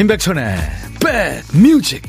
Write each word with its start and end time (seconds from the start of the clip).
임백천의 0.00 0.56
백뮤직. 1.52 2.00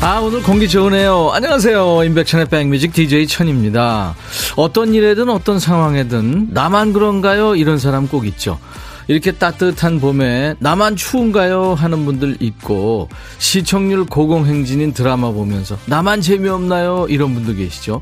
아 0.00 0.20
오늘 0.20 0.42
공기 0.42 0.66
좋으네요. 0.70 1.32
안녕하세요. 1.34 2.04
임백천의 2.04 2.46
백뮤직 2.46 2.94
DJ 2.94 3.26
천입니다 3.26 4.14
어떤 4.56 4.94
일에든 4.94 5.28
어떤 5.28 5.58
상황에든 5.58 6.48
나만 6.50 6.92
그런가요? 6.92 7.54
이런 7.54 7.78
사람 7.78 8.08
꼭 8.08 8.26
있죠. 8.26 8.58
이렇게 9.08 9.30
따뜻한 9.32 10.00
봄에 10.00 10.56
나만 10.58 10.96
추운가요? 10.96 11.74
하는 11.74 12.04
분들 12.04 12.38
있고 12.40 13.08
시청률 13.38 14.06
고공행진인 14.06 14.94
드라마 14.94 15.30
보면서 15.30 15.78
나만 15.86 16.22
재미없나요? 16.22 17.06
이런 17.08 17.34
분도 17.34 17.54
계시죠. 17.54 18.00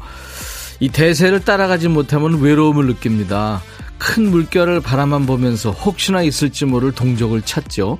이 0.80 0.88
대세를 0.88 1.40
따라가지 1.44 1.88
못하면 1.88 2.40
외로움을 2.40 2.86
느낍니다. 2.86 3.60
큰 3.98 4.30
물결을 4.30 4.80
바라만 4.80 5.26
보면서 5.26 5.70
혹시나 5.72 6.22
있을지 6.22 6.64
모를 6.64 6.92
동족을 6.92 7.42
찾죠. 7.42 7.98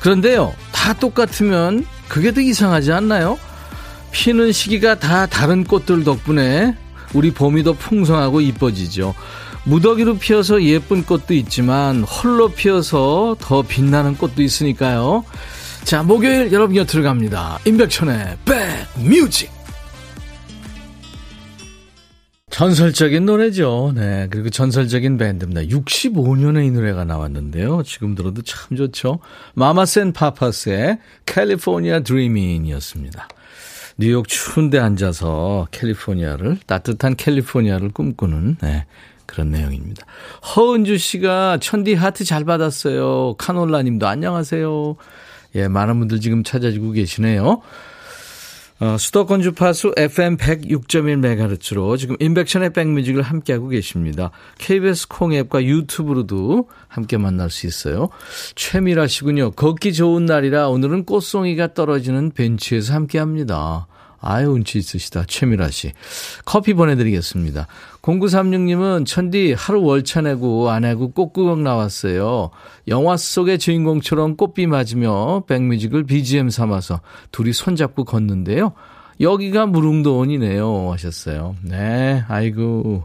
그런데요 0.00 0.54
다 0.72 0.94
똑같으면 0.94 1.84
그게 2.08 2.32
더 2.32 2.40
이상하지 2.40 2.92
않나요? 2.92 3.38
피는 4.12 4.52
시기가 4.52 4.98
다 4.98 5.26
다른 5.26 5.64
꽃들 5.64 6.04
덕분에 6.04 6.74
우리 7.14 7.30
봄이 7.30 7.62
더 7.62 7.72
풍성하고 7.72 8.40
이뻐지죠. 8.40 9.14
무더기로 9.64 10.18
피어서 10.18 10.62
예쁜 10.62 11.04
꽃도 11.04 11.34
있지만 11.34 12.02
홀로 12.02 12.48
피어서 12.48 13.36
더 13.40 13.62
빛나는 13.62 14.16
꽃도 14.16 14.42
있으니까요. 14.42 15.24
자, 15.84 16.02
목요일 16.02 16.52
여러분 16.52 16.74
곁으로 16.74 17.02
갑니다. 17.02 17.58
임백천의 17.64 18.38
백뮤직. 18.44 19.56
전설적인 22.56 23.26
노래죠. 23.26 23.92
네. 23.94 24.28
그리고 24.30 24.48
전설적인 24.48 25.18
밴드입니다. 25.18 25.60
65년에 25.62 26.66
이 26.66 26.70
노래가 26.70 27.04
나왔는데요. 27.04 27.82
지금 27.82 28.14
들어도 28.14 28.40
참 28.40 28.76
좋죠. 28.76 29.18
마마센 29.54 30.12
파파스의 30.12 30.98
캘리포니아 31.26 32.00
드리밍이었습니다. 32.00 33.28
뉴욕 33.98 34.28
추운데 34.28 34.78
앉아서 34.78 35.68
캘리포니아를, 35.70 36.58
따뜻한 36.66 37.16
캘리포니아를 37.16 37.90
꿈꾸는, 37.90 38.58
네. 38.60 38.84
그런 39.24 39.50
내용입니다. 39.50 40.06
허은주 40.54 40.98
씨가 40.98 41.58
천디 41.60 41.94
하트 41.94 42.24
잘 42.24 42.44
받았어요. 42.44 43.34
카놀라 43.38 43.82
님도 43.82 44.06
안녕하세요. 44.06 44.96
예, 45.56 45.68
많은 45.68 45.98
분들 45.98 46.20
지금 46.20 46.44
찾아주고 46.44 46.92
계시네요. 46.92 47.60
어, 48.78 48.98
수도권 48.98 49.40
주파수 49.40 49.94
FM 49.96 50.36
106.1MHz로 50.36 51.96
지금 51.96 52.16
인백션의 52.20 52.74
백뮤직을 52.74 53.22
함께하고 53.22 53.68
계십니다. 53.68 54.30
KBS 54.58 55.08
콩앱과 55.08 55.64
유튜브로도 55.64 56.68
함께 56.86 57.16
만날 57.16 57.48
수 57.48 57.66
있어요. 57.66 58.10
최미라 58.54 59.06
씨군요. 59.06 59.52
걷기 59.52 59.94
좋은 59.94 60.26
날이라 60.26 60.68
오늘은 60.68 61.06
꽃송이가 61.06 61.72
떨어지는 61.72 62.32
벤치에서 62.32 62.92
함께합니다. 62.92 63.86
아유, 64.20 64.50
운치 64.50 64.78
있으시다. 64.78 65.24
최미라 65.26 65.70
씨. 65.70 65.92
커피 66.44 66.74
보내드리겠습니다. 66.74 67.66
0936님은 68.02 69.06
천디 69.06 69.54
하루 69.56 69.82
월차 69.82 70.22
내고 70.22 70.70
아내고 70.70 71.10
꽃구경 71.12 71.62
나왔어요. 71.62 72.50
영화 72.88 73.16
속의 73.16 73.58
주인공처럼 73.58 74.36
꽃비 74.36 74.66
맞으며 74.66 75.44
백뮤직을 75.46 76.04
BGM 76.04 76.50
삼아서 76.50 77.00
둘이 77.32 77.52
손잡고 77.52 78.04
걷는데요. 78.04 78.72
여기가 79.20 79.66
무릉도원이네요. 79.66 80.92
하셨어요. 80.92 81.56
네, 81.62 82.22
아이고. 82.28 83.04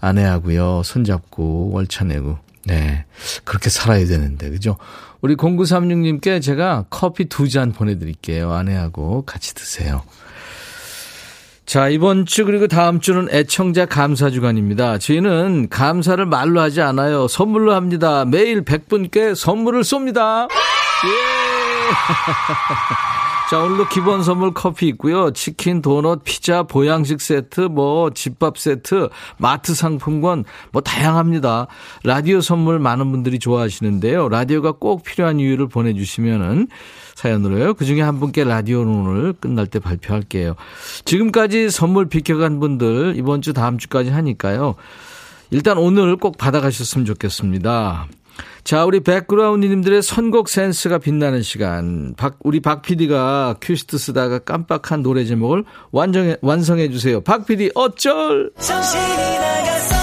아내하고요. 0.00 0.82
손잡고 0.84 1.70
월차 1.72 2.04
내고. 2.04 2.38
네. 2.64 3.04
그렇게 3.44 3.68
살아야 3.70 4.06
되는데, 4.06 4.48
그죠? 4.50 4.76
우리 5.20 5.36
0936님께 5.36 6.40
제가 6.40 6.86
커피 6.90 7.26
두 7.26 7.48
잔 7.48 7.72
보내드릴게요. 7.72 8.52
아내하고 8.52 9.24
같이 9.26 9.54
드세요. 9.54 10.02
자, 11.64 11.88
이번 11.88 12.26
주 12.26 12.44
그리고 12.44 12.66
다음 12.66 13.00
주는 13.00 13.28
애청자 13.30 13.86
감사 13.86 14.30
주간입니다. 14.30 14.98
저희는 14.98 15.68
감사를 15.70 16.24
말로 16.26 16.60
하지 16.60 16.82
않아요. 16.82 17.28
선물로 17.28 17.72
합니다. 17.72 18.24
매일 18.24 18.64
100분께 18.64 19.34
선물을 19.34 19.82
쏩니다. 19.82 20.48
예! 20.50 21.08
자, 23.48 23.62
오늘도 23.62 23.88
기본 23.88 24.22
선물 24.22 24.54
커피 24.54 24.88
있고요. 24.88 25.30
치킨, 25.30 25.82
도넛, 25.82 26.24
피자, 26.24 26.62
보양식 26.62 27.20
세트, 27.20 27.60
뭐 27.60 28.10
집밥 28.10 28.56
세트, 28.56 29.10
마트 29.36 29.74
상품권 29.74 30.44
뭐 30.72 30.80
다양합니다. 30.80 31.66
라디오 32.02 32.40
선물 32.40 32.78
많은 32.78 33.10
분들이 33.10 33.38
좋아하시는데요. 33.38 34.30
라디오가 34.30 34.72
꼭 34.72 35.04
필요한 35.04 35.38
이유를 35.38 35.68
보내 35.68 35.92
주시면은 35.92 36.68
사연으로요. 37.14 37.74
그 37.74 37.84
중에 37.84 38.00
한 38.00 38.20
분께 38.20 38.44
라디오는 38.44 38.92
오늘 38.92 39.32
끝날 39.32 39.66
때 39.66 39.78
발표할게요. 39.78 40.54
지금까지 41.04 41.70
선물 41.70 42.08
비켜간 42.08 42.60
분들 42.60 43.14
이번 43.16 43.42
주 43.42 43.52
다음 43.52 43.78
주까지 43.78 44.10
하니까요. 44.10 44.74
일단 45.50 45.78
오늘 45.78 46.16
꼭 46.16 46.38
받아가셨으면 46.38 47.04
좋겠습니다. 47.04 48.08
자, 48.64 48.84
우리 48.84 49.00
백그라운드님들의 49.00 50.02
선곡 50.02 50.48
센스가 50.48 50.98
빛나는 50.98 51.42
시간. 51.42 52.14
박, 52.16 52.38
우리 52.40 52.60
박 52.60 52.82
PD가 52.82 53.56
큐시트 53.60 53.98
쓰다가 53.98 54.38
깜빡한 54.38 55.02
노래 55.02 55.24
제목을 55.24 55.64
완성해, 55.90 56.36
완성해 56.40 56.88
주세요. 56.90 57.20
박 57.20 57.44
PD, 57.46 57.72
어쩔! 57.74 58.50
정신이 58.58 59.02
나갔었 59.02 60.01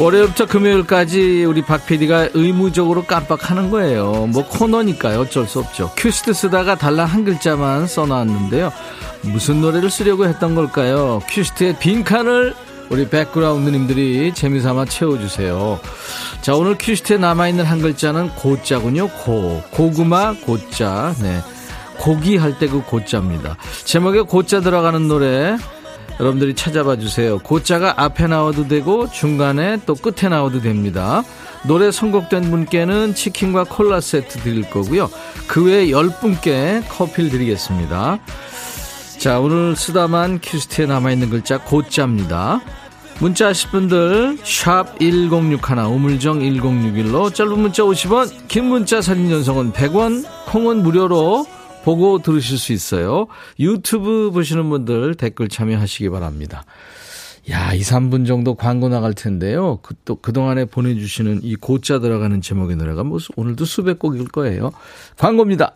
월요일부터 0.00 0.46
금요일까지 0.46 1.44
우리 1.44 1.60
박 1.62 1.84
PD가 1.84 2.30
의무적으로 2.32 3.04
깜빡하는 3.04 3.70
거예요. 3.70 4.26
뭐 4.32 4.46
코너니까요. 4.48 5.20
어쩔 5.20 5.46
수 5.46 5.58
없죠. 5.58 5.92
큐시트 5.96 6.32
쓰다가 6.32 6.74
달랑 6.74 7.06
한 7.06 7.24
글자만 7.24 7.86
써놨는데요. 7.86 8.72
무슨 9.22 9.60
노래를 9.60 9.90
쓰려고 9.90 10.24
했던 10.26 10.54
걸까요? 10.54 11.20
큐시트의 11.28 11.76
빈칸을 11.78 12.54
우리 12.88 13.08
백그라운드님들이 13.10 14.32
재미삼아 14.34 14.86
채워주세요. 14.86 15.78
자, 16.40 16.54
오늘 16.54 16.76
큐시트에 16.78 17.18
남아있는 17.18 17.66
한 17.66 17.82
글자는 17.82 18.30
고자군요. 18.30 19.08
고. 19.08 19.62
고구마, 19.70 20.32
고자. 20.46 21.14
네. 21.20 21.42
고기 21.98 22.38
할 22.38 22.58
때 22.58 22.66
그 22.68 22.80
고자입니다. 22.82 23.58
제목에 23.84 24.22
고자 24.22 24.60
들어가는 24.60 25.06
노래 25.06 25.58
여러분들이 26.20 26.54
찾아봐 26.54 26.96
주세요. 26.96 27.38
고자가 27.38 27.94
앞에 27.96 28.26
나와도 28.26 28.68
되고 28.68 29.10
중간에 29.10 29.78
또 29.86 29.94
끝에 29.94 30.28
나와도 30.28 30.60
됩니다. 30.60 31.22
노래 31.66 31.90
선곡된 31.90 32.50
분께는 32.50 33.14
치킨과 33.14 33.64
콜라 33.64 34.02
세트 34.02 34.40
드릴 34.40 34.68
거고요. 34.68 35.10
그 35.48 35.64
외에 35.64 35.86
10분께 35.86 36.86
커피를 36.90 37.30
드리겠습니다. 37.30 38.18
자, 39.18 39.40
오늘 39.40 39.74
쓰다만 39.74 40.40
큐시트에 40.42 40.86
남아있는 40.86 41.30
글자 41.30 41.58
고자입니다. 41.58 42.60
문자 43.18 43.48
하실 43.48 43.70
분들 43.70 44.38
샵 44.44 44.98
1061, 44.98 45.78
우물정 45.86 46.40
1061로 46.40 47.34
짧은 47.34 47.58
문자 47.58 47.82
50원, 47.82 48.48
긴 48.48 48.66
문자 48.66 49.00
사진 49.00 49.28
전송은 49.30 49.72
100원, 49.72 50.24
콩은 50.46 50.82
무료로 50.82 51.46
보고 51.84 52.18
들으실 52.18 52.58
수 52.58 52.72
있어요. 52.72 53.26
유튜브 53.58 54.30
보시는 54.32 54.68
분들 54.68 55.14
댓글 55.14 55.48
참여하시기 55.48 56.08
바랍니다. 56.10 56.64
야, 57.50 57.72
2, 57.72 57.80
3분 57.80 58.26
정도 58.26 58.54
광고 58.54 58.88
나갈 58.88 59.14
텐데요. 59.14 59.78
그, 59.82 59.94
또, 60.04 60.16
그동안에 60.16 60.66
보내주시는 60.66 61.40
이 61.42 61.56
고자 61.56 61.98
들어가는 61.98 62.40
제목의 62.42 62.76
노래가 62.76 63.02
뭐, 63.02 63.18
오늘도 63.36 63.64
수백 63.64 63.98
곡일 63.98 64.28
거예요. 64.28 64.72
광고입니다. 65.16 65.74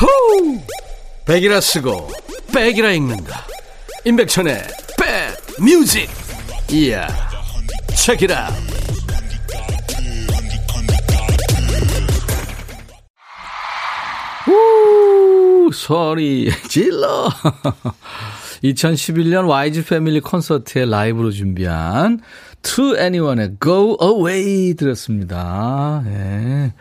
호우! 0.00 0.58
백이라 1.24 1.60
쓰고, 1.60 2.08
백이라 2.52 2.92
읽는다. 2.92 3.46
임백천의 4.04 4.62
백 4.98 5.62
뮤직! 5.62 6.08
이야, 6.70 7.08
책이라! 7.96 8.50
우 14.48 15.70
소리 15.72 16.50
질러 16.68 17.28
2011년 18.64 19.48
YG 19.48 19.84
패밀리 19.84 20.20
콘서트에 20.20 20.86
라이브로 20.86 21.30
준비한 21.30 22.20
To 22.62 22.96
Anyone의 22.96 23.56
Go 23.62 23.96
Away 24.02 24.74
들었습니다. 24.74 26.02
예. 26.06 26.72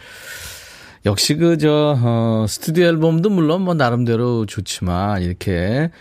역시 1.05 1.35
그, 1.35 1.57
저, 1.57 1.95
어, 2.01 2.45
스튜디오 2.47 2.87
앨범도 2.87 3.29
물론 3.29 3.61
뭐 3.61 3.73
나름대로 3.73 4.45
좋지만, 4.45 5.21
이렇게 5.21 5.91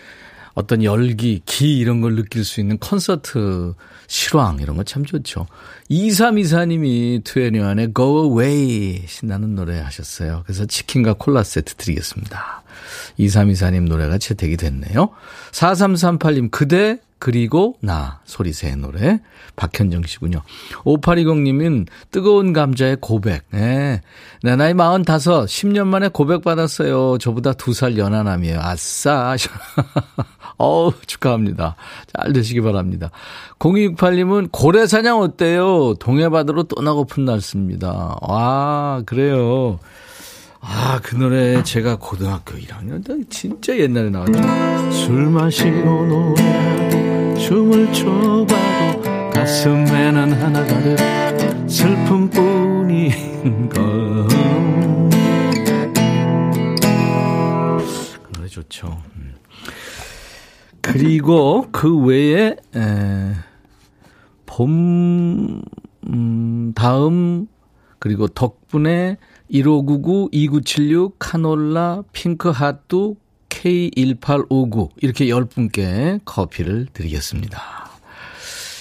어떤 0.55 0.83
열기, 0.83 1.43
기 1.45 1.79
이런 1.79 2.01
걸 2.01 2.17
느낄 2.17 2.45
수 2.45 2.61
있는 2.61 2.79
콘서트 2.79 3.75
실황 4.09 4.59
이런 4.61 4.77
거 4.77 4.85
참 4.85 5.05
좋죠. 5.05 5.47
2324님이 5.91 7.25
투애니원의 7.25 7.93
Go 7.95 8.25
Away 8.27 9.05
신나는 9.07 9.55
노래 9.55 9.79
하셨어요. 9.81 10.43
그래서 10.47 10.65
치킨과 10.65 11.15
콜라 11.15 11.43
세트 11.43 11.75
드리겠습니다. 11.75 12.63
2324님 13.19 13.89
노래가 13.89 14.19
채택이 14.19 14.57
됐네요. 14.57 15.11
4338님 15.53 16.51
그대 16.51 16.99
그리고 17.19 17.77
나 17.81 18.21
소리새의 18.25 18.77
노래 18.77 19.21
박현정 19.57 20.03
씨군요. 20.05 20.43
5820님은 20.85 21.87
뜨거운 22.11 22.53
감자의 22.53 22.99
고백. 23.01 23.45
네. 23.51 24.03
내 24.43 24.57
나이 24.57 24.75
45 24.75 25.47
10년 25.47 25.87
만에 25.87 26.09
고백 26.09 26.43
받았어요. 26.43 27.19
저보다 27.19 27.55
두살 27.55 27.97
연하남이에요. 27.97 28.61
아싸. 28.61 29.37
어우 30.59 30.93
축하합니다. 31.07 31.77
잘 32.15 32.33
되시기 32.33 32.61
바랍니다. 32.61 33.11
0268님은 33.59 34.51
고래사냥 34.53 35.21
어때요? 35.21 35.95
동해바다로 35.95 36.65
떠나고픈 36.65 37.25
날씨입니다. 37.25 38.19
와 38.21 39.03
그래요. 39.07 39.79
아, 40.69 40.99
그 41.03 41.15
노래 41.15 41.63
제가 41.63 41.97
고등학교 41.97 42.57
1학년 42.57 43.05
때 43.05 43.15
진짜 43.31 43.77
옛날에 43.79 44.11
나왔죠. 44.11 44.91
술 44.91 45.27
마시고 45.27 46.07
노래하고 46.07 47.06
춤을 47.39 47.93
춰봐도 47.93 49.31
가슴에는 49.33 50.33
하나가 50.33 50.83
돼 50.83 50.97
슬픔뿐인 51.69 53.69
걸. 53.69 54.27
그 58.23 58.33
노래 58.33 58.49
좋죠. 58.49 59.03
음. 59.17 59.35
그리고 60.81 61.67
그 61.73 61.97
외에 61.99 62.57
에, 62.75 63.33
봄 64.47 65.63
음, 66.09 66.73
다음 66.75 67.49
그리고 67.99 68.29
덕분에 68.29 69.17
1599, 69.51 70.29
2976, 70.33 71.17
카놀라, 71.19 72.03
핑크핫도, 72.13 73.17
K1859 73.57 74.91
이렇게 75.01 75.27
10분께 75.27 76.21
커피를 76.25 76.87
드리겠습니다. 76.93 77.87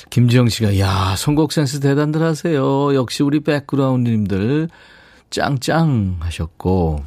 김지영 0.10 0.50
씨가 0.50 0.80
야 0.80 1.16
선곡 1.18 1.51
센스 1.51 1.80
대단들 1.80 2.22
하세요. 2.22 2.94
역시 2.94 3.24
우리 3.24 3.39
백그라운드님들 3.42 4.69
짱짱 5.30 6.18
하셨고 6.19 7.04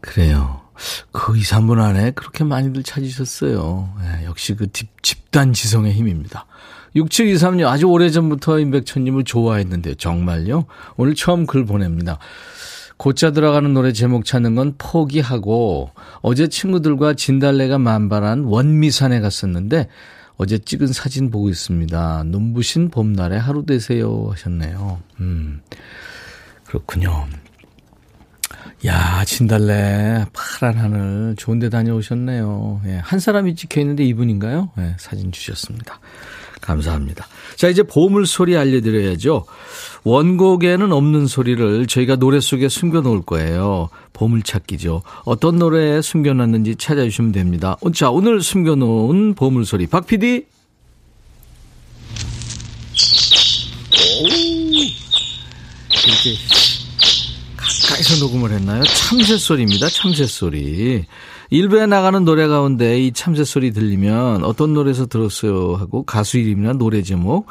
그래요. 0.00 0.62
그 1.10 1.36
2, 1.36 1.40
3분 1.40 1.80
안에 1.80 2.12
그렇게 2.12 2.44
많이들 2.44 2.84
찾으셨어요. 2.84 3.94
네, 4.00 4.24
역시 4.26 4.54
그 4.54 4.70
집, 4.72 5.02
집단 5.02 5.52
지성의 5.52 5.92
힘입니다. 5.92 6.46
6723님 6.94 7.66
아주 7.66 7.86
오래전부터 7.86 8.60
임백천님을 8.60 9.24
좋아했는데요. 9.24 9.94
정말요? 9.96 10.66
오늘 10.96 11.14
처음 11.14 11.46
글 11.46 11.64
보냅니다. 11.64 12.18
곧자 12.98 13.30
들어가는 13.30 13.72
노래 13.72 13.92
제목 13.92 14.24
찾는 14.24 14.54
건 14.54 14.74
포기하고 14.76 15.92
어제 16.20 16.48
친구들과 16.48 17.14
진달래가 17.14 17.78
만발한 17.78 18.44
원미산에 18.44 19.20
갔었는데 19.20 19.88
어제 20.36 20.58
찍은 20.58 20.88
사진 20.88 21.30
보고 21.30 21.48
있습니다. 21.48 22.24
눈부신 22.26 22.90
봄날에 22.90 23.36
하루 23.36 23.64
되세요 23.64 24.28
하셨네요. 24.30 25.00
음. 25.20 25.62
그렇군요. 26.64 27.26
야, 28.86 29.24
진달래, 29.24 30.26
파란 30.32 30.76
하늘, 30.76 31.34
좋은 31.36 31.58
데 31.58 31.68
다녀오셨네요. 31.68 32.82
예, 32.86 32.96
한 33.02 33.18
사람이 33.18 33.56
찍혀 33.56 33.80
있는데 33.80 34.04
이분인가요? 34.04 34.70
예, 34.78 34.94
사진 34.98 35.32
주셨습니다. 35.32 35.98
감사합니다. 36.60 37.26
자, 37.56 37.68
이제 37.68 37.82
보물 37.82 38.26
소리 38.26 38.56
알려드려야죠. 38.56 39.44
원곡에는 40.04 40.92
없는 40.92 41.26
소리를 41.26 41.86
저희가 41.86 42.16
노래 42.16 42.40
속에 42.40 42.68
숨겨 42.68 43.00
놓을 43.00 43.22
거예요. 43.22 43.88
보물찾기죠. 44.12 45.02
어떤 45.24 45.56
노래에 45.56 46.02
숨겨놨는지 46.02 46.76
찾아주시면 46.76 47.32
됩니다. 47.32 47.76
자, 47.94 48.10
오늘 48.10 48.40
숨겨놓은 48.42 49.34
보물 49.34 49.64
소리. 49.64 49.86
박 49.86 50.06
PD? 50.06 50.46
이렇게 56.08 56.36
가까이서 57.56 58.16
녹음을 58.24 58.50
했나요? 58.52 58.82
참새 58.84 59.36
소리입니다. 59.36 59.88
참새 59.88 60.26
소리. 60.26 61.04
일부에 61.50 61.86
나가는 61.86 62.24
노래 62.24 62.46
가운데 62.46 63.00
이 63.02 63.12
참새 63.12 63.44
소리 63.44 63.72
들리면 63.72 64.44
어떤 64.44 64.74
노래에서 64.74 65.06
들었어요 65.06 65.76
하고 65.76 66.04
가수 66.04 66.36
이름이나 66.38 66.74
노래 66.74 67.02
제목 67.02 67.46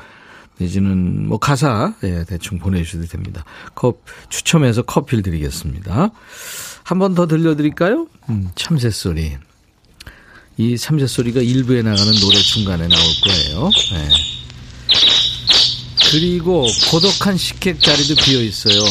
내지는 0.60 1.28
뭐 1.28 1.38
가사 1.38 1.94
예, 2.04 2.24
대충 2.28 2.58
보내주셔도 2.60 3.06
됩니다. 3.06 3.44
컵 3.76 4.02
추첨해서 4.30 4.82
커피를 4.82 5.24
드리겠습니다. 5.24 6.10
한 6.84 7.00
번 7.00 7.14
더 7.16 7.28
들려드릴까요? 7.28 8.08
음, 8.30 8.50
참새 8.56 8.90
소리. 8.90 9.38
이 10.58 10.78
참새 10.78 11.06
소리가 11.06 11.42
일부에 11.42 11.84
나가는 11.84 12.12
노래 12.20 12.38
중간에 12.38 12.88
나올 12.88 13.04
거예요. 13.24 13.70
네. 13.92 14.10
그리고 16.12 16.66
고독한 16.90 17.38
식객 17.38 17.80
자리도 17.80 18.16
비어 18.24 18.42
있어요. 18.42 18.82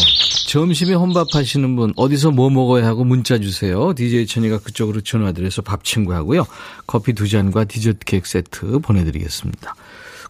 점심에 0.46 0.94
혼밥 0.94 1.34
하시는 1.34 1.75
분 1.75 1.93
어디서 1.96 2.31
뭐 2.31 2.50
먹어야 2.50 2.87
하고 2.87 3.04
문자 3.04 3.38
주세요. 3.38 3.93
DJ 3.94 4.28
천이가 4.28 4.60
그쪽으로 4.60 5.00
전화드려서 5.00 5.62
밥 5.62 5.82
친구하고요. 5.82 6.46
커피 6.87 7.14
두 7.14 7.28
잔과 7.28 7.64
디저트 7.64 7.98
케이크 8.06 8.28
세트 8.28 8.78
보내드리겠습니다. 8.78 9.75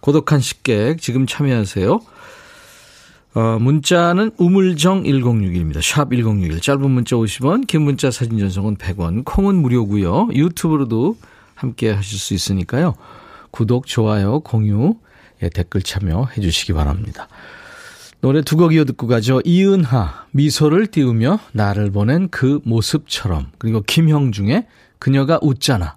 고독한 0.01 0.41
식객 0.41 1.03
지금 1.03 1.27
참여하세요. 1.27 2.01
어, 3.35 3.59
문자는 3.61 4.31
우물정 4.39 5.03
1061입니다. 5.03 5.83
샵 5.83 6.09
1061. 6.09 6.63
짧은 6.63 6.91
문자 6.91 7.17
50원, 7.17 7.67
긴 7.67 7.83
문자 7.83 8.11
사진 8.11 8.39
전송은 8.39 8.77
100원, 8.77 9.23
콩은 9.27 9.55
무료고요. 9.57 10.31
유튜브로도 10.33 11.19
함께 11.55 11.91
하실 11.91 12.19
수 12.19 12.33
있으니까요. 12.33 12.95
구독, 13.51 13.87
좋아요, 13.87 14.41
공유, 14.41 14.95
예, 15.43 15.51
댓글 15.51 15.83
참여해 15.83 16.41
주시기 16.41 16.73
바랍니다. 16.73 17.29
노래 18.21 18.43
두 18.43 18.57
곡 18.57 18.75
이어 18.75 18.85
듣고 18.85 19.07
가죠. 19.07 19.41
이은하, 19.45 20.25
미소를 20.33 20.89
띄우며 20.89 21.39
나를 21.53 21.91
보낸 21.91 22.29
그 22.31 22.61
모습처럼. 22.65 23.49
그리고 23.59 23.83
김형중의 23.83 24.67
그녀가 24.99 25.39
웃잖아. 25.43 25.97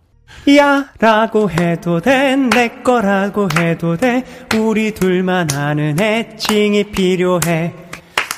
야 0.55 0.89
라고 0.99 1.49
해도 1.49 1.99
돼 2.01 2.35
내 2.35 2.81
거라고 2.83 3.47
해도 3.57 3.97
돼 3.97 4.23
우리 4.55 4.93
둘만 4.93 5.51
아는 5.53 5.99
애칭이 5.99 6.91
필요해 6.91 7.73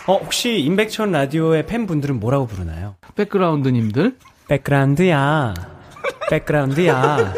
어 0.07 0.15
혹시 0.15 0.57
임백천 0.61 1.11
라디오의 1.11 1.67
팬분들은 1.67 2.19
뭐라고 2.19 2.47
부르나요? 2.47 2.95
백그라운드님들 3.15 4.15
백그라운드야 4.47 5.53
백그라운드야 6.29 7.33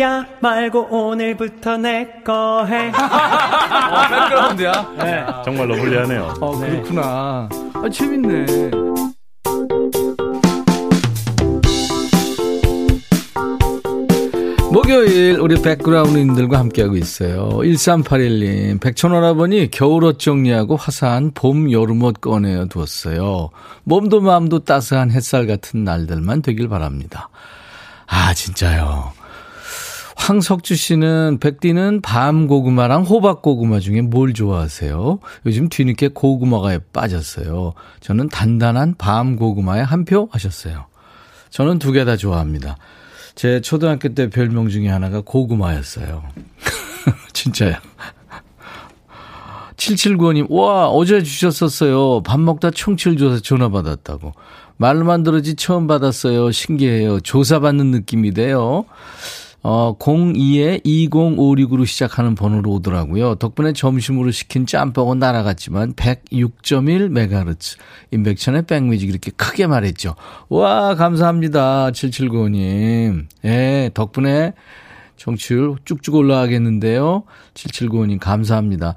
야 0.00 0.26
말고 0.40 0.88
오늘부터 0.90 1.76
내 1.78 2.22
거 2.24 2.64
해. 2.66 2.90
아, 2.94 4.08
백그라운드야? 4.28 4.72
네. 4.98 5.26
정말 5.44 5.68
러블리하네요. 5.68 6.34
어, 6.40 6.58
그렇구나. 6.58 7.48
아, 7.74 7.88
재밌네. 7.90 8.70
목요일 14.70 15.40
우리 15.40 15.60
백그라운드님들과 15.62 16.58
함께하고 16.58 16.96
있어요. 16.96 17.48
1381님, 17.48 18.80
백천원아버니 18.80 19.70
겨울옷 19.70 20.18
정리하고 20.18 20.76
화사한 20.76 21.32
봄, 21.34 21.72
여름옷 21.72 22.20
꺼내어 22.20 22.66
두었어요. 22.66 23.48
몸도 23.84 24.20
마음도 24.20 24.58
따스한 24.64 25.10
햇살 25.10 25.46
같은 25.46 25.84
날들만 25.84 26.42
되길 26.42 26.68
바랍니다. 26.68 27.30
아, 28.06 28.34
진짜요. 28.34 29.12
황석주 30.22 30.74
씨는 30.74 31.38
백디는 31.40 32.02
밤 32.02 32.48
고구마랑 32.48 33.04
호박 33.04 33.40
고구마 33.40 33.78
중에 33.80 34.02
뭘 34.02 34.34
좋아하세요? 34.34 35.20
요즘 35.46 35.68
뒤늦게 35.68 36.08
고구마가 36.08 36.78
빠졌어요. 36.92 37.72
저는 38.00 38.28
단단한 38.28 38.96
밤 38.98 39.36
고구마에 39.36 39.80
한 39.82 40.04
표 40.04 40.28
하셨어요. 40.32 40.86
저는 41.50 41.78
두 41.78 41.92
개 41.92 42.04
다 42.04 42.16
좋아합니다. 42.16 42.76
제 43.36 43.60
초등학교 43.60 44.08
때 44.14 44.28
별명 44.28 44.68
중에 44.68 44.88
하나가 44.88 45.20
고구마였어요. 45.22 46.22
진짜요. 47.32 47.76
7795님, 49.76 50.50
와, 50.50 50.88
어제 50.88 51.22
주셨었어요. 51.22 52.22
밥 52.24 52.40
먹다 52.40 52.70
청취를 52.72 53.16
줘서 53.16 53.40
전화 53.40 53.68
받았다고. 53.68 54.32
말로만 54.76 55.22
들었지 55.22 55.54
처음 55.54 55.86
받았어요. 55.86 56.50
신기해요. 56.50 57.20
조사받는 57.20 57.92
느낌이 57.92 58.32
돼요. 58.32 58.84
어, 59.62 59.96
02에 59.98 60.84
2056으로 60.84 61.84
시작하는 61.84 62.34
번호로 62.34 62.72
오더라고요. 62.74 63.34
덕분에 63.36 63.72
점심으로 63.72 64.30
시킨 64.30 64.66
짬뽕은 64.66 65.18
날아갔지만 65.18 65.94
106.1MHz. 65.94 67.76
임백천의 68.12 68.66
백뮤직 68.66 69.08
이렇게 69.08 69.30
크게 69.32 69.66
말했죠. 69.66 70.14
와, 70.48 70.94
감사합니다. 70.94 71.90
7795님. 71.90 73.26
예, 73.44 73.90
덕분에 73.94 74.52
청취율 75.18 75.76
쭉쭉 75.84 76.14
올라가겠는데요. 76.14 77.24
7795님 77.54 78.18
감사합니다. 78.18 78.94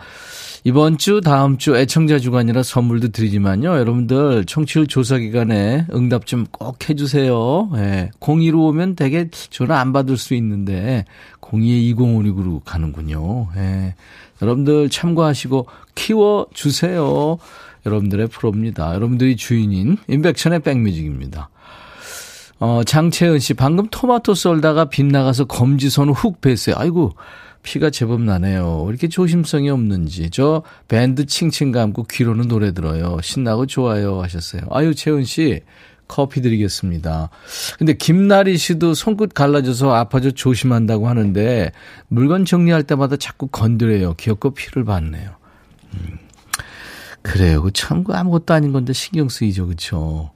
이번 0.64 1.00
주, 1.00 1.22
다음 1.22 1.58
주 1.58 1.76
애청자 1.76 2.20
주간이라 2.20 2.62
선물도 2.62 3.10
드리지만요. 3.10 3.70
여러분들 3.78 4.46
청취율 4.46 4.86
조사 4.88 5.18
기간에 5.18 5.88
응답 5.92 6.28
좀 6.28 6.46
꼭 6.52 6.90
해주세요. 6.90 7.70
예. 7.76 8.12
02로 8.20 8.68
오면 8.68 8.96
되게 8.96 9.30
전화 9.32 9.80
안 9.80 9.94
받을 9.94 10.18
수 10.18 10.36
있는데 10.36 11.06
02에 11.42 11.96
2056으로 11.96 12.62
가는군요. 12.64 13.48
예. 13.58 13.96
여러분들 14.42 14.90
참고하시고 14.90 15.68
키워주세요. 15.96 17.38
여러분들의 17.86 18.28
프로입니다. 18.28 18.94
여러분들이 18.94 19.36
주인인 19.36 19.98
인백천의 20.08 20.60
백뮤직입니다. 20.60 21.50
어, 22.62 22.84
장채은 22.84 23.40
씨, 23.40 23.56
방금 23.56 23.88
토마토 23.90 24.36
썰다가 24.36 24.86
빗나가서 24.86 25.46
검지선을 25.46 26.14
훅 26.14 26.42
뺐어요. 26.42 26.76
아이고, 26.78 27.14
피가 27.64 27.90
제법 27.90 28.22
나네요. 28.22 28.86
이렇게 28.88 29.08
조심성이 29.08 29.72
없는지. 29.72 30.30
저 30.30 30.62
밴드 30.88 31.26
칭칭 31.26 31.72
감고 31.72 32.04
귀로는 32.04 32.48
노래 32.48 32.72
들어요. 32.72 33.18
신나고 33.24 33.66
좋아요. 33.66 34.22
하셨어요. 34.22 34.62
아유, 34.70 34.94
채은 34.94 35.24
씨, 35.24 35.62
커피 36.08 36.42
드리겠습니다. 36.42 37.30
근데 37.80 37.94
김나리 37.94 38.58
씨도 38.58 38.94
손끝 38.94 39.34
갈라져서 39.34 39.96
아파져 39.96 40.30
조심한다고 40.30 41.10
하는데 41.10 41.72
물건 42.10 42.46
정리할 42.46 42.84
때마다 42.84 43.18
자꾸 43.18 43.48
건드려요. 43.48 44.14
귀엽고 44.16 44.52
피를 44.52 44.86
받네요. 44.86 45.32
음. 45.96 46.20
그래요. 47.24 47.68
참 47.74 48.04
아무것도 48.08 48.54
아닌 48.54 48.72
건데 48.72 48.94
신경 48.94 49.30
쓰이죠. 49.30 49.66
그렇죠? 49.66 50.32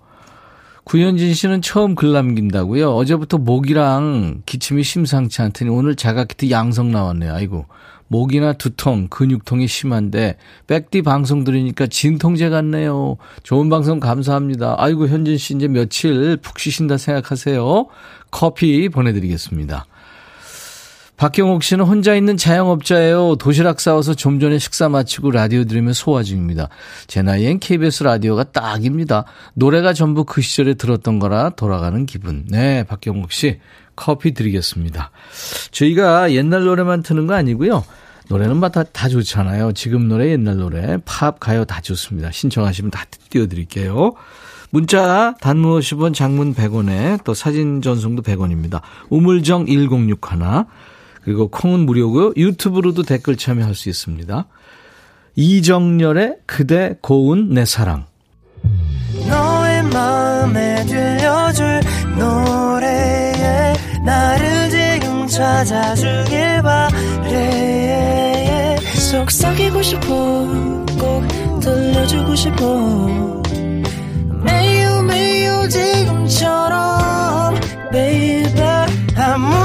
구현진 0.85 1.33
씨는 1.33 1.61
처음 1.61 1.95
글 1.95 2.13
남긴다고요. 2.13 2.95
어제부터 2.95 3.39
목이랑 3.39 4.43
기침이 4.45 4.83
심상치 4.83 5.41
않더니 5.41 5.69
오늘 5.71 5.95
자가키트 5.95 6.51
양성 6.51 6.91
나왔네요. 6.91 7.33
아이고. 7.33 7.65
목이나 8.07 8.53
두통, 8.53 9.07
근육통이 9.09 9.67
심한데 9.67 10.37
백디 10.67 11.01
방송 11.01 11.43
들으니까 11.43 11.87
진통제 11.87 12.49
같네요. 12.49 13.17
좋은 13.41 13.67
방송 13.67 13.99
감사합니다. 13.99 14.75
아이고 14.77 15.07
현진 15.07 15.39
씨 15.39 15.55
이제 15.55 15.67
며칠 15.67 16.37
푹 16.37 16.59
쉬신다 16.59 16.97
생각하세요. 16.97 17.87
커피 18.29 18.87
보내드리겠습니다. 18.89 19.87
박경옥 21.17 21.63
씨는 21.63 21.85
혼자 21.85 22.13
있는 22.13 22.35
자영업자예요. 22.35 23.37
도시락 23.37 23.79
싸워서 23.79 24.13
좀 24.13 24.39
전에 24.39 24.59
식사 24.59 24.89
마치고 24.89 25.31
라디오 25.31 25.63
들으며 25.63 25.93
소화 25.93 26.23
중입니다. 26.23 26.67
제 27.07 27.21
나이엔 27.21 27.59
KBS 27.59 28.03
라디오가 28.03 28.43
딱입니다. 28.43 29.23
노래가 29.53 29.93
전부 29.93 30.25
그 30.25 30.41
시절에 30.41 30.73
들었던 30.73 31.19
거라 31.19 31.51
돌아가는 31.51 32.05
기분. 32.05 32.45
네, 32.49 32.83
박경옥 32.83 33.31
씨 33.31 33.59
커피 33.95 34.33
드리겠습니다. 34.33 35.11
저희가 35.71 36.33
옛날 36.33 36.65
노래만 36.65 37.01
트는 37.01 37.27
거 37.27 37.33
아니고요. 37.33 37.85
노래는 38.27 38.59
다, 38.71 38.83
다 38.83 39.07
좋잖아요. 39.07 39.71
지금 39.73 40.07
노래, 40.07 40.31
옛날 40.31 40.57
노래, 40.57 40.97
팝, 41.05 41.39
가요 41.39 41.63
다 41.63 41.79
좋습니다. 41.79 42.31
신청하시면 42.31 42.91
다 42.91 43.05
띄워드릴게요. 43.29 44.13
문자 44.71 45.35
단문 45.39 45.79
50원, 45.79 46.13
장문 46.13 46.53
100원에 46.53 47.23
또 47.23 47.33
사진 47.33 47.81
전송도 47.81 48.23
100원입니다. 48.23 48.81
우물정 49.09 49.67
1061 49.67 50.15
그리고 51.25 51.47
콩은 51.49 51.81
무료고요. 51.81 52.33
유튜브로도 52.37 53.03
댓글 53.03 53.35
참여할 53.35 53.73
수 53.73 53.89
있습니다. 53.89 54.45
이정열의 55.35 56.37
그대 56.45 56.95
고운 57.01 57.49
내 57.49 57.65
사랑. 57.65 58.05
너의 59.27 59.83
마음에 59.83 60.85
들려줄 60.85 61.81
노래에 62.17 63.73
나를 64.05 64.69
지금 64.69 65.25
찾아주길 65.27 66.61
바래 66.61 68.05
속삭이고 69.11 69.81
싶어 69.81 70.07
꼭 70.99 71.59
들려주고 71.59 72.35
싶어 72.35 73.41
매우 74.43 75.01
매우 75.03 75.67
지금처럼 75.69 77.55
baby 77.91 78.85
아무 79.17 79.64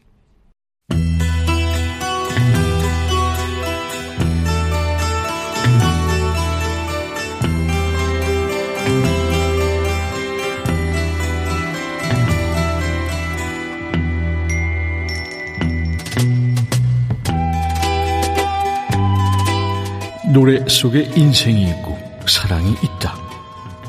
노래 20.33 20.65
속에 20.65 21.11
인생이 21.13 21.63
있고 21.71 21.99
사랑이 22.25 22.71
있다. 22.81 23.17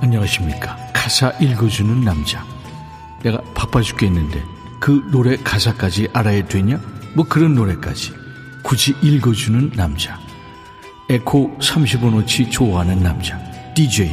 안녕하십니까. 0.00 0.76
가사 0.92 1.30
읽어주는 1.40 2.00
남자. 2.00 2.44
내가 3.22 3.40
바빠 3.54 3.80
죽겠는데 3.80 4.42
그 4.80 5.08
노래 5.12 5.36
가사까지 5.36 6.08
알아야 6.12 6.44
되냐? 6.46 6.80
뭐 7.14 7.24
그런 7.28 7.54
노래까지 7.54 8.12
굳이 8.64 8.92
읽어주는 9.02 9.70
남자. 9.76 10.18
에코 11.08 11.56
30원어치 11.60 12.50
좋아하는 12.50 13.00
남자. 13.00 13.38
DJ 13.74 14.10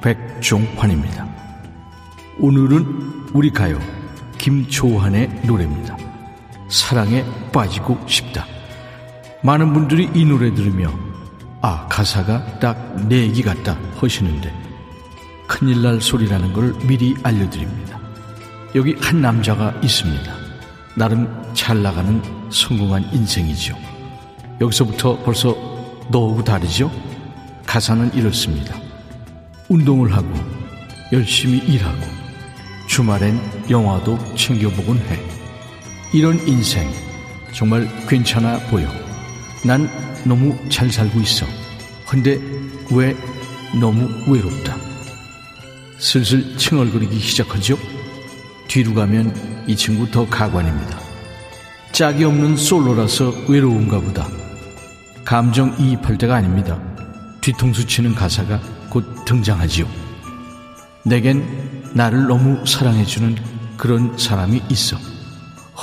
백종환입니다. 0.00 1.26
오늘은 2.38 3.30
우리 3.32 3.50
가요 3.50 3.80
김초환의 4.38 5.42
노래입니다. 5.46 5.96
사랑에 6.68 7.24
빠지고 7.50 7.98
싶다. 8.06 8.46
많은 9.42 9.72
분들이 9.72 10.08
이 10.14 10.24
노래 10.24 10.54
들으며 10.54 11.11
아, 11.62 11.86
가사가 11.88 12.58
딱 12.58 12.92
내 13.08 13.22
얘기 13.22 13.42
같다 13.42 13.76
하시는데 13.96 14.52
큰일 15.46 15.82
날 15.82 16.00
소리라는 16.00 16.52
걸 16.52 16.72
미리 16.86 17.14
알려드립니다. 17.22 17.98
여기 18.74 18.94
한 19.00 19.20
남자가 19.20 19.74
있습니다. 19.82 20.32
나름 20.94 21.28
잘 21.54 21.82
나가는 21.82 22.22
성공한 22.50 23.04
인생이죠. 23.12 23.76
여기서부터 24.60 25.18
벌써 25.24 25.54
너하고 26.10 26.42
다르죠? 26.44 26.90
가사는 27.66 28.14
이렇습니다. 28.14 28.76
운동을 29.68 30.12
하고 30.14 30.28
열심히 31.12 31.58
일하고 31.58 32.00
주말엔 32.88 33.68
영화도 33.70 34.34
챙겨보곤 34.36 34.98
해. 34.98 35.20
이런 36.14 36.38
인생 36.46 36.90
정말 37.54 37.88
괜찮아 38.06 38.58
보여. 38.70 38.88
난 39.64 39.88
너무 40.24 40.56
잘 40.68 40.90
살고 40.90 41.20
있어. 41.20 41.46
근데 42.06 42.38
왜 42.90 43.16
너무 43.80 44.08
외롭다. 44.30 44.76
슬슬 45.98 46.56
칭얼거리기 46.56 47.18
시작하죠? 47.18 47.78
뒤로 48.68 48.94
가면 48.94 49.64
이 49.66 49.76
친구 49.76 50.10
더 50.10 50.28
가관입니다. 50.28 50.98
짝이 51.92 52.24
없는 52.24 52.56
솔로라서 52.56 53.32
외로운가 53.48 54.00
보다. 54.00 54.26
감정 55.24 55.76
이입할 55.78 56.18
때가 56.18 56.36
아닙니다. 56.36 56.80
뒤통수 57.40 57.86
치는 57.86 58.14
가사가 58.14 58.60
곧 58.88 59.24
등장하지요. 59.24 59.86
내겐 61.04 61.90
나를 61.94 62.26
너무 62.26 62.64
사랑해주는 62.66 63.36
그런 63.76 64.16
사람이 64.16 64.62
있어. 64.70 64.96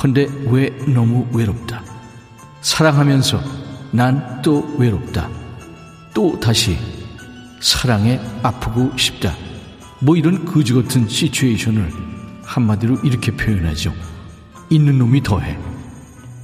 헌데 0.04 0.28
왜 0.48 0.70
너무 0.88 1.28
외롭다. 1.34 1.84
사랑하면서 2.62 3.42
난 3.92 4.42
또 4.42 4.76
외롭다. 4.78 5.30
또 6.14 6.40
다시 6.40 6.78
사랑에 7.62 8.20
아프고 8.44 8.96
싶다. 8.98 9.36
뭐 10.00 10.16
이런 10.16 10.46
거지 10.46 10.74
같은 10.74 11.08
시츄에이션을 11.08 11.92
한마디로 12.44 13.00
이렇게 13.04 13.32
표현하죠. 13.32 13.94
있는 14.70 14.98
놈이 14.98 15.22
더해. 15.24 15.58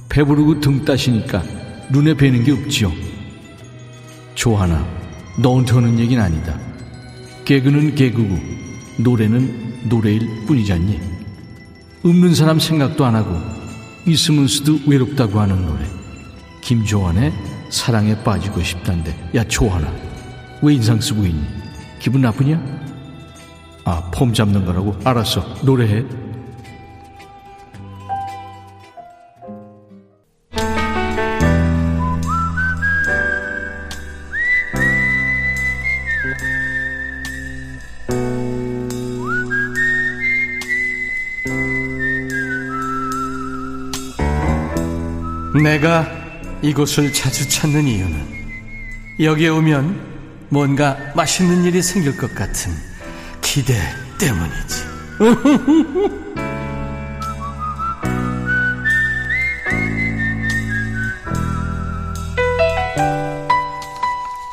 배부르고 0.08 0.60
등 0.60 0.84
따시니까 0.84 1.42
눈에 1.90 2.14
뵈는 2.14 2.44
게 2.44 2.52
없지요. 2.52 2.92
조하나, 4.34 4.86
너한테 5.40 5.98
얘기는 5.98 6.22
아니다. 6.22 6.58
개그는 7.44 7.94
개그고 7.94 8.38
노래는 8.98 9.88
노래일 9.88 10.46
뿐이잖니. 10.46 11.00
없는 12.04 12.34
사람 12.34 12.58
생각도 12.58 13.04
안 13.04 13.14
하고 13.14 13.40
있으면서도 14.06 14.80
외롭다고 14.86 15.40
하는 15.40 15.64
노래. 15.66 16.05
김조한의 16.66 17.32
사랑에 17.70 18.20
빠지고 18.24 18.60
싶단데. 18.60 19.16
야 19.36 19.44
조한아, 19.44 19.88
왜 20.62 20.74
인상 20.74 21.00
쓰고 21.00 21.24
있니? 21.24 21.46
기분 22.00 22.22
나쁘냐? 22.22 22.60
아, 23.84 24.10
폼 24.12 24.32
잡는 24.32 24.66
거라고? 24.66 24.96
알았어, 25.04 25.46
노래해. 25.62 26.04
내가 45.62 46.15
이곳을 46.66 47.12
자주 47.12 47.48
찾는 47.48 47.86
이유는 47.86 48.46
여기에 49.20 49.48
오면 49.50 50.48
뭔가 50.48 50.98
맛있는 51.14 51.62
일이 51.64 51.80
생길 51.80 52.16
것 52.16 52.34
같은 52.34 52.72
기대 53.40 53.74
때문이지. 54.18 54.84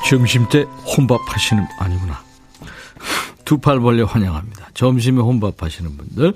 점심때 0.08 0.66
혼밥 0.86 1.20
하시는 1.28 1.66
아니구나. 1.80 2.22
두 3.46 3.58
팔 3.58 3.80
벌려 3.80 4.06
환영합니다. 4.06 4.68
점심에 4.76 5.20
혼밥 5.20 5.64
하시는 5.64 5.98
분들. 5.98 6.34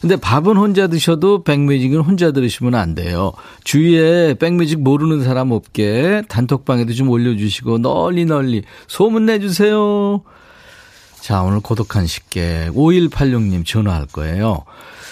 근데 0.00 0.16
밥은 0.16 0.56
혼자 0.56 0.86
드셔도 0.86 1.44
백뮤직은 1.44 2.00
혼자 2.00 2.32
들으시면 2.32 2.74
안 2.74 2.94
돼요. 2.94 3.32
주위에 3.64 4.34
백뮤직 4.34 4.80
모르는 4.80 5.22
사람 5.22 5.50
없게 5.52 6.22
단톡방에도 6.28 6.94
좀 6.94 7.10
올려주시고 7.10 7.78
널리 7.78 8.24
널리 8.24 8.62
소문 8.86 9.26
내주세요. 9.26 10.22
자, 11.20 11.42
오늘 11.42 11.60
고독한 11.60 12.06
식객 12.06 12.72
5186님 12.72 13.66
전화할 13.66 14.06
거예요. 14.06 14.64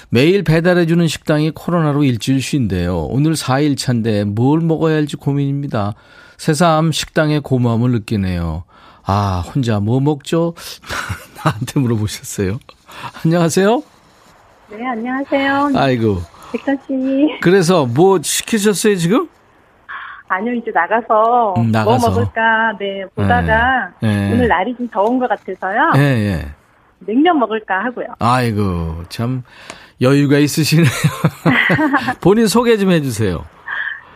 매일 0.08 0.42
배달해주는 0.42 1.06
식당이 1.06 1.50
코로나로 1.50 2.02
일주일 2.04 2.40
쉰대요. 2.40 3.08
오늘 3.10 3.34
4일 3.34 3.76
차인데 3.76 4.24
뭘 4.24 4.60
먹어야 4.60 4.94
할지 4.94 5.16
고민입니다. 5.16 5.94
새삼 6.38 6.92
식당의 6.92 7.40
고마움을 7.40 7.90
느끼네요. 7.90 8.64
아, 9.04 9.42
혼자 9.46 9.80
뭐 9.80 10.00
먹죠? 10.00 10.54
나한테 11.44 11.78
물어보셨어요. 11.78 12.58
안녕하세요? 13.22 13.82
네, 14.70 14.86
안녕하세요. 14.86 15.70
아이고. 15.74 16.16
백선 16.52 16.78
씨. 16.86 17.38
그래서 17.40 17.86
뭐 17.86 18.20
시키셨어요, 18.20 18.96
지금? 18.96 19.28
아니요, 20.28 20.52
이제 20.54 20.70
나가서, 20.72 21.54
음, 21.56 21.70
나가서. 21.70 22.10
뭐 22.10 22.18
먹을까, 22.20 22.76
네, 22.78 23.04
보다가, 23.14 23.92
네. 24.02 24.32
오늘 24.32 24.48
날이 24.48 24.76
좀 24.76 24.86
더운 24.88 25.18
것 25.18 25.26
같아서요. 25.28 25.92
예, 25.96 26.00
예. 26.00 26.46
냉면 27.00 27.38
먹을까 27.38 27.84
하고요. 27.84 28.08
아이고, 28.18 29.04
참, 29.08 29.42
여유가 30.02 30.36
있으시네요. 30.36 30.86
본인 32.20 32.46
소개 32.46 32.76
좀 32.76 32.90
해주세요. 32.90 33.42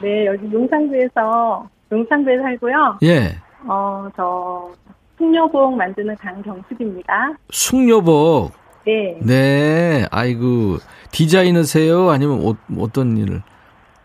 네, 0.02 0.26
여기 0.26 0.52
용산구에서, 0.52 1.66
용산구에 1.90 2.38
살고요. 2.38 2.98
예. 3.04 3.38
어, 3.66 4.06
저, 4.14 4.70
풍녀복 5.16 5.76
만드는 5.76 6.14
강경숙입니다. 6.16 7.32
숙녀복. 7.50 8.52
네. 8.86 9.16
네, 9.20 10.06
아이고, 10.10 10.78
디자이너세요? 11.12 12.10
아니면 12.10 12.44
어, 12.46 12.54
어떤 12.80 13.16
일을? 13.16 13.42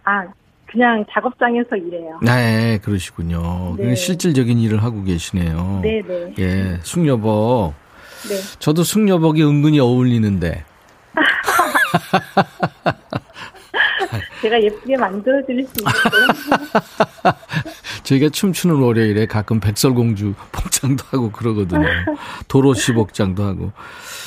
아, 0.04 0.24
그냥 0.70 1.04
작업장에서 1.12 1.76
일해요. 1.76 2.20
네, 2.22 2.78
그러시군요. 2.84 3.76
네. 3.78 3.96
실질적인 3.96 4.60
일을 4.60 4.84
하고 4.84 5.04
계시네요. 5.04 5.80
네 5.82 6.02
네. 6.06 6.34
예, 6.40 6.78
숙녀복. 6.84 7.74
네. 8.30 8.36
저도 8.60 8.84
숙녀복이 8.84 9.44
은근히 9.44 9.80
어울리는데. 9.80 10.64
제가 14.42 14.62
예쁘게 14.62 14.98
만들어드릴 14.98 15.66
수 15.68 15.74
있어요. 15.80 15.94
저희가 18.08 18.30
춤추는 18.30 18.78
월요일에 18.78 19.26
가끔 19.26 19.60
백설공주 19.60 20.34
복장도 20.54 21.04
하고 21.10 21.30
그러거든요. 21.30 21.86
도로시 22.48 22.94
복장도 22.94 23.44
하고. 23.44 23.72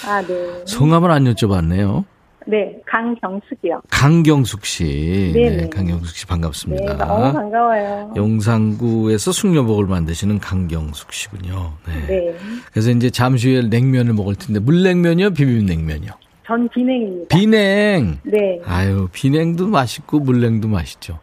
아, 0.07 0.21
네. 0.21 0.63
성함을 0.67 1.11
안 1.11 1.25
여쭤봤네요. 1.25 2.05
네, 2.47 2.77
강경숙이요. 2.87 3.83
강경숙 3.91 4.67
씨. 4.67 5.33
네네. 5.35 5.57
네, 5.57 5.69
강경숙 5.71 6.15
씨 6.15 6.27
네, 6.27 6.29
반갑습니다. 6.29 6.95
너무 6.95 7.33
반가워요. 7.33 8.13
용산구에서 8.17 9.33
숙녀복을 9.33 9.87
만드시는 9.87 10.41
강경숙 10.41 11.13
씨군요. 11.13 11.73
네. 11.87 12.07
네. 12.07 12.37
그래서 12.73 12.91
이제 12.91 13.09
잠시 13.09 13.51
후에 13.51 13.63
냉면을 13.63 14.13
먹을 14.13 14.35
텐데 14.35 14.61
물냉면이요, 14.61 15.31
비빔냉면이요. 15.31 16.13
전 16.47 16.69
비냉입니다. 16.69 17.35
비냉. 17.35 18.19
네. 18.25 18.61
아유, 18.67 19.09
비냉도 19.13 19.69
맛있고 19.69 20.19
물냉도 20.19 20.69
맛있죠. 20.69 21.19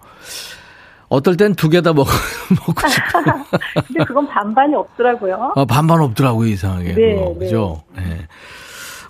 어떨 1.09 1.37
땐 1.37 1.55
두 1.55 1.69
개 1.69 1.81
다 1.81 1.93
먹, 1.93 2.05
먹고 2.67 2.87
싶고. 2.87 3.21
근데 3.87 4.03
그건 4.05 4.27
반반이 4.27 4.75
없더라고요. 4.75 5.53
아, 5.55 5.65
반반 5.65 6.01
없더라고요, 6.01 6.47
이상하게. 6.49 6.93
네, 6.95 7.15
그거, 7.15 7.33
네. 7.39 7.45
그죠? 7.45 7.83
네. 7.95 8.03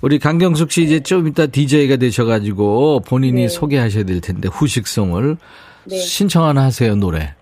우리 0.02 0.20
강경숙 0.20 0.72
씨 0.72 0.84
이제 0.84 1.00
좀 1.00 1.28
이따 1.28 1.48
DJ가 1.48 1.96
되셔가지고 1.98 3.00
본인이 3.02 3.42
네. 3.44 3.48
소개하셔야 3.48 4.04
될 4.04 4.22
텐데 4.22 4.48
후식성을 4.48 5.38
네. 5.86 5.98
신청 5.98 6.44
하나 6.44 6.66
하세요, 6.66 6.96
노래. 6.96 7.34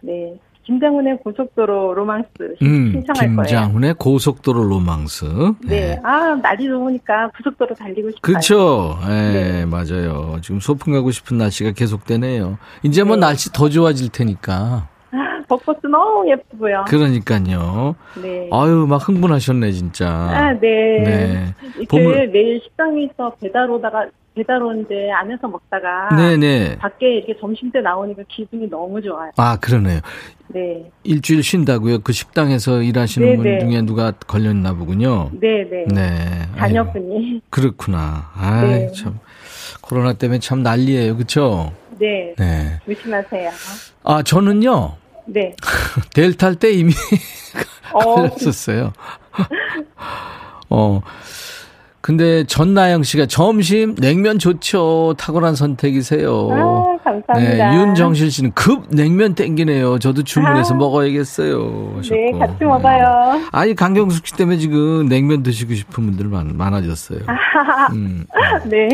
네. 0.00 0.34
김장훈의 0.64 1.18
고속도로 1.24 1.94
로망스 1.94 2.28
음, 2.62 2.92
신청할 2.92 3.36
거예요. 3.36 3.46
김장훈의 3.46 3.94
고속도로 3.94 4.62
로망스. 4.62 5.24
네. 5.66 5.98
아, 6.04 6.34
날이 6.40 6.68
더우니까 6.68 7.30
고속도로 7.36 7.74
달리고 7.74 8.10
싶어요. 8.10 8.20
그렇죠. 8.22 8.98
예, 9.08 9.10
네. 9.10 9.66
맞아요. 9.66 10.36
지금 10.40 10.60
소풍 10.60 10.92
가고 10.92 11.10
싶은 11.10 11.36
날씨가 11.38 11.72
계속되네요. 11.72 12.58
이제 12.84 13.02
뭐 13.02 13.16
네. 13.16 13.20
날씨 13.20 13.52
더 13.52 13.68
좋아질 13.68 14.10
테니까. 14.10 14.88
아, 15.14 15.42
벚꽃도 15.48 15.88
너무 15.88 16.30
예쁘고요. 16.30 16.84
그러니까요. 16.86 17.96
네. 18.22 18.48
아유, 18.52 18.86
막 18.88 19.06
흥분하셨네, 19.06 19.72
진짜. 19.72 20.08
아, 20.08 20.52
네. 20.52 21.02
네. 21.04 21.54
이제 21.76 21.84
보물- 21.86 22.30
내일 22.32 22.60
식당에서 22.62 23.34
배달 23.40 23.68
오다가 23.68 24.06
배달 24.34 24.62
오는데 24.62 25.10
안에서 25.10 25.46
먹다가 25.46 26.08
네네. 26.16 26.78
밖에 26.78 27.16
이렇게 27.16 27.36
점심 27.38 27.70
때 27.70 27.80
나오니까 27.80 28.22
기분이 28.28 28.68
너무 28.68 29.00
좋아요. 29.02 29.30
아, 29.36 29.58
그러네요. 29.60 30.00
네. 30.48 30.90
일주일 31.04 31.42
쉰다고요? 31.42 31.98
그 32.00 32.12
식당에서 32.12 32.82
일하시는 32.82 33.26
네, 33.28 33.36
분 33.36 33.44
네. 33.44 33.58
중에 33.58 33.82
누가 33.82 34.12
걸렸나 34.12 34.72
보군요. 34.74 35.30
네, 35.38 35.64
네. 35.70 35.84
네. 35.92 36.48
자녀분이. 36.56 37.42
그렇구나. 37.50 38.30
아이, 38.34 38.66
네. 38.66 38.92
참. 38.92 39.18
코로나 39.82 40.14
때문에 40.14 40.38
참 40.38 40.62
난리예요. 40.62 41.16
그쵸? 41.16 41.72
네. 41.98 42.34
네. 42.38 42.78
조심하세요. 42.86 43.50
아, 44.04 44.22
저는요, 44.22 44.96
네. 45.26 45.54
델타 46.14 46.54
때 46.54 46.72
이미 46.72 46.92
어, 47.92 47.98
걸렸었어요. 48.16 48.92
어. 50.70 51.00
근데 52.02 52.42
전나영 52.42 53.04
씨가 53.04 53.26
점심 53.26 53.94
냉면 53.94 54.40
좋죠. 54.40 55.14
탁월한 55.16 55.54
선택이세요. 55.54 56.48
아, 56.50 56.98
감사합니다. 57.04 57.70
네, 57.70 57.76
윤정실 57.76 58.32
씨는 58.32 58.52
급 58.54 58.86
냉면 58.88 59.36
땡기네요. 59.36 60.00
저도 60.00 60.24
주문해서 60.24 60.74
아. 60.74 60.78
먹어야겠어요. 60.78 62.02
네, 62.02 62.32
하셨고. 62.32 62.38
같이 62.40 62.64
먹어요. 62.64 63.34
네. 63.34 63.44
아니 63.52 63.74
강경숙 63.76 64.26
씨 64.26 64.34
때문에 64.34 64.58
지금 64.58 65.06
냉면 65.08 65.44
드시고 65.44 65.74
싶은 65.74 66.06
분들 66.06 66.26
많, 66.26 66.56
많아졌어요. 66.56 67.20
음. 67.92 68.26
네. 68.68 68.88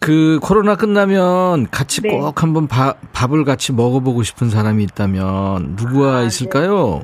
그 0.00 0.40
코로나 0.42 0.74
끝나면 0.74 1.70
같이 1.70 2.02
네. 2.02 2.08
꼭 2.08 2.42
한번 2.42 2.66
밥, 2.66 2.96
밥을 3.12 3.44
같이 3.44 3.72
먹어보고 3.72 4.24
싶은 4.24 4.50
사람이 4.50 4.82
있다면 4.82 5.76
누구와 5.76 6.16
아, 6.18 6.22
있을까요? 6.22 7.02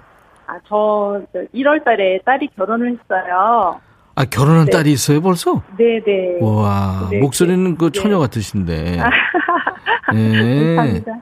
아, 0.48 0.54
저 0.68 1.20
1월 1.54 1.84
달에 1.84 2.18
딸이 2.24 2.48
결혼을 2.56 2.98
했어요. 2.98 3.80
아 4.16 4.24
결혼한 4.24 4.66
네. 4.66 4.70
딸이 4.70 4.92
있어요 4.92 5.20
벌써? 5.20 5.62
네네. 5.76 6.38
와 6.40 7.08
네, 7.10 7.18
목소리는 7.18 7.76
그 7.76 7.90
네. 7.90 8.00
처녀 8.00 8.18
같으신데. 8.20 8.98
네. 10.12 10.76
감사합니다. 10.76 11.20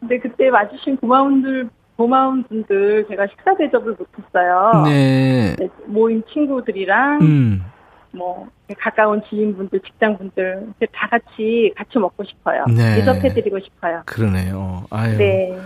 근데 0.00 0.18
그때 0.18 0.48
와주신 0.48 0.96
고마운 0.96 1.42
들 1.42 1.68
고마운 1.96 2.42
분들 2.44 3.06
제가 3.08 3.26
식사 3.28 3.56
대접을 3.56 3.96
못했어요. 3.96 4.82
네. 4.84 5.54
네, 5.56 5.68
모임 5.86 6.22
친구들이랑 6.32 7.20
음. 7.22 7.64
뭐 8.14 8.46
가까운 8.78 9.22
지인분들, 9.28 9.80
직장분들 9.80 10.66
다 10.92 11.08
같이 11.10 11.72
같이 11.76 11.98
먹고 11.98 12.22
싶어요. 12.24 12.64
네. 12.66 12.96
대접해드리고 12.96 13.58
싶어요. 13.60 14.02
그러네요. 14.06 14.84
아유. 14.90 15.16
네. 15.16 15.56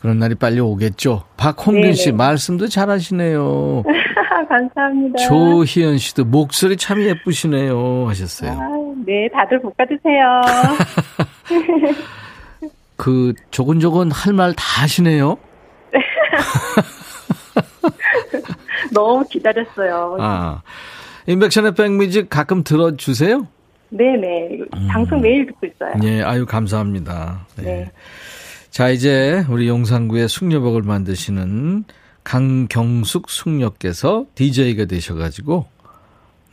그런 0.00 0.18
날이 0.18 0.34
빨리 0.36 0.60
오겠죠. 0.60 1.24
박홍균 1.36 1.92
씨 1.94 2.06
네네. 2.06 2.16
말씀도 2.16 2.68
잘하시네요. 2.68 3.82
감사합니다. 4.48 5.18
조희연 5.26 5.98
씨도 5.98 6.24
목소리 6.24 6.76
참 6.76 7.02
예쁘시네요 7.02 8.06
하셨어요. 8.08 8.52
아, 8.52 8.68
네, 9.04 9.28
다들 9.32 9.60
복 9.60 9.76
받으세요. 9.76 10.40
그 12.96 13.32
조곤조곤 13.50 14.10
할 14.12 14.32
말 14.34 14.52
다 14.54 14.82
하시네요. 14.82 15.36
너무 18.92 19.24
기다렸어요. 19.28 20.16
아. 20.20 20.62
인백션의 21.28 21.74
백뮤직 21.74 22.30
가끔 22.30 22.64
들어주세요? 22.64 23.46
네네. 23.90 24.60
방송 24.90 25.20
매일 25.20 25.46
듣고 25.46 25.66
있어요. 25.66 25.92
예, 26.02 26.22
아유, 26.22 26.46
감사합니다. 26.46 27.46
네. 27.56 27.62
네. 27.62 27.90
자, 28.70 28.88
이제 28.88 29.44
우리 29.50 29.68
용산구의 29.68 30.28
숙녀복을 30.28 30.82
만드시는 30.82 31.84
강경숙 32.24 33.28
숙녀께서 33.28 34.24
DJ가 34.34 34.86
되셔가지고, 34.86 35.66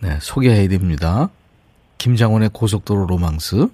네, 0.02 0.18
소개해 0.20 0.68
드립니다. 0.68 1.30
김장원의 1.98 2.50
고속도로 2.54 3.06
로망스. 3.08 3.68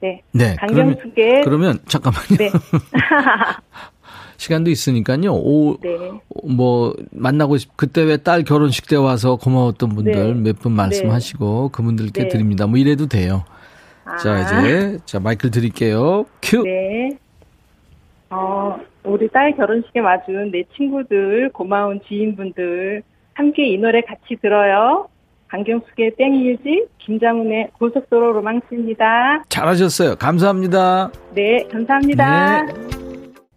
네. 0.00 0.22
네. 0.32 0.56
그러면, 0.66 0.96
강경숙의 0.96 1.42
그러면, 1.44 1.78
잠깐만요. 1.86 2.36
네. 2.38 2.50
시간도 4.42 4.70
있으니까요. 4.70 5.32
오, 5.32 5.76
네. 5.80 6.10
뭐, 6.44 6.94
만나고 7.12 7.56
싶, 7.58 7.76
그때 7.76 8.02
왜 8.02 8.16
딸 8.16 8.42
결혼식 8.42 8.88
때 8.88 8.96
와서 8.96 9.36
고마웠던 9.36 9.90
분들 9.90 10.12
네. 10.12 10.40
몇분 10.50 10.72
말씀하시고 10.72 11.68
그분들께 11.70 12.22
네. 12.24 12.28
드립니다. 12.28 12.66
뭐 12.66 12.76
이래도 12.78 13.06
돼요. 13.06 13.44
아, 14.04 14.16
자, 14.16 14.40
이제, 14.60 14.98
자, 15.04 15.20
마이크를 15.20 15.52
드릴게요. 15.52 16.26
큐! 16.42 16.62
네. 16.64 17.10
어, 18.30 18.76
우리 19.04 19.28
딸 19.28 19.54
결혼식에 19.56 20.00
와준 20.00 20.50
내 20.50 20.64
친구들, 20.76 21.50
고마운 21.52 22.00
지인분들, 22.08 23.02
함께 23.34 23.68
이 23.68 23.78
노래 23.78 24.00
같이 24.00 24.36
들어요. 24.42 25.06
강경숙의 25.48 26.16
백뮤직, 26.16 26.88
김장훈의 26.98 27.68
고속도로 27.78 28.32
로망스입니다. 28.32 29.44
잘하셨어요. 29.48 30.16
감사합니다. 30.16 31.10
네, 31.34 31.64
감사합니다. 31.70 32.62
네. 32.62 33.01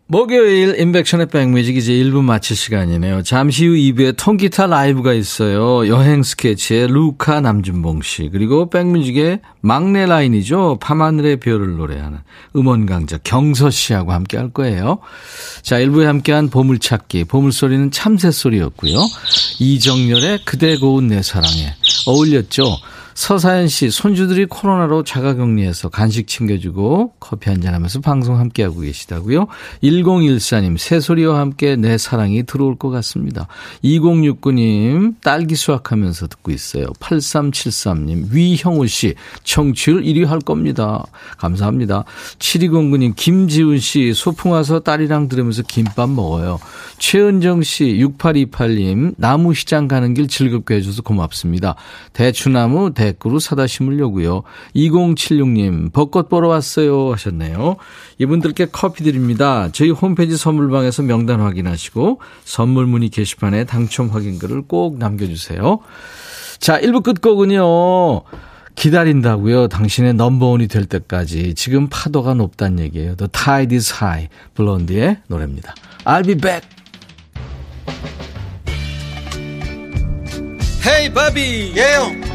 목요일 0.07 0.79
인백션의 0.79 1.29
백뮤직 1.29 1.77
이제 1.77 1.91
1부 1.91 2.21
마칠 2.21 2.55
시간이네요. 2.55 3.23
잠시 3.23 3.65
후 3.65 3.73
2부에 3.73 4.15
통기타 4.15 4.67
라이브가 4.67 5.13
있어요. 5.13 5.87
여행 5.87 6.21
스케치의 6.21 6.89
루카 6.89 7.41
남준봉 7.41 8.03
씨 8.03 8.29
그리고 8.31 8.69
백뮤직의 8.69 9.39
막내 9.61 10.05
라인이죠. 10.05 10.77
밤하늘의 10.79 11.37
별을 11.37 11.77
노래하는 11.77 12.19
음원 12.55 12.85
강자 12.85 13.17
경서 13.23 13.71
씨하고 13.71 14.11
함께 14.11 14.37
할 14.37 14.51
거예요. 14.51 14.99
자 15.63 15.77
1부에 15.77 16.03
함께한 16.03 16.49
보물찾기 16.49 17.23
보물소리는 17.23 17.89
참새소리였고요. 17.89 18.99
이정열의 19.57 20.41
그대 20.45 20.77
고운 20.77 21.07
내 21.07 21.23
사랑에 21.23 21.73
어울렸죠. 22.05 22.77
서사연 23.15 23.69
씨, 23.69 23.89
손주들이 23.89 24.45
코로나로 24.45 25.04
자가 25.04 25.36
격리해서 25.36 25.88
간식 25.88 26.28
챙겨주고 26.28 27.13
커피 27.21 27.49
한잔하면서 27.49 28.01
방송 28.01 28.38
함께하고 28.38 28.82
계시다고요. 28.82 29.47
1014님, 29.82 30.78
새소리와 30.78 31.39
함께 31.39 31.78
내 31.78 31.97
사랑이 31.97 32.43
들어올 32.43 32.78
것 32.78 32.89
같습니다. 32.89 33.47
2069님, 33.86 35.15
딸기 35.23 35.56
수확하면서 35.56 36.28
듣고 36.28 36.51
있어요. 36.51 36.88
8373님, 36.99 38.32
위형우 38.32 38.86
씨, 38.88 39.15
청취율 39.45 40.04
1위 40.04 40.25
할 40.25 40.39
겁니다. 40.39 41.06
감사합니다. 41.38 42.04
7209님, 42.39 43.15
김지훈 43.15 43.80
씨, 43.80 44.13
소풍 44.13 44.51
와서 44.51 44.82
딸이랑 44.82 45.30
들으면서 45.30 45.62
김밥 45.63 46.10
먹어요. 46.10 46.60
최은정 46.97 47.63
씨, 47.63 47.86
6828님, 47.86 49.13
나무시장 49.15 49.88
가는 49.88 50.13
길 50.13 50.28
즐겁게 50.28 50.75
해줘서 50.75 51.01
고맙습니다. 51.01 51.75
대추나무 52.12 52.93
대 52.93 53.04
꾸로 53.11 53.39
사다 53.39 53.67
심으려고요. 53.67 54.43
2076님, 54.75 55.91
벚꽃 55.91 56.29
보러 56.29 56.47
왔어요 56.47 57.11
하셨네요. 57.13 57.77
이분들께 58.17 58.67
커피 58.71 59.03
드립니다. 59.03 59.69
저희 59.71 59.89
홈페이지 59.89 60.37
선물방에서 60.37 61.03
명단 61.03 61.41
확인하시고 61.41 62.21
선물 62.43 62.85
문의 62.85 63.09
게시판에 63.09 63.65
당첨 63.65 64.09
확인글을 64.09 64.63
꼭 64.67 64.97
남겨주세요. 64.97 65.79
자, 66.59 66.79
1부 66.79 67.03
끝곡은요. 67.03 68.23
기다린다고요. 68.75 69.69
당신의 69.69 70.13
넘버원이 70.15 70.67
될 70.67 70.85
때까지. 70.85 71.55
지금 71.55 71.87
파도가 71.89 72.33
높다는 72.33 72.79
얘기예요. 72.83 73.15
The 73.15 73.29
tide 73.31 73.75
is 73.75 73.93
high. 73.93 74.29
블론디의 74.53 75.19
노래입니다. 75.27 75.73
I'll 76.03 76.25
be 76.25 76.35
back. 76.35 76.67
헤이 80.87 81.11
바비 81.11 81.73
예요 81.75 82.35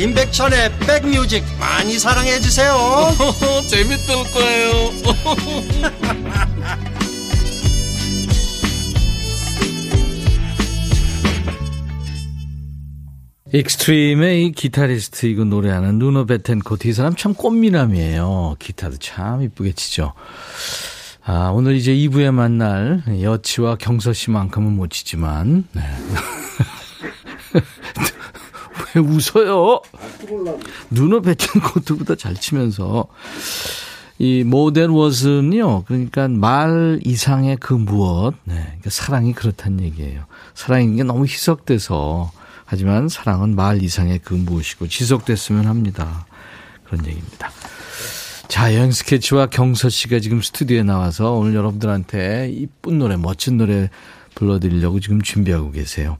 임백천의 0.00 0.78
백뮤직 0.78 1.44
많이 1.58 1.98
사랑해 1.98 2.40
주세요 2.40 2.74
재밌을 3.68 4.14
거예요 4.32 4.72
익스트림의 13.52 14.46
이 14.46 14.52
기타리스트 14.52 15.26
이거 15.26 15.44
노래하는 15.44 15.98
누노 15.98 16.24
베텐코트 16.26 16.86
이 16.86 16.92
사람 16.92 17.16
참 17.16 17.34
꽃미남이에요. 17.34 18.54
기타도 18.60 18.98
참 18.98 19.42
이쁘게 19.42 19.72
치죠. 19.72 20.12
아, 21.24 21.50
오늘 21.52 21.74
이제 21.74 21.92
2부에 21.92 22.30
만날 22.30 23.02
여치와 23.20 23.74
경서 23.74 24.12
씨만큼은 24.12 24.76
못 24.76 24.90
치지만, 24.90 25.66
네. 25.72 25.82
왜 28.94 29.00
웃어요? 29.02 29.80
누노 30.90 31.22
베텐코트보다 31.22 32.16
잘 32.16 32.34
치면서, 32.34 33.06
이 34.18 34.44
모델 34.44 34.88
워슨요, 34.90 35.84
그러니까 35.84 36.28
말 36.28 37.00
이상의 37.04 37.56
그 37.58 37.72
무엇, 37.72 38.34
네. 38.44 38.54
그러니까 38.62 38.90
사랑이 38.90 39.32
그렇다는 39.32 39.80
얘기예요. 39.84 40.24
사랑인 40.54 40.96
게 40.96 41.04
너무 41.04 41.24
희석돼서, 41.24 42.30
하지만 42.66 43.08
사랑은 43.08 43.56
말 43.56 43.82
이상의 43.82 44.20
그 44.22 44.34
무엇이고 44.34 44.86
지속됐으면 44.88 45.66
합니다. 45.66 46.26
그런 46.84 47.04
얘기입니다. 47.06 47.50
자, 48.46 48.74
여행 48.74 48.90
스케치와 48.92 49.46
경서 49.46 49.88
씨가 49.88 50.20
지금 50.20 50.42
스튜디오에 50.42 50.82
나와서 50.82 51.32
오늘 51.32 51.54
여러분들한테 51.54 52.50
이쁜 52.52 52.98
노래, 52.98 53.16
멋진 53.16 53.56
노래 53.56 53.88
불러드리려고 54.34 55.00
지금 55.00 55.22
준비하고 55.22 55.70
계세요. 55.70 56.18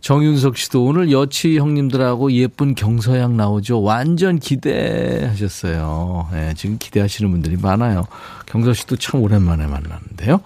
정윤석 0.00 0.56
씨도 0.56 0.84
오늘 0.84 1.12
여치 1.12 1.58
형님들하고 1.58 2.32
예쁜 2.32 2.74
경서양 2.74 3.36
나오죠. 3.36 3.82
완전 3.82 4.38
기대하셨어요. 4.38 6.28
예, 6.34 6.54
지금 6.56 6.78
기대하시는 6.78 7.30
분들이 7.30 7.56
많아요. 7.56 8.06
경서 8.46 8.72
씨도 8.72 8.96
참 8.96 9.22
오랜만에 9.22 9.66
만났는데요. 9.66 10.40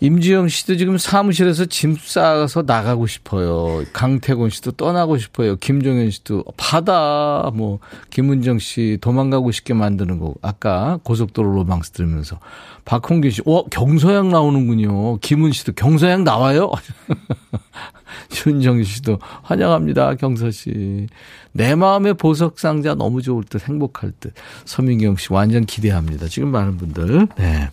임지영 0.00 0.48
씨도 0.48 0.76
지금 0.76 0.96
사무실에서 0.96 1.64
짐 1.64 1.96
싸서 2.00 2.62
나가고 2.62 3.08
싶어요. 3.08 3.84
강태곤 3.92 4.50
씨도 4.50 4.72
떠나고 4.72 5.18
싶어요. 5.18 5.56
김종현 5.56 6.10
씨도 6.10 6.44
바다, 6.56 7.50
뭐, 7.52 7.80
김은정 8.10 8.60
씨 8.60 8.98
도망가고 9.00 9.50
싶게 9.50 9.74
만드는 9.74 10.20
거. 10.20 10.34
아까 10.40 11.00
고속도로 11.02 11.50
로망스 11.52 11.90
들으면서. 11.90 12.38
박홍규 12.84 13.30
씨, 13.30 13.42
어, 13.44 13.64
경서양 13.64 14.30
나오는군요. 14.30 15.18
김은 15.18 15.50
씨도 15.50 15.72
경서양 15.72 16.22
나와요? 16.22 16.70
윤정 18.46 18.82
씨도 18.84 19.18
환영합니다. 19.42 20.14
경서 20.14 20.50
씨. 20.52 21.08
내 21.52 21.74
마음의 21.74 22.14
보석 22.14 22.60
상자 22.60 22.94
너무 22.94 23.20
좋을 23.20 23.42
듯 23.44 23.68
행복할 23.68 24.12
듯. 24.20 24.32
서민경 24.64 25.16
씨 25.16 25.32
완전 25.32 25.66
기대합니다. 25.66 26.28
지금 26.28 26.50
많은 26.50 26.76
분들. 26.76 27.28
네. 27.36 27.68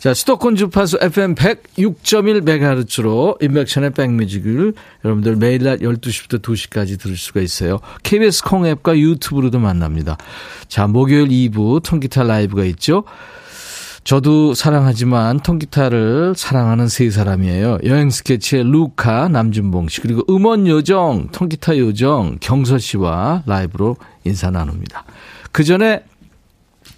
자, 0.00 0.14
수도권 0.14 0.56
주파수 0.56 0.96
FM 0.98 1.34
106.1MHz로 1.34 3.42
인백션의 3.42 3.90
백뮤직을 3.90 4.72
여러분들 5.04 5.36
매일 5.36 5.64
낮 5.64 5.80
12시부터 5.80 6.40
2시까지 6.40 6.98
들을 6.98 7.18
수가 7.18 7.42
있어요. 7.42 7.80
KBS 8.02 8.44
콩 8.44 8.66
앱과 8.66 8.98
유튜브로도 8.98 9.58
만납니다. 9.58 10.16
자, 10.68 10.86
목요일 10.86 11.28
2부 11.28 11.82
통기타 11.82 12.22
라이브가 12.22 12.64
있죠. 12.64 13.04
저도 14.02 14.54
사랑하지만 14.54 15.40
통기타를 15.40 16.32
사랑하는 16.34 16.88
세 16.88 17.10
사람이에요. 17.10 17.80
여행 17.84 18.08
스케치의 18.08 18.64
루카, 18.64 19.28
남준봉 19.28 19.90
씨, 19.90 20.00
그리고 20.00 20.22
음원 20.30 20.66
요정, 20.66 21.28
통기타 21.30 21.76
요정, 21.76 22.38
경서 22.40 22.78
씨와 22.78 23.42
라이브로 23.44 23.96
인사 24.24 24.50
나눕니다. 24.50 25.04
그 25.52 25.62
전에 25.62 26.04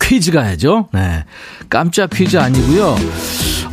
퀴즈 0.03 0.33
가야죠. 0.33 0.88
네. 0.93 1.25
깜짝 1.69 2.11
퀴즈 2.11 2.37
아니고요. 2.37 2.97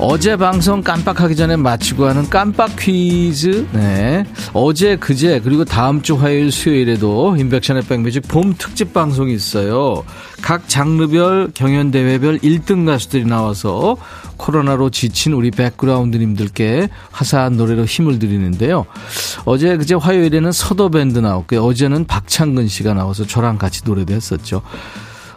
어제 0.02 0.38
방송 0.38 0.82
깜빡하기 0.82 1.36
전에 1.36 1.58
마치고 1.58 2.06
하는 2.06 2.30
깜빡 2.30 2.78
퀴즈. 2.78 3.68
네. 3.74 4.26
어제, 4.54 4.96
그제, 4.96 5.42
그리고 5.42 5.66
다음 5.66 6.02
주 6.02 6.16
화요일, 6.16 6.54
수요일에도 6.54 7.36
임백천의 7.36 7.84
백뮤직 7.84 8.26
봄 8.30 8.56
특집 8.58 8.94
방송이 8.94 9.34
있어요. 9.34 10.06
각 10.42 10.70
장르별, 10.70 11.52
경연 11.54 11.92
대회별 11.92 12.38
1등 12.40 12.86
가수들이 12.86 13.26
나와서 13.26 13.98
코로나로 14.38 14.90
지친 14.90 15.34
우리 15.34 15.52
백그라운드님들께 15.52 16.88
화사한 17.12 17.58
노래로 17.58 17.84
힘을 17.84 18.20
드리는데요. 18.20 18.86
어제, 19.44 19.76
그제 19.76 19.96
화요일에는 19.96 20.54
서도밴드 20.54 21.20
나왔고요. 21.20 21.62
어제는 21.62 22.06
박창근 22.06 22.70
씨가 22.70 22.94
나와서 22.94 23.26
저랑 23.26 23.58
같이 23.58 23.82
노래도 23.84 24.14
했었죠. 24.14 24.62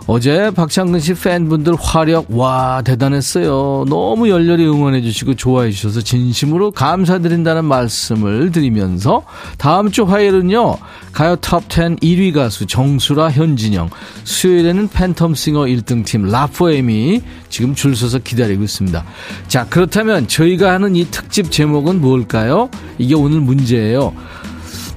어제 0.09 0.51
박창근 0.51 0.99
씨 0.99 1.15
팬분들 1.15 1.75
화력 1.79 2.27
와 2.37 2.83
대단했어요. 2.85 3.85
너무 3.89 4.29
열렬히 4.29 4.67
응원해 4.67 5.01
주시고 5.01 5.35
좋아해 5.35 5.71
주셔서 5.71 6.01
진심으로 6.01 6.73
감사드린다는 6.73 7.65
말씀을 7.65 8.51
드리면서 8.51 9.23
다음 9.59 9.91
주 9.93 10.03
화요일은요. 10.03 10.77
가요 11.13 11.37
톱10 11.37 12.01
1위 12.01 12.35
가수 12.35 12.67
정수라 12.67 13.31
현진영 13.31 13.91
수요일에는 14.25 14.89
팬텀싱어 14.89 15.83
1등 15.83 16.05
팀 16.05 16.27
라포엠이 16.27 17.23
지금 17.49 17.75
줄 17.75 17.95
서서 17.95 18.19
기다리고 18.19 18.65
있습니다. 18.65 19.05
자 19.47 19.67
그렇다면 19.69 20.27
저희가 20.27 20.73
하는 20.73 20.97
이 20.97 21.05
특집 21.11 21.53
제목은 21.53 22.01
뭘까요? 22.01 22.71
이게 22.99 23.15
오늘 23.15 23.41
문제예요. 23.41 24.13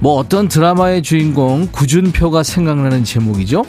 뭐 0.00 0.14
어떤 0.18 0.48
드라마의 0.48 1.02
주인공 1.02 1.68
구준표가 1.70 2.42
생각나는 2.42 3.04
제목이죠. 3.04 3.64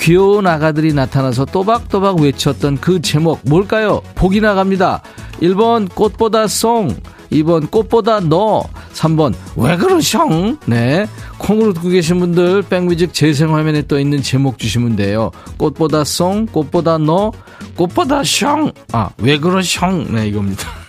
귀여운 0.00 0.46
아가들이 0.46 0.94
나타나서 0.94 1.44
또박또박 1.44 2.20
외쳤던 2.20 2.78
그 2.80 3.00
제목 3.02 3.40
뭘까요? 3.44 4.00
보기 4.14 4.40
나갑니다. 4.40 5.02
1번 5.42 5.94
꽃보다 5.94 6.46
송 6.46 6.96
2번 7.30 7.70
꽃보다 7.70 8.20
너 8.20 8.64
3번 8.92 9.34
왜 9.56 9.76
그러셩 9.76 10.58
네. 10.66 11.06
콩으로 11.38 11.72
듣고 11.74 11.88
계신 11.88 12.18
분들 12.18 12.62
백뮤직 12.62 13.14
재생화면에 13.14 13.86
떠 13.86 14.00
있는 14.00 14.22
제목 14.22 14.58
주시면 14.58 14.96
돼요. 14.96 15.30
꽃보다 15.58 16.04
송 16.04 16.46
꽃보다 16.46 16.98
너 16.98 17.30
꽃보다 17.76 18.22
셩아왜 18.24 19.38
그러셩 19.38 20.12
네 20.12 20.28
이겁니다 20.28 20.79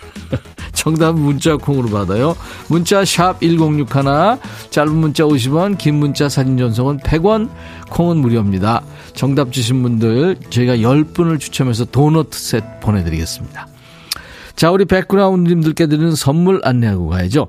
정답 0.72 1.16
문자 1.16 1.56
콩으로 1.56 1.90
받아요. 1.90 2.34
문자 2.68 3.04
샵 3.04 3.40
1061, 3.40 4.38
짧은 4.70 4.94
문자 4.94 5.24
50원, 5.24 5.78
긴 5.78 5.96
문자 5.96 6.28
사진 6.28 6.56
전송은 6.56 6.98
100원, 6.98 7.50
콩은 7.90 8.18
무료입니다. 8.18 8.82
정답 9.14 9.52
주신 9.52 9.82
분들 9.82 10.36
저희가 10.50 10.76
10분을 10.76 11.38
추첨해서 11.38 11.84
도넛 11.84 12.32
셋 12.32 12.80
보내드리겠습니다. 12.80 13.68
자, 14.56 14.70
우리 14.70 14.84
백그라운드님들께 14.84 15.86
드리는 15.86 16.14
선물 16.14 16.60
안내하고 16.62 17.08
가야죠. 17.08 17.48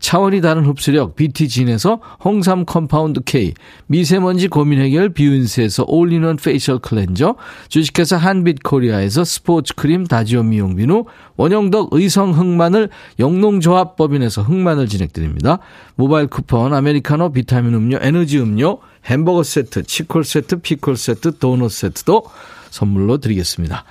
차원이 0.00 0.40
다른 0.40 0.64
흡수력 0.64 1.16
BT진에서 1.16 2.00
홍삼 2.24 2.64
compound 2.64 3.20
K, 3.24 3.54
미세먼지 3.86 4.48
고민 4.48 4.80
해결 4.80 5.10
비윤세에서 5.10 5.84
올리원 5.86 6.36
facial 6.36 6.78
cleanser, 6.78 7.36
주식회사 7.68 8.16
한빛코리아에서 8.16 9.24
스포츠 9.24 9.74
크림 9.74 10.04
다지오 10.04 10.42
미용 10.42 10.76
비누, 10.76 11.04
원형덕 11.36 11.88
의성 11.92 12.32
흑마늘 12.32 12.88
영농조합법인에서 13.18 14.42
흑마늘 14.42 14.88
진액 14.88 15.13
드립니다. 15.13 15.58
모바일 15.94 16.26
쿠폰, 16.26 16.74
아메리카노, 16.74 17.32
비타민 17.32 17.74
음료, 17.74 17.98
에너지 18.00 18.38
음료, 18.38 18.78
햄버거 19.04 19.42
세트, 19.42 19.84
치콜 19.84 20.24
세트, 20.24 20.60
피콜 20.60 20.96
세트, 20.96 21.38
도넛 21.38 21.70
세트도 21.70 22.24
선물로 22.70 23.18
드리겠습니다. 23.18 23.84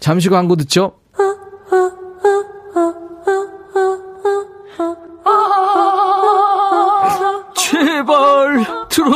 잠시 0.00 0.28
광고 0.28 0.56
듣죠. 0.56 1.01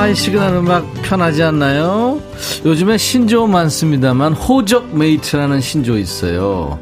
아, 0.00 0.14
시그널 0.14 0.54
음악 0.54 0.90
편하지 1.02 1.42
않나요? 1.42 2.22
요즘에 2.64 2.96
신조어 2.96 3.46
많습니다만 3.46 4.32
호적 4.32 4.96
mate라는 4.96 5.60
신조어 5.60 5.98
있어요. 5.98 6.78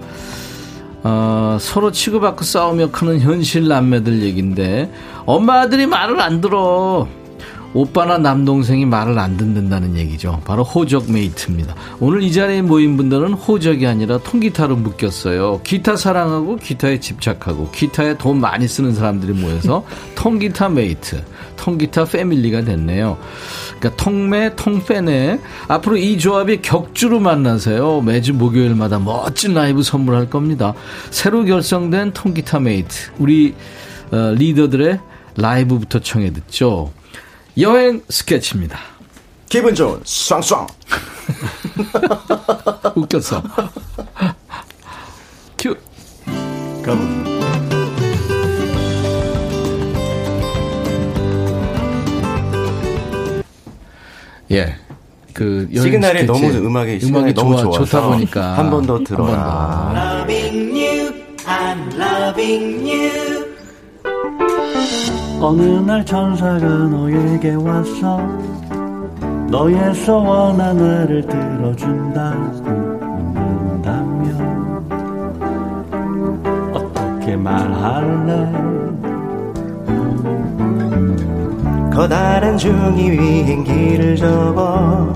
어, 1.03 1.59
서로 1.61 1.91
치고받고 1.91 2.45
싸우며 2.45 2.93
크는 2.93 3.19
현실 3.19 3.67
남매들 3.67 4.23
얘긴데 4.23 4.93
엄마 5.27 5.63
아들이 5.63 5.87
말을 5.87 6.21
안 6.21 6.41
들어. 6.41 7.09
오빠나 7.75 8.17
남동생이 8.19 8.87
말을 8.87 9.19
안 9.19 9.37
듣는다는 9.37 9.97
얘기죠. 9.97 10.41
바로 10.45 10.65
호적 10.65 11.11
mate입니다. 11.11 11.75
오늘 12.01 12.23
이 12.23 12.33
자리에 12.33 12.63
모인 12.63 12.97
분들은 12.97 13.35
호적이 13.35 13.87
아니라 13.87 14.19
통기타로 14.19 14.77
묶였어요. 14.77 15.61
기타 15.65 15.97
사랑하고 15.97 16.57
기타에 16.57 16.99
집착하고 16.99 17.71
기타에 17.71 18.17
돈 18.17 18.41
많이 18.41 18.67
쓰는 18.67 18.95
사람들이 18.95 19.35
모여서 19.35 19.85
통기타 20.17 20.71
mate, 20.71 21.23
통기타 21.57 22.07
패밀리가 22.07 22.63
됐네요. 22.63 23.19
그러니까 23.79 24.03
통매, 24.03 24.55
통패네. 24.57 25.39
앞으로 25.69 25.99
이 25.99 26.19
조합이 26.19 26.63
격주로 26.63 27.21
만나세요. 27.21 28.01
매주 28.01 28.33
목요일마다 28.35 28.99
멋진 28.99 29.55
라이브 29.55 29.83
선물할 29.83 30.31
겁니다. 30.31 30.73
새로 31.11 31.45
결성된 31.45 32.13
통기타 32.13 32.61
메이트. 32.61 33.13
우리 33.19 33.55
어, 34.11 34.33
리더들의 34.35 35.01
라이브부터 35.37 36.01
청해 36.01 36.33
듣죠. 36.33 36.91
여행 37.61 38.03
스케치입니다. 38.09 38.79
기분 39.49 39.75
좋은 39.75 40.01
상상. 40.05 40.67
웃겼어. 42.95 43.43
큐. 45.59 45.75
가본. 46.85 47.27
예. 54.53 54.77
그 55.35 55.69
시그널이 55.73 56.21
스케치. 56.21 56.27
너무 56.27 56.67
음악이 56.67 57.01
시그널이 57.01 57.35
너무 57.35 57.55
좋아, 57.55 57.63
좋아서 57.65 57.85
좋다 57.85 58.09
보니까 58.09 58.59
한 58.59 58.71
번더한 58.71 59.05
들어라. 59.05 60.25
어느 65.41 65.63
날 65.63 66.05
천사가 66.05 66.59
너에게 66.59 67.55
와서 67.55 68.21
너의 69.49 69.95
소원 69.95 70.61
하나를 70.61 71.25
들어준다고 71.27 72.41
묻는다면 73.83 74.29
어떻게 76.75 77.37
말할래? 77.37 78.53
커다란 81.95 82.59
중이 82.59 83.17
비행기를 83.17 84.17
접어 84.17 85.13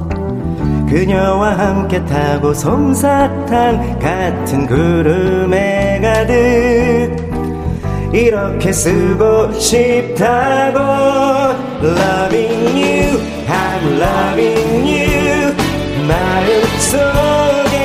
그녀와 0.89 1.59
함께 1.59 2.05
타고 2.05 2.55
솜사탕 2.55 3.99
같은 3.99 4.67
구름에 4.67 6.01
가득 6.01 7.32
이렇게 8.13 8.73
쓰고 8.73 9.53
싶다고 9.59 10.79
Loving 11.83 12.77
you, 12.77 13.19
I'm 13.49 14.01
loving 14.01 14.87
you. 14.87 15.55
마음속에 16.07 17.83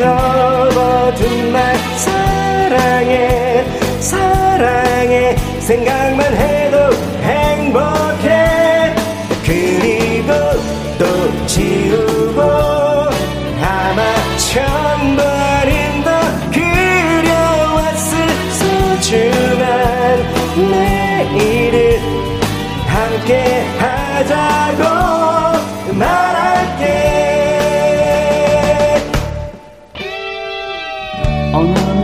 접어둔 0.00 1.52
말 1.52 1.76
사랑해 1.96 3.64
사랑해. 4.00 5.36
생각만 5.60 6.34
해도 6.34 6.76
행복해 7.22 8.29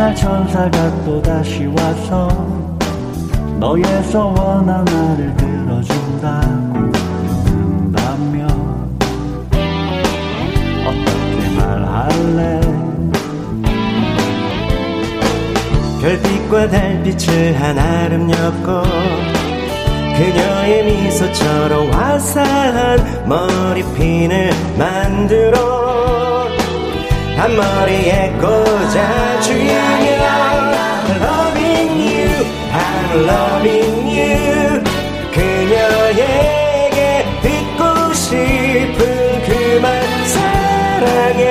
날 0.06 0.14
천사가 0.14 1.04
또 1.04 1.20
다시 1.20 1.66
와서 1.66 2.28
너의 3.58 3.82
소원 4.04 4.68
하나를 4.68 5.36
들어준다고 5.36 6.78
묻는다면 7.52 8.48
어떻게 10.86 11.50
말할래? 11.56 12.60
별빛과 16.00 16.68
달빛을 16.68 17.60
한 17.60 17.76
아름 17.76 18.30
엮고 18.30 18.82
그녀의 20.16 20.84
미소처럼 20.84 21.90
화사한 21.90 23.26
머리핀을 23.28 24.52
만들어 24.78 25.75
앞머리에 27.38 28.32
꽂아주면 28.40 29.96
Loving 31.18 31.94
you, 32.00 32.28
I'm 32.72 33.14
loving 33.28 34.08
you. 34.08 34.82
그녀에게 35.32 37.00
듣고 37.42 38.12
싶은 38.14 38.98
그 39.46 39.80
말 39.80 39.86
사랑해 40.26 41.42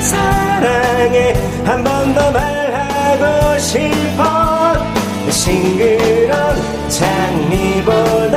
사랑해. 0.00 1.34
한 1.64 1.82
번 1.84 2.14
더 2.14 2.30
말하고 2.30 3.58
싶어. 3.58 4.22
싱그런 5.30 6.88
장미보다 6.88 8.36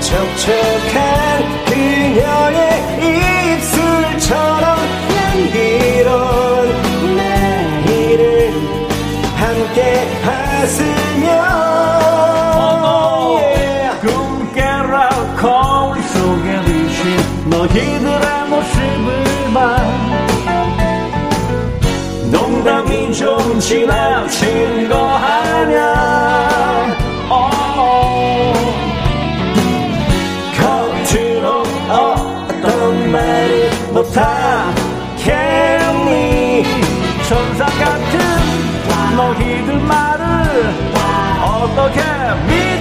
촉촉한 0.00 1.64
그녀의 1.66 2.60
함께 9.76 10.08
하으며 10.22 11.28
꿈 14.00 14.52
깨라 14.54 15.10
거울 15.36 16.02
속에 16.02 16.64
비친 16.64 17.50
너희들의 17.50 18.48
모습을 18.48 19.52
봐 19.52 19.76
농담이 22.32 23.12
좀 23.12 23.60
지나친 23.60 24.88
거 24.88 24.96
아냐 24.96 26.55
어떻게 41.42 42.00
믿 42.46 42.75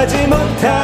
하지 0.00 0.26
못한 0.26 0.79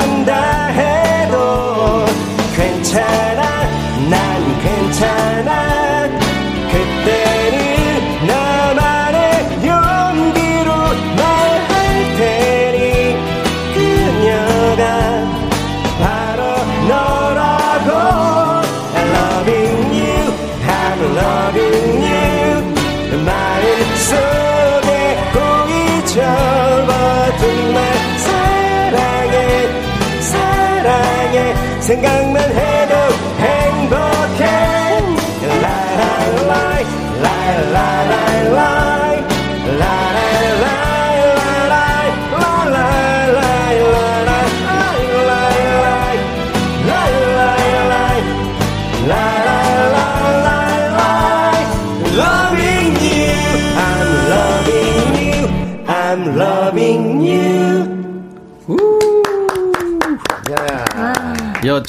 사랑해 32.03 32.53
생 32.53 32.66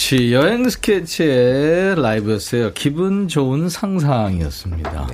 여치 0.07 0.33
여행 0.33 0.69
스케치의 0.69 2.01
라이브였어요. 2.01 2.71
기분 2.71 3.27
좋은 3.27 3.67
상상이었습니다. 3.67 5.09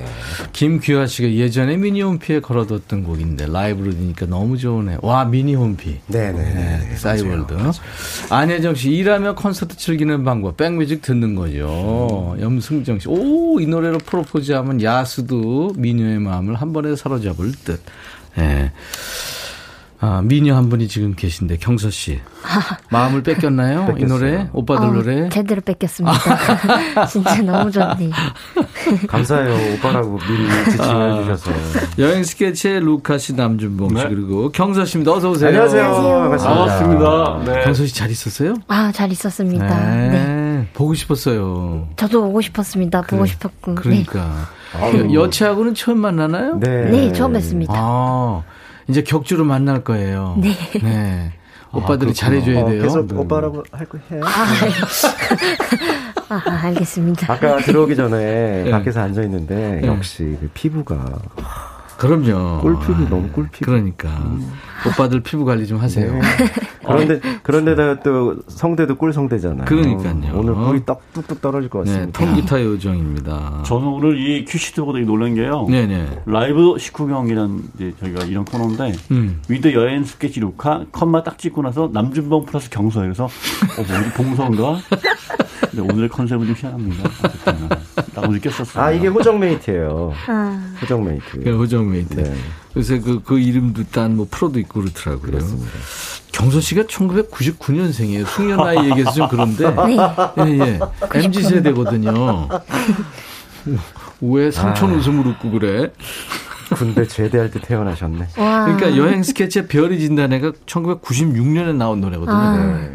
김규하 0.52 1.08
씨가 1.08 1.32
예전에 1.32 1.78
미니홈피에 1.78 2.42
걸어뒀던 2.42 3.04
곡인데 3.04 3.48
라이브로 3.48 3.90
들으니까 3.90 4.28
너무 4.28 4.56
좋으네. 4.56 4.98
와 5.02 5.26
미니홈피. 5.26 6.02
네네. 6.06 6.96
싸이월드. 6.98 7.56
안혜정 8.30 8.76
씨 8.76 8.92
일하며 8.92 9.34
콘서트 9.34 9.76
즐기는 9.78 10.24
방법 10.24 10.58
백뮤직 10.58 11.02
듣는 11.02 11.34
거죠. 11.34 12.38
염승정 12.40 13.00
씨. 13.00 13.10
오 13.10 13.60
이 13.60 13.66
노래로 13.66 13.98
프로포즈하면 13.98 14.84
야수도 14.84 15.74
미녀의 15.76 16.20
마음을 16.20 16.54
한 16.54 16.72
번에 16.72 16.96
사로잡을 16.96 17.52
듯. 17.66 17.82
예. 18.38 18.72
아, 20.06 20.22
미녀 20.22 20.54
한 20.54 20.68
분이 20.68 20.90
지금 20.90 21.16
계신데 21.16 21.56
경서 21.62 21.90
씨 21.90 22.20
마음을 22.92 23.24
뺏겼나요? 23.24 23.96
이 23.98 24.04
노래 24.04 24.50
오빠들 24.52 24.88
어, 24.90 24.92
노래 24.92 25.30
제대로 25.30 25.62
뺏겼습니다. 25.62 26.18
진짜 27.08 27.42
너무 27.42 27.72
좋네. 27.72 28.10
감사해요. 29.08 29.76
오빠라고 29.76 30.20
미리 30.28 30.72
지칭해 30.72 31.22
주셔서. 31.24 31.52
여행 32.00 32.26
스케치의 32.26 32.82
루카 32.82 33.18
씨, 33.18 33.34
남준봉 33.34 33.90
씨 33.90 33.96
네. 33.96 34.10
그리고 34.10 34.52
경서 34.52 34.84
씨입니다. 34.84 35.14
어서 35.14 35.30
오세요. 35.30 35.48
안녕하세요. 35.48 35.86
안녕하세요. 35.96 36.54
반갑습니다. 36.54 37.44
네. 37.54 37.64
경서 37.64 37.86
씨 37.86 37.94
잘 37.96 38.12
있었어요? 38.12 38.56
아, 38.68 38.92
잘 38.94 39.10
있었습니다. 39.10 39.66
네. 40.10 40.68
보고 40.74 40.94
싶었어요. 40.94 41.88
저도 41.96 42.26
오고 42.28 42.42
싶었습니다. 42.42 43.04
보고 43.04 43.26
싶었고. 43.26 43.76
그러니까 43.76 44.48
아유. 44.78 45.14
여, 45.14 45.24
여체하고는 45.24 45.76
처음 45.76 46.00
만나나요? 46.00 46.58
네. 46.60 46.68
네. 46.86 46.92
네, 46.92 47.12
처음 47.14 47.32
뵀습니다. 47.34 47.70
아 47.70 48.44
이제 48.88 49.04
격주로 49.04 49.44
만날 49.46 49.84
거예요. 49.84 50.36
네. 50.40 50.52
네. 50.82 51.34
오빠들이 51.72 52.12
그렇구나. 52.12 52.14
잘해줘야 52.14 52.62
어, 52.62 52.70
돼요. 52.70 52.84
계속 52.84 53.12
오빠라고 53.20 53.64
할 53.72 53.88
거 53.88 53.98
해요. 54.12 54.22
아, 54.24 54.30
아, 56.30 56.42
알겠습니다. 56.66 57.32
아까 57.34 57.58
들어오기 57.58 57.96
전에 57.96 58.64
네. 58.64 58.72
밖에서 58.72 59.02
앉아 59.02 59.24
있는데 59.24 59.80
네. 59.82 59.88
역시 59.88 60.38
그 60.40 60.50
피부가 60.54 61.04
그럼요. 61.98 62.62
꿀피부 62.62 63.06
아, 63.06 63.10
너무 63.10 63.30
꿀피부. 63.30 63.66
그러니까 63.66 64.10
오빠들 64.88 65.22
피부 65.22 65.46
관리 65.46 65.66
좀 65.66 65.80
하세요. 65.80 66.14
네. 66.14 66.22
그런데 66.86 67.20
그런데다가 67.44 68.00
또 68.02 68.36
성대도 68.48 68.96
꿀 68.96 69.14
성대잖아요. 69.14 69.66
그러니까요. 69.66 70.34
오늘 70.36 70.54
꿀이 70.54 70.86
떡 70.86 71.02
뚝뚝 71.14 71.42
떨어질 71.42 71.70
것 71.70 71.84
네, 71.86 71.92
같습니다. 71.92 72.20
통기타 72.20 72.62
요정입니다. 72.62 73.64
저는 73.66 73.88
오늘 73.88 74.18
이 74.20 74.46
큐시트 74.46 74.82
보고 74.82 74.94
되게 74.94 75.06
놀란 75.06 75.36
게요. 75.36 75.66
네네. 75.70 76.24
라이브 76.26 76.78
식후경이라는 76.78 77.64
이제 77.76 77.94
저희가 78.00 78.26
이런 78.26 78.44
코너인데 78.46 78.94
음. 79.12 79.42
with 79.48 79.74
여행 79.74 80.04
스케치 80.04 80.40
루카 80.40 80.86
컷만 80.92 81.24
딱 81.24 81.38
찍고 81.38 81.62
나서 81.62 81.90
남준봉 81.94 82.46
플러스 82.46 82.70
경서 82.70 83.02
그래서 83.02 83.26
어 83.26 83.30
뭐지 83.78 84.12
봉선가? 84.16 84.78
근데 85.72 85.94
오늘 85.94 86.10
컨셉은 86.10 86.46
좀 86.46 86.56
희한합니다. 86.58 87.10
라고 88.16 88.32
느꼈었어요. 88.32 88.84
아 88.84 88.92
이게 88.92 89.08
호정 89.08 89.40
메이트예요. 89.40 90.14
아, 90.28 90.74
호정 90.82 91.04
메이트. 91.06 91.44
그 91.44 91.58
호정 91.58 91.90
메이트. 91.92 92.16
네. 92.22 92.34
요새 92.76 93.00
그, 93.00 93.22
그 93.24 93.40
이름도 93.40 93.84
딴 93.92 94.16
뭐 94.16 94.28
프로도 94.30 94.60
있고 94.60 94.82
그렇더라고요. 94.82 95.32
그렇습니다. 95.32 95.72
경서 96.32 96.60
씨가 96.60 96.84
1999년생이에요. 96.84 98.26
숙녀 98.26 98.58
나이 98.58 98.78
얘기해서 98.90 99.12
좀 99.12 99.28
그런데. 99.30 99.70
네. 100.38 100.60
예, 100.60 100.60
예. 100.60 100.80
MZ 101.14 101.44
세대거든요. 101.44 102.50
왜 104.22 104.52
삼촌 104.52 104.92
아. 104.92 104.96
웃음을 104.96 105.28
웃고 105.28 105.52
그래? 105.52 105.92
군대 106.76 107.06
제대할 107.08 107.52
때 107.52 107.60
태어나셨네. 107.60 108.30
와. 108.38 108.66
그러니까 108.66 108.98
여행 108.98 109.22
스케치의 109.22 109.68
별이 109.68 110.00
진다는 110.00 110.38
애가 110.38 110.52
1996년에 110.66 111.76
나온 111.76 112.02
노래거든요. 112.02 112.36
아. 112.36 112.58
네. 112.58 112.92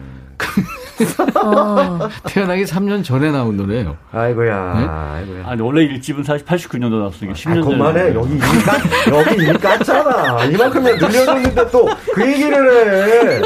어, 1.45 2.09
태어나기 2.24 2.64
3년 2.64 3.05
전에 3.05 3.30
나온 3.30 3.57
노래예요. 3.57 3.97
아이고야, 4.12 4.74
네? 4.74 4.86
아이고야. 4.89 5.47
아니 5.47 5.62
원래 5.62 5.82
일집은 5.84 6.24
사실 6.24 6.45
89년도 6.47 6.99
나왔으니까 6.99 7.34
10년 7.34 7.51
아, 7.51 7.62
전에. 7.62 7.76
그만해. 7.76 8.14
여기 8.14 8.30
이미 8.32 8.41
깠, 8.41 9.14
여기 9.14 9.34
이미 9.45 9.53
깠잖아. 9.59 10.53
이만큼이나 10.53 10.97
늘려줬는데 10.97 11.70
또 11.70 11.89
그 12.14 12.26
얘기를 12.32 13.41
해. 13.41 13.43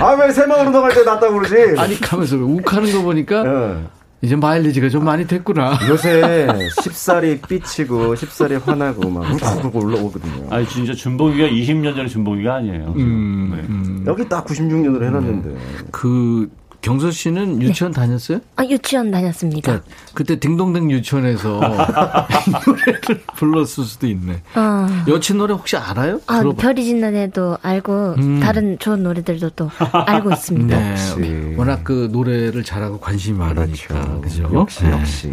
아, 0.00 0.12
왜 0.12 0.30
새마을로 0.32 0.70
나갈 0.70 0.92
때 0.94 1.02
낫다고 1.04 1.34
그러지? 1.40 1.78
아니 1.80 1.98
가면서 2.00 2.36
욱하는 2.36 2.92
거 2.92 3.02
보니까 3.02 3.44
예. 3.46 3.76
이제 4.22 4.36
마일리지가 4.36 4.88
좀 4.88 5.04
많이 5.04 5.26
됐구나. 5.26 5.76
요새 5.90 6.46
십살이 6.80 7.40
삐치고 7.40 8.14
십살이 8.14 8.54
화나고 8.54 9.10
막 9.10 9.24
우르르 9.32 9.70
올라오거든요. 9.74 10.46
아니 10.48 10.66
진짜 10.68 10.94
준봉이가 10.94 11.48
20년 11.48 11.96
전에 11.96 12.06
준봉이가 12.06 12.54
아니에요. 12.54 12.94
음, 12.96 13.52
네. 13.54 13.62
음. 13.68 14.04
여기 14.06 14.28
딱 14.28 14.46
96년으로 14.46 15.02
해놨는데. 15.04 15.56
그 15.90 16.48
경서 16.82 17.10
씨는 17.12 17.62
유치원 17.62 17.92
다녔어요? 17.92 18.40
아, 18.56 18.64
유치원 18.64 19.10
다녔습니다. 19.12 19.62
그러니까 19.62 19.88
그때 20.14 20.38
딩동댕 20.38 20.90
유치원에서 20.90 21.60
노래를 22.66 23.22
불렀을 23.36 23.84
수도 23.84 24.06
있네. 24.08 24.42
어. 24.56 24.86
여친 25.08 25.38
노래 25.38 25.54
혹시 25.54 25.76
알아요? 25.76 26.20
아, 26.26 26.40
들어봐. 26.40 26.60
별이 26.60 26.84
짓는 26.84 27.14
애도 27.14 27.58
알고, 27.62 28.14
음. 28.18 28.40
다른 28.40 28.78
좋은 28.80 29.02
노래들도 29.04 29.50
또 29.50 29.70
알고 29.92 30.32
있습니다. 30.32 30.76
네, 30.78 30.90
역시. 30.90 31.54
워낙 31.56 31.84
그 31.84 32.08
노래를 32.12 32.64
잘하고 32.64 32.98
관심이 32.98 33.38
많으니까 33.38 34.20
그죠? 34.20 34.50
역시, 34.52 34.82
네. 34.82 34.90
역시. 34.92 35.32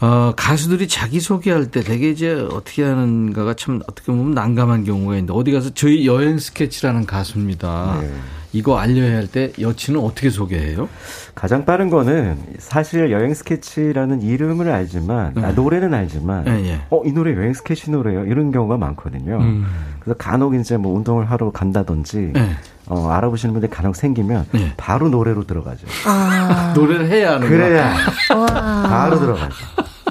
어, 0.00 0.32
가수들이 0.36 0.88
자기 0.88 1.20
소개할 1.20 1.70
때 1.70 1.80
되게 1.80 2.10
이제 2.10 2.32
어떻게 2.50 2.82
하는가가 2.84 3.54
참 3.54 3.80
어떻게 3.88 4.12
보면 4.12 4.32
난감한 4.34 4.84
경우가 4.84 5.14
있는데 5.14 5.32
어디 5.32 5.52
가서 5.52 5.70
저희 5.74 6.06
여행 6.06 6.38
스케치라는 6.38 7.06
가수입니다. 7.06 7.98
네. 8.02 8.10
이거 8.56 8.78
알려야 8.78 9.16
할 9.18 9.26
때 9.26 9.52
여치는 9.60 10.00
어떻게 10.00 10.30
소개해요? 10.30 10.88
가장 11.34 11.64
빠른 11.66 11.90
거는 11.90 12.38
사실 12.58 13.10
여행 13.10 13.34
스케치라는 13.34 14.22
이름을 14.22 14.70
알지만, 14.70 15.34
아, 15.44 15.52
노래는 15.52 15.92
알지만, 15.92 16.44
네. 16.44 16.62
예, 16.64 16.68
예. 16.70 16.80
어, 16.90 17.02
이 17.04 17.12
노래 17.12 17.34
여행 17.36 17.52
스케치 17.52 17.90
노래요? 17.90 18.24
이런 18.24 18.50
경우가 18.52 18.78
많거든요. 18.78 19.38
음. 19.40 19.66
그래서 20.00 20.16
간혹 20.16 20.54
이제 20.54 20.76
뭐 20.78 20.96
운동을 20.96 21.30
하러 21.30 21.50
간다든지, 21.50 22.30
네. 22.32 22.50
어, 22.86 23.08
알아보시는 23.10 23.52
분들이 23.52 23.70
간혹 23.70 23.94
생기면, 23.96 24.46
네. 24.52 24.72
바로 24.78 25.08
노래로 25.10 25.44
들어가죠. 25.44 25.86
아, 26.06 26.72
노래를 26.76 27.08
해야 27.08 27.32
하는. 27.34 27.48
그래야 27.48 27.94
와. 28.34 28.46
바로 28.88 29.18
들어가죠. 29.18 29.54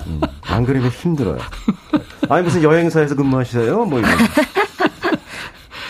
음, 0.07 0.21
안 0.43 0.65
그러면 0.65 0.89
힘들어요. 0.89 1.37
아니, 2.29 2.43
무슨 2.43 2.61
여행사에서 2.61 3.15
근무하시세요? 3.15 3.85
뭐 3.85 3.97
이런. 3.99 4.11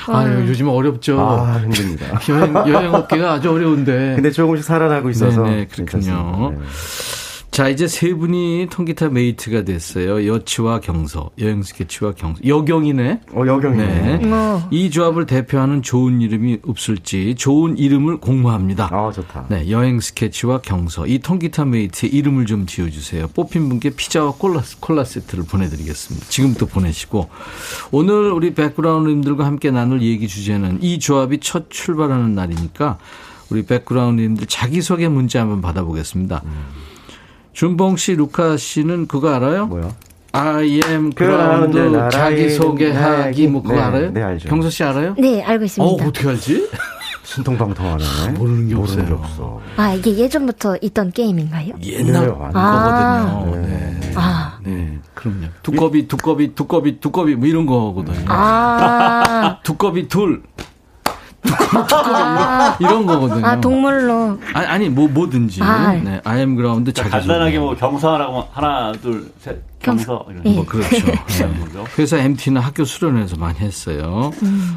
아유, 0.07 0.45
요즘 0.47 0.67
어렵죠. 0.69 1.19
아, 1.19 1.59
힘듭니다. 1.61 2.19
여행, 2.29 2.53
여행 2.73 2.93
업계가 2.93 3.33
아주 3.33 3.51
어려운데. 3.51 4.13
근데 4.15 4.31
조금씩 4.31 4.65
살아나고 4.65 5.09
있어서. 5.09 5.43
네네, 5.43 5.67
그렇군요. 5.67 5.85
괜찮습니다. 5.85 6.49
네. 6.51 6.57
자, 7.55 7.69
이제 7.69 7.87
세 7.87 8.13
분이 8.13 8.67
통기타 8.69 9.07
메이트가 9.07 9.63
됐어요. 9.63 10.27
여치와 10.27 10.81
경서, 10.81 11.29
여행 11.39 11.63
스케치와 11.63 12.11
경서. 12.11 12.41
여경이네. 12.45 13.21
어, 13.31 13.47
여경이네. 13.47 14.17
네. 14.17 14.29
어. 14.29 14.67
이 14.71 14.89
조합을 14.89 15.25
대표하는 15.25 15.81
좋은 15.81 16.19
이름이 16.19 16.59
없을지 16.67 17.35
좋은 17.35 17.77
이름을 17.77 18.17
공모합니다. 18.17 18.89
아, 18.91 19.09
좋다. 19.09 19.45
네, 19.47 19.69
여행 19.69 20.01
스케치와 20.01 20.59
경서. 20.63 21.07
이 21.07 21.19
통기타 21.19 21.63
메이트의 21.63 22.11
이름을 22.13 22.45
좀 22.45 22.65
지어주세요. 22.65 23.29
뽑힌 23.29 23.69
분께 23.69 23.91
피자와 23.91 24.33
콜라, 24.33 24.61
콜라 24.81 25.05
세트를 25.05 25.45
보내드리겠습니다. 25.45 26.27
지금부터 26.27 26.65
보내시고. 26.65 27.29
오늘 27.91 28.33
우리 28.33 28.53
백그라운드님들과 28.53 29.45
함께 29.45 29.71
나눌 29.71 30.01
얘기 30.01 30.27
주제는 30.27 30.79
이 30.83 30.99
조합이 30.99 31.39
첫 31.39 31.69
출발하는 31.69 32.35
날이니까 32.35 32.97
우리 33.49 33.65
백그라운드님들 33.65 34.47
자기소개 34.47 35.07
문자 35.07 35.39
한번 35.39 35.61
받아보겠습니다. 35.61 36.43
준봉 37.55 37.95
씨, 37.95 38.15
루카 38.15 38.57
씨는 38.57 39.07
그거 39.07 39.33
알아요? 39.33 39.67
뭐요? 39.67 39.95
I 40.33 40.81
am 40.89 41.13
그라운드 41.13 42.09
자기소개하기 42.11 43.47
뭐 43.47 43.63
그거 43.63 43.75
네, 43.75 43.81
알아요? 43.81 44.11
네, 44.11 44.21
알죠. 44.21 44.49
경서 44.49 44.69
씨 44.69 44.83
알아요? 44.83 45.15
네, 45.17 45.41
알고 45.41 45.61
어, 45.61 45.65
있습니다. 45.65 46.05
어떻게 46.05 46.27
알지? 46.27 46.69
신통방통하네. 47.23 48.03
모르는 48.37 48.67
게 48.67 48.75
모르는 48.75 49.05
게 49.05 49.13
없어요. 49.13 49.15
없어. 49.23 49.61
아, 49.77 49.93
이게 49.93 50.17
예전부터 50.17 50.77
있던 50.81 51.11
게임인가요? 51.13 51.75
옛날 51.81 52.27
네, 52.27 52.33
아. 52.53 53.45
거거든요. 53.45 53.65
네. 53.67 54.01
아, 54.15 54.59
네, 54.61 54.99
그럼요. 55.13 55.45
두꺼비, 55.63 56.09
두꺼비, 56.09 56.53
두꺼비, 56.55 56.99
두꺼비, 56.99 57.35
뭐 57.35 57.47
이런 57.47 57.65
거거든요. 57.65 58.25
아, 58.27 59.59
두꺼비 59.63 60.09
둘. 60.09 60.43
두꺼비, 61.45 62.09
이런 62.83 63.05
거거든요. 63.05 63.45
아, 63.45 63.59
동물로. 63.61 64.39
아니, 64.53 64.65
아니, 64.67 64.89
뭐, 64.89 65.07
뭐든지. 65.07 65.61
아. 65.63 65.93
네, 65.93 66.19
I 66.23 66.39
am 66.39 66.55
ground 66.55 66.91
자, 66.93 67.03
자기 67.03 67.11
간단하게 67.11 67.59
뭐 67.59 67.75
경서하라고 67.75 68.47
하나 68.51 68.91
둘 68.93 69.31
셋 69.39 69.61
경서 69.79 70.25
이런 70.29 70.41
예. 70.45 70.55
뭐, 70.55 70.65
그렇죠. 70.65 71.05
네. 71.05 71.59
거죠. 71.59 71.85
회사 71.99 72.17
MT나 72.17 72.59
학교 72.59 72.83
수련회에서 72.85 73.35
많이 73.37 73.59
했어요. 73.59 74.31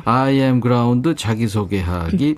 I 0.05 0.35
am 0.35 0.61
ground 0.61 1.15
자기소개하기. 1.17 2.37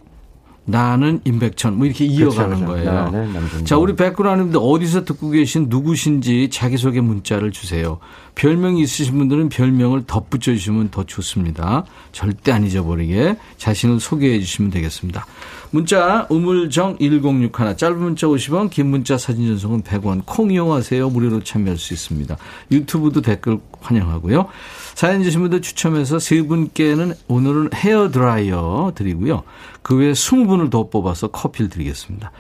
나는 0.64 1.20
임백천. 1.24 1.76
뭐 1.76 1.86
이렇게 1.86 2.04
이어가는 2.04 2.56
그렇죠, 2.56 2.66
그렇죠. 2.66 2.84
거예요. 2.84 3.02
나는 3.02 3.32
남준봉. 3.32 3.64
자, 3.64 3.76
우리 3.76 3.96
백그라운드님들 3.96 4.60
어디서 4.62 5.04
듣고 5.04 5.30
계신 5.30 5.66
누구신지 5.68 6.48
자기소개 6.50 7.00
문자를 7.00 7.50
주세요. 7.50 7.98
별명이 8.34 8.80
있으신 8.82 9.18
분들은 9.18 9.48
별명을 9.48 10.04
덧붙여 10.06 10.52
주시면 10.52 10.90
더 10.90 11.04
좋습니다. 11.04 11.84
절대 12.12 12.52
안 12.52 12.64
잊어버리게 12.64 13.36
자신을 13.56 14.00
소개해 14.00 14.38
주시면 14.40 14.70
되겠습니다. 14.70 15.26
문자 15.70 16.26
우물정 16.28 16.98
1061 16.98 17.76
짧은 17.76 17.98
문자 17.98 18.26
50원 18.26 18.70
긴 18.70 18.88
문자 18.88 19.16
사진 19.16 19.46
전송은 19.46 19.82
100원 19.82 20.22
콩 20.26 20.50
이용하세요. 20.50 21.08
무료로 21.08 21.44
참여할 21.44 21.78
수 21.78 21.94
있습니다. 21.94 22.36
유튜브도 22.72 23.22
댓글 23.22 23.58
환영하고요. 23.80 24.48
사연 24.94 25.22
주신 25.22 25.40
분들 25.42 25.62
추첨해서 25.62 26.18
세 26.18 26.42
분께는 26.42 27.14
오늘은 27.28 27.70
헤어 27.74 28.10
드라이어 28.10 28.92
드리고요. 28.96 29.44
그 29.82 29.96
외에 29.96 30.12
20분을 30.12 30.70
더 30.70 30.88
뽑아서 30.88 31.28
커피를 31.28 31.70
드리겠습니다. 31.70 32.32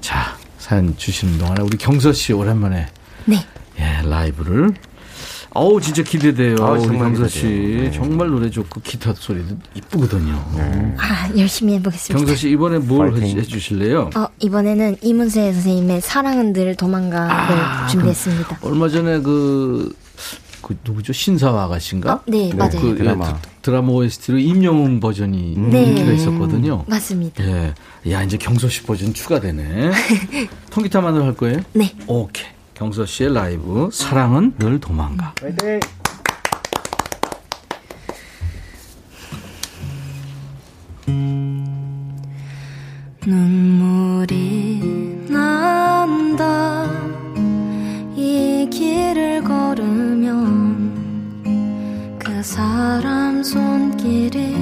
자, 0.00 0.36
사연 0.58 0.96
주시는 0.96 1.38
동안에 1.38 1.62
우리 1.62 1.76
경서 1.76 2.12
씨 2.12 2.32
오랜만에 2.32 2.86
네. 3.24 3.36
예, 3.78 4.08
라이브를 4.08 4.74
어우 5.56 5.80
진짜 5.80 6.02
기대돼요. 6.02 6.56
아우, 6.60 6.74
우리 6.76 6.82
정말 6.86 6.98
경서 7.12 7.28
씨 7.28 7.40
기대돼요. 7.40 7.82
네. 7.82 7.90
정말 7.92 8.28
노래 8.28 8.50
좋고 8.50 8.80
기타 8.82 9.12
소리도 9.14 9.56
이쁘거든요. 9.74 10.34
아, 10.98 11.28
열심히 11.36 11.74
해보겠습니다. 11.74 12.18
경서 12.18 12.38
씨 12.38 12.50
이번에 12.50 12.78
뭘 12.78 13.10
파이팅. 13.12 13.38
해주실래요? 13.38 14.10
어, 14.14 14.26
이번에는 14.40 14.96
이문세 15.02 15.52
선생님의 15.52 16.00
사랑은 16.02 16.52
늘 16.52 16.74
도망가를 16.76 17.88
준비했습니다. 17.90 18.58
얼마 18.62 18.88
전에 18.88 19.20
그, 19.20 19.94
그 20.62 20.76
누구죠? 20.84 21.12
신사와 21.12 21.64
아가씨인가? 21.64 22.12
어, 22.14 22.20
네, 22.26 22.52
맞아요. 22.54 22.80
그 22.80 22.96
드라마. 22.96 23.32
드- 23.40 23.48
드라마 23.62 23.88
OST로 23.92 24.38
임영웅 24.38 25.00
버전이 25.00 25.54
네. 25.58 25.82
인기가 25.84 26.12
있었거든요. 26.12 26.84
맞습니다. 26.86 27.44
예. 27.44 27.74
야, 28.12 28.22
이제 28.22 28.36
경서 28.36 28.68
씨 28.68 28.82
버전 28.82 29.12
추가되네. 29.12 29.90
통기타만으로 30.70 31.24
할 31.24 31.34
거예요? 31.34 31.60
네. 31.72 31.92
오케이. 32.06 32.46
경서 32.76 33.06
씨의 33.06 33.32
라이브 33.32 33.88
사랑은 33.90 34.54
늘 34.58 34.78
도망가. 34.78 35.32
파이팅! 35.40 35.80
눈물이 43.96 45.26
난다 45.30 46.86
이 48.14 48.68
길을 48.70 49.42
걸으면 49.42 50.92
그 52.18 52.42
사람 52.42 53.42
손길이 53.42 54.54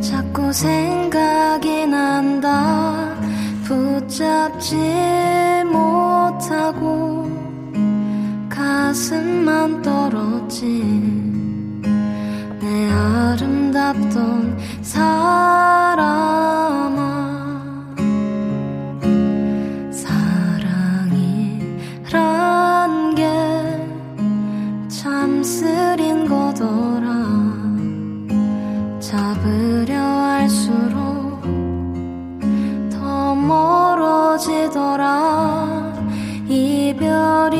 자꾸 0.00 0.50
생각이 0.52 1.86
난다 1.86 3.19
붙잡지 3.70 4.74
못하고 5.64 7.30
가슴만 8.48 9.80
떨었지. 9.80 10.82
내 12.58 12.90
아름답던 12.90 14.58
사람아 14.82 15.06
사랑이란 19.92 20.74
게참 24.88 25.44
쓰린 25.44 26.26
거더라. 26.26 27.08
잡으려 28.98 30.19
멀어지더라. 33.50 35.06
이별이란 36.48 37.50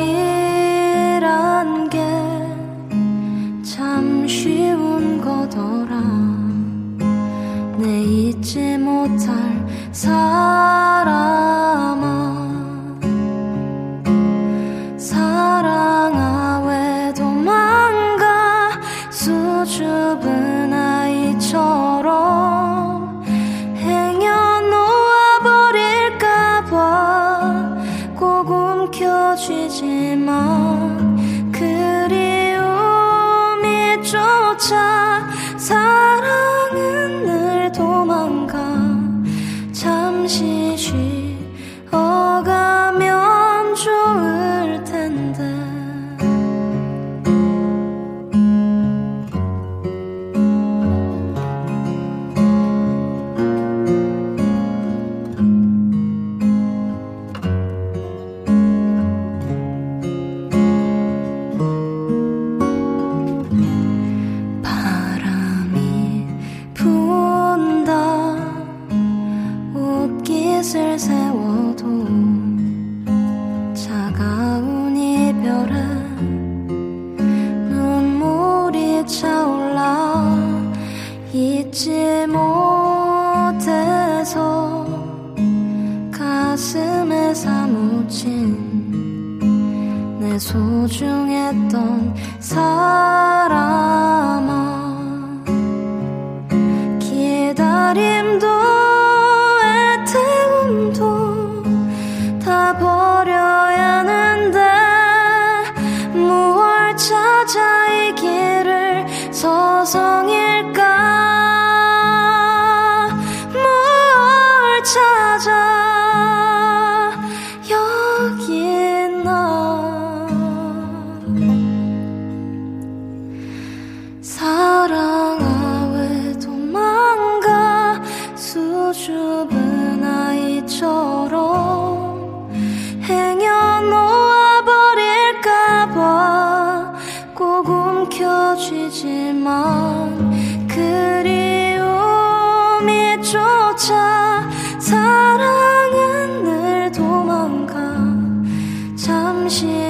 게 1.90 2.30
참 3.62 4.26
쉬운 4.26 5.20
거더라. 5.20 6.00
내 7.78 8.02
잊지 8.02 8.76
못할 8.78 9.34
사람 9.92 11.39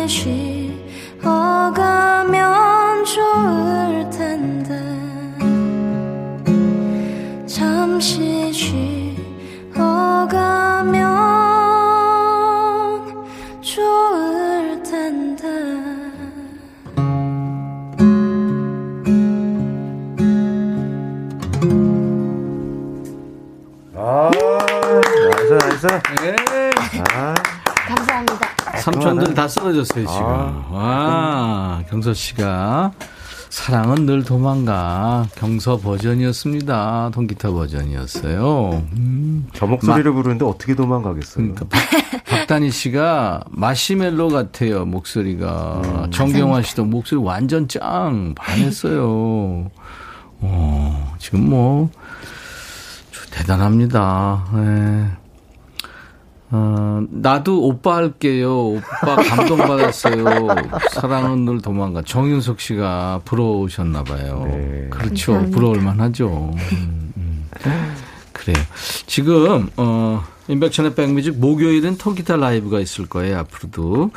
쉬어가 0.06 1.80
다 29.50 29.60
쓰러졌어요, 29.60 30.06
지금. 30.06 30.72
와, 30.72 31.82
경서 31.90 32.14
씨가 32.14 32.92
사랑은 33.48 34.06
늘 34.06 34.22
도망가. 34.22 35.26
경서 35.34 35.78
버전이었습니다. 35.78 37.10
통기타 37.12 37.50
버전이었어요. 37.50 38.84
음. 38.96 39.48
저 39.52 39.66
목소리를 39.66 40.12
부르는데 40.12 40.44
어떻게 40.44 40.76
도망가겠어요? 40.76 41.52
그러니까 41.52 41.66
박, 41.68 42.24
박단희 42.26 42.70
씨가 42.70 43.42
마시멜로 43.50 44.28
같아요, 44.28 44.84
목소리가. 44.84 46.06
정경화 46.12 46.62
씨도 46.62 46.84
목소리 46.84 47.20
완전 47.20 47.66
짱. 47.66 48.34
반했어요. 48.36 49.68
어, 50.42 51.14
지금 51.18 51.50
뭐, 51.50 51.90
저 53.10 53.36
대단합니다. 53.36 54.46
예. 54.54 55.19
어, 56.52 57.04
나도 57.10 57.62
오빠 57.64 57.96
할게요. 57.96 58.70
오빠 58.70 59.16
감동받았어요. 59.16 60.48
사랑은 60.92 61.44
늘 61.44 61.60
도망가. 61.60 62.02
정윤석 62.02 62.60
씨가 62.60 63.20
부러우셨나 63.24 64.02
봐요. 64.02 64.44
네. 64.48 64.88
그렇죠. 64.90 65.32
감사합니다. 65.32 65.56
부러울 65.56 65.80
만 65.80 66.00
하죠. 66.00 66.52
음, 66.72 67.12
음. 67.16 67.46
그래요. 68.32 68.56
지금 69.06 69.68
어 69.76 70.24
임백천의 70.48 70.94
백뮤직 70.94 71.38
목요일은 71.38 71.98
통기타 71.98 72.36
라이브가 72.36 72.80
있을 72.80 73.06
거예요. 73.06 73.38
앞으로도 73.38 74.10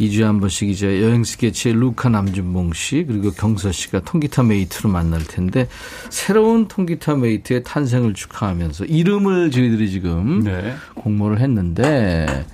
2주에 0.00 0.22
한 0.22 0.40
번씩 0.40 0.70
이제 0.70 1.02
여행 1.02 1.24
스케치의 1.24 1.74
루카 1.74 2.08
남준봉 2.08 2.72
씨 2.72 3.04
그리고 3.06 3.30
경서 3.30 3.70
씨가 3.70 4.00
통기타 4.00 4.42
메이트로 4.44 4.88
만날 4.88 5.22
텐데 5.24 5.68
새로운 6.08 6.68
통기타 6.68 7.16
메이트의 7.16 7.62
탄생을 7.64 8.14
축하하면서 8.14 8.86
이름을 8.86 9.50
저희들이 9.50 9.90
지금 9.90 10.42
네. 10.42 10.74
공모를 10.94 11.40
했는데 11.40 12.46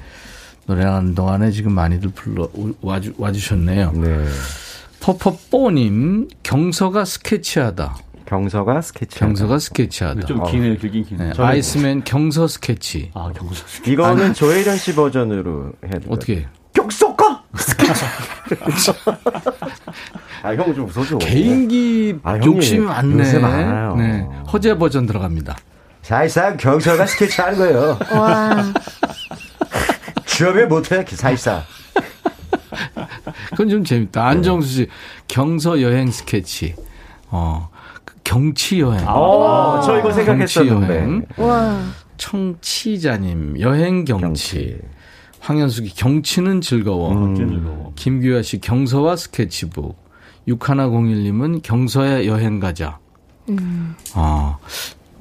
노래하는 0.67 1.15
동안에 1.15 1.53
지금 1.53 1.73
많이들 1.73 2.11
불러 2.11 2.49
와주, 2.81 3.15
와주셨네요. 3.17 3.93
네. 3.93 4.25
퍼퍼뽀님 4.99 6.29
경서가 6.43 7.05
스케치하다. 7.05 7.97
경서가 8.27 8.81
스케치. 8.81 9.21
경서가 9.21 9.61
스케치하다. 9.61 10.27
좀 10.27 10.45
기네요, 10.51 10.77
길긴 10.77 11.05
기네. 11.05 11.33
네, 11.33 11.33
아이스맨 11.41 12.03
경서 12.03 12.49
스케치. 12.49 13.13
아, 13.15 13.31
경서. 13.33 13.65
이거는 13.87 14.35
조혜련 14.35 14.77
씨 14.77 14.97
버전으로 14.97 15.75
해야 15.85 16.01
돼. 16.01 16.07
어떻게? 16.09 16.35
스케치. 16.35 17.06
아, 20.43 20.51
형 20.55 20.75
좀 20.75 20.89
웃어줘. 20.89 21.19
개인기 21.19 22.19
아, 22.23 22.39
욕심이 22.45 22.85
많네. 22.85 23.19
요새 23.21 23.39
많아요. 23.39 23.97
네. 23.97 24.27
허재 24.53 24.77
버전 24.79 25.07
들어갑니다. 25.07 25.57
사실상 26.03 26.57
경서가 26.57 27.07
스케치 27.07 27.41
하는 27.41 27.59
거예요. 27.59 27.99
와, 28.13 28.63
취업을 30.27 30.69
못해, 30.69 31.05
사실상. 31.09 31.63
그건 33.51 33.69
좀 33.69 33.85
재밌다. 33.85 34.25
안정수 34.27 34.69
씨, 34.69 34.89
경서 35.27 35.81
여행 35.83 36.11
스케치. 36.11 36.75
어, 37.29 37.69
그 38.05 38.15
경치 38.23 38.81
여행. 38.81 39.03
어, 39.09 39.81
저 39.85 39.99
이거 39.99 40.09
경치 40.11 40.25
생각했었는데. 40.25 40.95
여행. 40.97 41.27
와. 41.39 41.81
청취자님, 42.19 43.61
여행 43.61 44.05
경치. 44.05 44.23
경치. 44.23 44.79
황현숙이 45.41 45.95
경치는 45.95 46.61
즐거워. 46.61 47.13
음. 47.13 47.93
김규아 47.95 48.43
씨, 48.43 48.61
경서와 48.61 49.17
스케치북. 49.17 49.97
6101님은 50.49 51.61
경서의 51.63 52.27
여행 52.29 52.61
가자. 52.61 52.99
음. 53.49 53.95
아, 54.15 54.57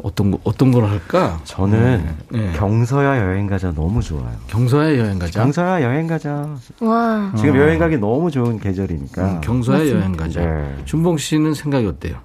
어떤 0.04 0.32
거, 0.32 0.40
어떤 0.44 0.72
걸 0.72 0.86
할까? 0.86 1.40
저는 1.46 2.16
네. 2.30 2.54
경서야 2.56 3.24
여행 3.24 3.48
가자 3.48 3.72
너무 3.74 4.02
좋아요. 4.02 4.36
경서의 4.48 5.00
여행 5.00 5.18
가자. 5.20 5.42
경서야 5.42 5.82
여행 5.82 6.08
가자. 6.08 6.56
와. 6.82 7.34
지금 7.38 7.58
여행 7.58 7.80
가기 7.80 7.98
너무 7.98 8.30
좋은 8.30 8.60
계절이니까. 8.60 9.24
음, 9.24 9.42
경서의 9.42 9.92
여행 9.92 10.12
가자. 10.16 10.42
네. 10.42 10.78
준봉 10.86 11.18
씨는 11.18 11.54
생각이 11.54 11.86
어때요? 11.88 12.18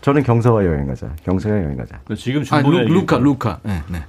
저는 0.00 0.22
경서와 0.22 0.64
여행 0.64 0.86
가자. 0.86 1.10
경서야 1.24 1.64
여행 1.64 1.76
가자. 1.76 2.00
그 2.04 2.14
지금 2.16 2.42
아, 2.50 2.62
중국에 2.62 2.84
루, 2.84 2.94
루카, 2.94 3.18
루카. 3.18 3.60
네, 3.64 3.82
네. 3.90 4.02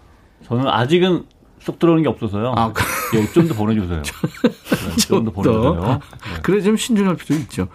저는 0.45 0.67
아직은 0.67 1.25
쏙 1.67 1.79
들어오는 1.79 2.01
게 2.01 2.07
없어서요. 2.07 2.53
아, 2.55 2.71
그- 2.73 2.83
예, 3.17 3.27
좀더 3.33 3.53
보내주세요. 3.53 4.01
네, 4.01 4.95
좀더 5.07 5.31
보내주세요. 5.31 5.99
그래, 6.41 6.61
좀 6.61 6.77
신중할 6.77 7.17
필요 7.17 7.37
있죠. 7.39 7.67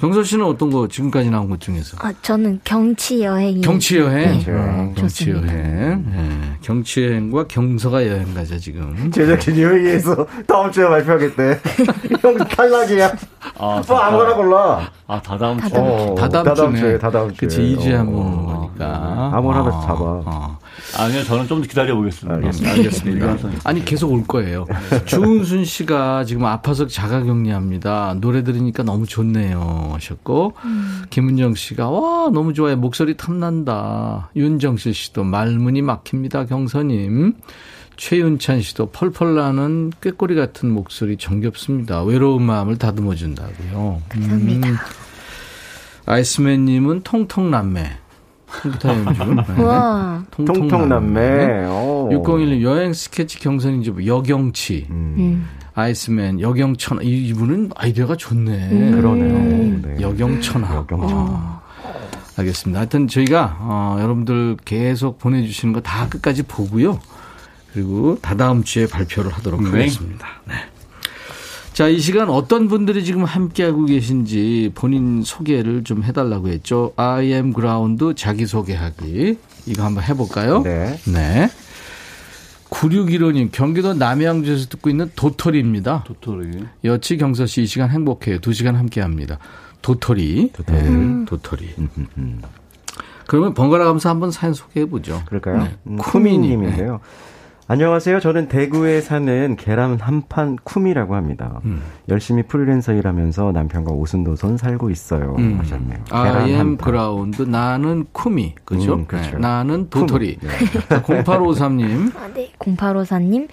경서 0.00 0.24
씨는 0.24 0.44
어떤 0.44 0.70
거 0.70 0.88
지금까지 0.88 1.30
나온 1.30 1.48
것 1.48 1.58
중에서? 1.60 1.96
아, 2.00 2.12
저는 2.20 2.60
경치 2.64 3.22
여행이. 3.22 3.60
경치 3.62 3.98
여행. 3.98 4.32
경치 4.32 4.50
여행. 4.50 4.68
어, 4.90 4.92
경치 4.94 5.24
좋습니다. 5.26 5.54
여행. 5.54 6.04
예. 6.12 6.58
경치 6.60 7.04
여행과 7.04 7.46
경서가 7.46 8.06
여행 8.06 8.34
가자, 8.34 8.58
지금. 8.58 9.10
제작진이 9.12 9.64
회의에서 9.64 10.26
다음 10.46 10.70
주에 10.72 10.86
발표하겠대. 10.86 11.60
형 12.20 12.36
탈락이야. 12.36 13.14
아, 13.58 13.82
뭐 13.86 13.96
아무거나 13.98 14.34
골라. 14.34 14.90
아, 15.06 15.22
다 15.22 15.38
다음 15.38 15.58
주. 15.60 15.70
다 15.70 15.78
다음 15.78 15.86
어, 15.88 16.14
다다음 16.16 16.54
주네. 16.74 16.78
주에, 16.80 16.98
다 16.98 17.10
다음 17.10 17.28
주에. 17.32 17.46
그치, 17.46 17.60
2주에 17.60 17.92
한번 17.92 18.14
어. 18.16 18.18
오는 18.18 18.44
거니까. 18.44 19.30
아무거나 19.32 19.60
어, 19.62 19.80
잡아. 19.80 20.00
어. 20.02 20.58
아니요, 20.98 21.24
저는 21.24 21.46
좀더 21.46 21.66
기다려보겠습니다. 21.68 22.36
알겠습니다. 22.36 22.72
알겠습니다. 22.72 23.36
아니 23.64 23.84
계속 23.84 24.12
올 24.12 24.24
거예요. 24.26 24.66
주은순 25.06 25.64
씨가 25.64 26.24
지금 26.24 26.44
아파서 26.44 26.86
자가 26.86 27.22
격리합니다. 27.22 28.16
노래 28.20 28.44
들으니까 28.44 28.82
너무 28.82 29.06
좋네요 29.06 29.90
하셨고 29.94 30.54
김은정 31.10 31.54
씨가 31.54 31.90
와 31.90 32.30
너무 32.30 32.54
좋아요. 32.54 32.76
목소리 32.76 33.16
탐난다. 33.16 34.30
윤정실 34.36 34.94
씨도 34.94 35.24
말문이 35.24 35.82
막힙니다. 35.82 36.46
경서님. 36.46 37.34
최윤찬 37.96 38.60
씨도 38.60 38.90
펄펄 38.90 39.36
나는 39.36 39.90
꾀꼬리 40.02 40.34
같은 40.34 40.70
목소리 40.70 41.16
정겹습니다. 41.16 42.02
외로운 42.02 42.42
마음을 42.42 42.76
다듬어 42.76 43.14
준다고요. 43.14 44.02
감사합니다. 44.10 44.68
아이스맨님은 46.04 47.02
통통 47.02 47.50
남매. 47.50 47.90
통기타 48.62 48.88
연주. 48.88 49.34
네. 49.56 49.62
와. 49.62 50.22
통통남매. 50.30 51.64
어. 51.68 52.08
601님 52.12 52.62
여행 52.62 52.92
스케치 52.92 53.38
경선인지 53.38 53.90
뭐 53.90 54.06
여경치 54.06 54.86
음. 54.90 55.46
아이스맨 55.74 56.40
여경천 56.40 57.02
이- 57.02 57.28
이분은 57.28 57.70
아이디어가 57.76 58.16
좋네. 58.16 58.90
그러네요. 58.92 59.78
네. 59.82 59.96
여경천하. 60.00 60.74
여경천하. 60.76 61.60
알겠습니다. 62.38 62.80
하여튼 62.80 63.08
저희가 63.08 63.56
어, 63.60 63.96
여러분들 64.00 64.56
계속 64.64 65.18
보내주시는 65.18 65.72
거 65.72 65.80
다 65.80 66.08
끝까지 66.08 66.42
보고요. 66.42 66.98
그리고 67.72 68.18
다다음 68.20 68.62
주에 68.62 68.86
발표를 68.86 69.30
하도록 69.32 69.62
네. 69.62 69.70
하겠습니다. 69.70 70.26
네. 70.46 70.54
자, 71.76 71.88
이 71.88 71.98
시간 71.98 72.30
어떤 72.30 72.68
분들이 72.68 73.04
지금 73.04 73.24
함께하고 73.24 73.84
계신지 73.84 74.70
본인 74.74 75.22
소개를 75.22 75.84
좀 75.84 76.02
해달라고 76.04 76.48
했죠. 76.48 76.94
I 76.96 77.26
am 77.26 77.52
ground 77.52 78.14
자기소개하기. 78.16 79.36
이거 79.66 79.84
한번 79.84 80.02
해볼까요? 80.04 80.62
네. 80.62 80.98
네. 81.06 81.50
9615님, 82.70 83.50
경기도 83.52 83.92
남양주에서 83.92 84.68
듣고 84.70 84.88
있는 84.88 85.10
도토리입니다. 85.16 86.04
도토리. 86.06 86.64
여치 86.84 87.18
경서 87.18 87.44
씨 87.44 87.64
이 87.64 87.66
시간 87.66 87.90
행복해요. 87.90 88.38
두 88.38 88.54
시간 88.54 88.74
함께 88.76 89.02
합니다. 89.02 89.38
도토리. 89.82 90.52
도토리. 90.54 91.26
도토리. 91.26 91.74
그러면 93.26 93.52
번갈아 93.52 93.84
가면서 93.84 94.08
한번 94.08 94.30
사연 94.30 94.54
소개해보죠. 94.54 95.24
그럴까요? 95.26 95.58
네. 95.62 95.76
음, 95.88 95.98
쿠미님. 95.98 96.54
쿠미님인데요. 96.54 97.00
안녕하세요. 97.68 98.20
저는 98.20 98.46
대구에 98.46 99.00
사는 99.00 99.56
계란 99.56 99.98
한판 100.00 100.56
쿠미라고 100.62 101.16
합니다. 101.16 101.60
음. 101.64 101.82
열심히 102.08 102.44
프리랜서 102.44 102.92
일하면서 102.92 103.50
남편과 103.50 103.90
오순도순 103.90 104.56
살고 104.56 104.90
있어요. 104.90 105.34
음. 105.36 105.58
하셨네요. 105.58 105.98
I 106.10 106.50
am 106.50 106.58
한 106.58 106.76
판. 106.76 106.92
그라운드. 106.92 107.42
나는 107.42 108.06
쿠미. 108.12 108.54
그죠? 108.64 108.94
음, 108.94 109.06
그렇죠. 109.06 109.32
네. 109.32 109.38
나는 109.38 109.90
도토리. 109.90 110.38
네. 110.40 110.48
0853님. 111.00 112.16
아, 112.16 112.28
네. 112.32 112.52
0854님. 112.60 113.48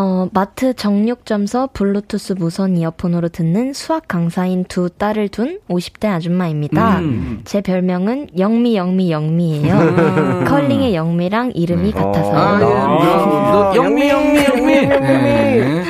어, 0.00 0.28
마트 0.32 0.74
정육점서 0.74 1.70
블루투스 1.72 2.34
무선 2.34 2.76
이어폰으로 2.76 3.30
듣는 3.30 3.72
수학 3.72 4.06
강사인 4.06 4.62
두 4.64 4.88
딸을 4.90 5.28
둔 5.28 5.58
50대 5.68 6.06
아줌마입니다. 6.06 7.00
음. 7.00 7.40
제 7.44 7.60
별명은 7.60 8.28
영미 8.38 8.76
영미 8.76 9.10
영미예요. 9.10 10.44
컬링의 10.46 10.94
영미랑 10.94 11.52
이름이 11.56 11.90
어. 11.90 12.12
같아서요. 12.12 12.38
I 12.38 12.62
am 12.62 12.72
아, 12.72 12.98
그라운드. 13.00 13.76
영미, 13.78 14.08
영미, 14.08 14.44
영미. 14.44 14.72
영미, 14.74 14.94
영미. 14.94 15.08
네. 15.08 15.84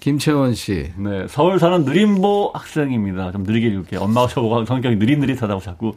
김채원 0.00 0.54
씨. 0.54 0.90
네, 0.96 1.26
서울 1.28 1.60
사는 1.60 1.84
느림보 1.84 2.50
학생입니다. 2.54 3.30
좀 3.30 3.44
느리게 3.44 3.68
읽을게요. 3.68 4.00
엄마가 4.00 4.26
저보고 4.26 4.64
성격이 4.64 4.96
느릿느릿하다고 4.96 5.60
자꾸 5.60 5.92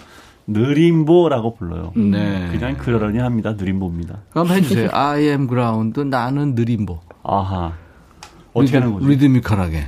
느림보라고 0.48 1.56
불러요. 1.56 1.92
네. 1.96 2.50
그냥 2.52 2.76
그러려니 2.78 3.20
합니다. 3.20 3.54
느림보입니다. 3.58 4.18
한번 4.34 4.58
해주세요. 4.58 4.89
I 4.92 5.22
am 5.24 5.48
ground. 5.48 6.04
나는 6.06 6.56
느림보. 6.56 7.00
아하. 7.24 7.74
어떻게 8.54 8.78
하는 8.80 8.94
거지? 8.94 9.06
리드미컬하게. 9.08 9.88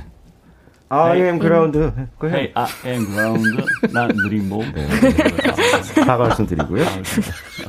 I 0.88 1.20
am 1.20 1.38
ground. 1.40 1.92
그 2.18 2.28
Hey, 2.28 2.52
I 2.54 2.66
am 2.86 3.06
ground. 3.06 3.64
난 3.92 4.08
느림보. 4.14 4.64
네. 4.74 4.86
사과 6.04 6.18
말씀드리고요. 6.28 6.82
아, 6.84 7.02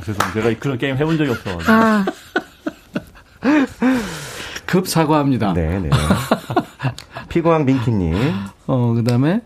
죄송합니다. 0.04 0.32
제가 0.32 0.58
그런 0.60 0.78
게임 0.78 0.96
해본 0.96 1.18
적이 1.18 1.30
없어가지고. 1.30 1.72
아, 1.72 2.04
급 4.66 4.88
사과합니다. 4.88 5.52
네, 5.54 5.78
네. 5.80 5.90
피고왕 7.28 7.64
민키님. 7.64 8.14
어, 8.66 8.92
그 8.94 9.04
다음에, 9.04 9.40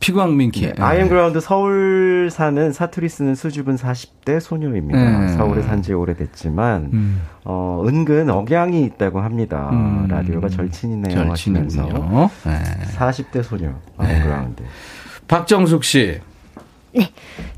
피광민키. 0.00 0.72
네. 0.72 0.72
I 0.82 0.96
am 0.98 1.08
ground 1.08 1.40
서울 1.40 2.28
사는 2.30 2.72
사투리 2.72 3.08
쓰는 3.08 3.34
수줍은 3.34 3.76
40대 3.76 4.40
소녀입니다. 4.40 5.20
네. 5.26 5.28
서울에 5.36 5.62
산 5.62 5.82
지 5.82 5.92
오래됐지만, 5.92 6.90
음, 6.92 7.22
어, 7.44 7.82
은근 7.86 8.30
억양이 8.30 8.82
있다고 8.84 9.20
합니다. 9.20 9.70
음. 9.72 10.06
라디오가 10.08 10.48
절친이네요. 10.48 11.14
절친이군요. 11.28 12.30
네. 12.44 12.62
40대 12.96 13.42
소녀. 13.42 13.68
Am 14.00 14.22
ground. 14.22 14.62
박정숙 15.26 15.84
씨. 15.84 16.20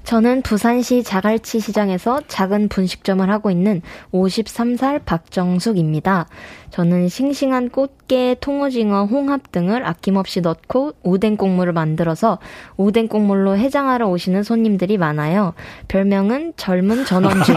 저는 0.05 0.43
부산시 0.43 1.03
자갈치 1.05 1.61
시장에서 1.61 2.21
작은 2.27 2.69
분식점을 2.69 3.29
하고 3.31 3.51
있는 3.51 3.81
53살 4.13 5.05
박정숙입니다. 5.05 6.27
저는 6.71 7.09
싱싱한 7.09 7.71
꽃게, 7.71 8.37
통오징어, 8.41 9.05
홍합 9.07 9.51
등을 9.53 9.85
아낌없이 9.87 10.41
넣고 10.41 10.93
오뎅 11.03 11.37
국물을 11.37 11.73
만들어서 11.73 12.39
오뎅 12.77 13.09
국물로 13.09 13.57
해장하러 13.57 14.09
오시는 14.09 14.43
손님들이 14.43 14.97
많아요. 14.99 15.55
별명은 15.89 16.55
젊은 16.57 17.05
전원주의. 17.05 17.57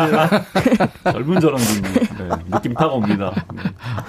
젊은 1.11 1.39
저랑도 1.39 1.63
네, 2.17 2.29
느낌 2.51 2.73
딱 2.73 2.93
옵니다. 2.93 3.31
네. 3.53 3.61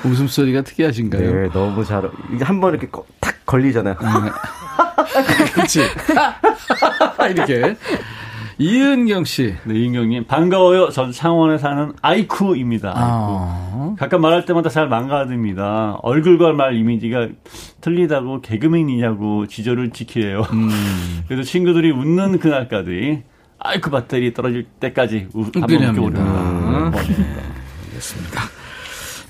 웃음소리가 0.08 0.62
특이하신가요? 0.62 1.34
네, 1.34 1.48
너무 1.50 1.84
잘. 1.84 2.10
이게 2.34 2.44
한 2.44 2.60
번 2.60 2.72
이렇게 2.72 2.88
거- 2.88 3.04
탁 3.20 3.34
걸리잖아요. 3.46 3.96
그렇지. 5.54 5.80
이렇게. 7.30 7.76
이은경 8.58 9.24
씨. 9.24 9.54
네, 9.64 9.74
이인경님 9.74 10.26
반가워요. 10.26 10.90
전 10.90 11.10
창원에 11.10 11.58
사는 11.58 11.92
아이쿠입니다. 12.02 12.92
아. 12.96 13.94
가끔 13.98 14.20
말할 14.20 14.44
때마다 14.44 14.68
잘 14.68 14.88
망가집니다. 14.88 15.98
얼굴과 16.02 16.52
말 16.52 16.76
이미지가 16.76 17.28
틀리다고 17.80 18.40
개그맨이냐고 18.42 19.46
지조를 19.46 19.90
지키래요. 19.90 20.42
음. 20.52 20.70
그래서 21.26 21.42
친구들이 21.42 21.90
웃는 21.90 22.38
그날까지 22.38 23.24
아이쿠 23.58 23.90
배터리 23.90 24.32
떨어질 24.34 24.64
때까지 24.78 25.28
우, 25.32 25.44
한번 25.44 25.62
웃기려 25.62 25.88
합니다. 25.88 26.20
웃겨보려고 26.20 26.98
알겠습니다. 26.98 28.40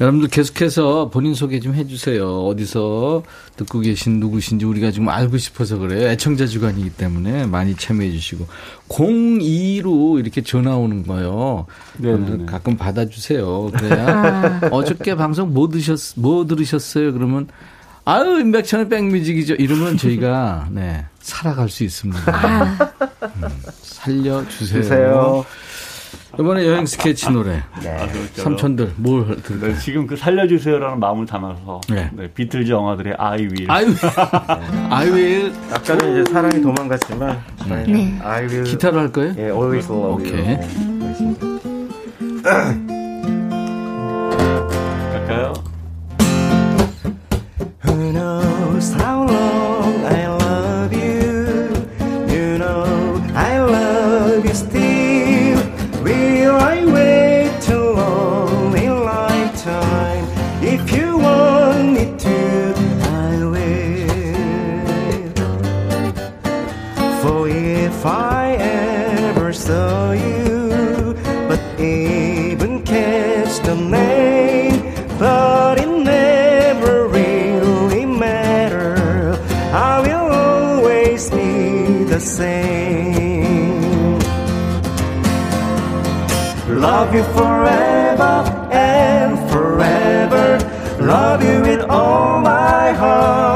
여러분들 0.00 0.28
계속해서 0.28 1.10
본인 1.10 1.34
소개 1.34 1.60
좀 1.60 1.74
해주세요. 1.74 2.46
어디서 2.46 3.22
듣고 3.56 3.80
계신 3.80 4.18
누구신지 4.18 4.64
우리가 4.64 4.90
지금 4.90 5.08
알고 5.08 5.38
싶어서 5.38 5.78
그래요. 5.78 6.08
애청자 6.08 6.46
주간이기 6.46 6.90
때문에 6.90 7.46
많이 7.46 7.76
참여해 7.76 8.10
주시고 8.10 8.46
02로 8.88 10.18
이렇게 10.18 10.42
전화 10.42 10.74
오는 10.76 11.06
거요. 11.06 11.66
여러분들 12.02 12.46
가끔 12.46 12.76
받아주세요. 12.76 13.70
그래야 13.76 14.60
어저께 14.72 15.14
방송 15.14 15.54
뭐 15.54 15.68
드셨 15.68 16.14
뭐 16.16 16.44
들으셨어요? 16.46 17.12
그러면 17.12 17.46
아유 18.04 18.40
임백천의 18.40 18.88
백뮤직이죠. 18.88 19.54
이러면 19.54 19.96
저희가 19.96 20.68
네 20.72 21.06
살아갈 21.20 21.68
수 21.68 21.84
있습니다. 21.84 22.78
음, 23.22 23.48
살려주세요. 23.80 24.48
주세요. 24.82 25.44
이번에 26.38 26.66
여행 26.66 26.86
스케치 26.86 27.30
노래. 27.30 27.62
아, 27.72 28.06
그렇죠. 28.08 28.42
삼촌들 28.42 28.92
뭘 28.96 29.24
들을까요? 29.42 29.72
네, 29.72 29.78
지금 29.78 30.06
그 30.06 30.16
살려주세요라는 30.16 30.98
마음을 31.00 31.26
담아서 31.26 31.80
네. 31.88 32.10
네, 32.12 32.28
비틀즈 32.32 32.70
영화들의 32.70 33.14
I 33.18 33.38
Will 33.46 33.70
아유, 33.70 33.86
아유, 34.90 35.52
아까는 35.72 36.22
이제 36.22 36.32
사랑이 36.32 36.60
도망갔지만 36.60 37.40
저희는 37.68 37.92
네. 37.92 38.18
I 38.22 38.44
will 38.46 38.64
기타로 38.64 38.98
할 38.98 39.12
거예요? 39.12 39.34
예, 39.38 39.42
always 39.44 39.90
love 39.90 40.14
오케이. 40.14 40.32
you. 40.32 40.44
네, 40.44 40.60
알겠습니다. 41.04 41.46
갈까요? 45.12 45.52
Who 47.84 48.12
knows 48.12 48.94
how 49.00 49.24
long 49.26 49.63
Love 87.04 87.14
you 87.16 87.22
forever 87.34 88.70
and 88.72 89.50
forever. 89.50 90.58
Love 90.98 91.44
you 91.44 91.60
with 91.60 91.82
all 91.90 92.40
my 92.40 92.92
heart. 92.92 93.53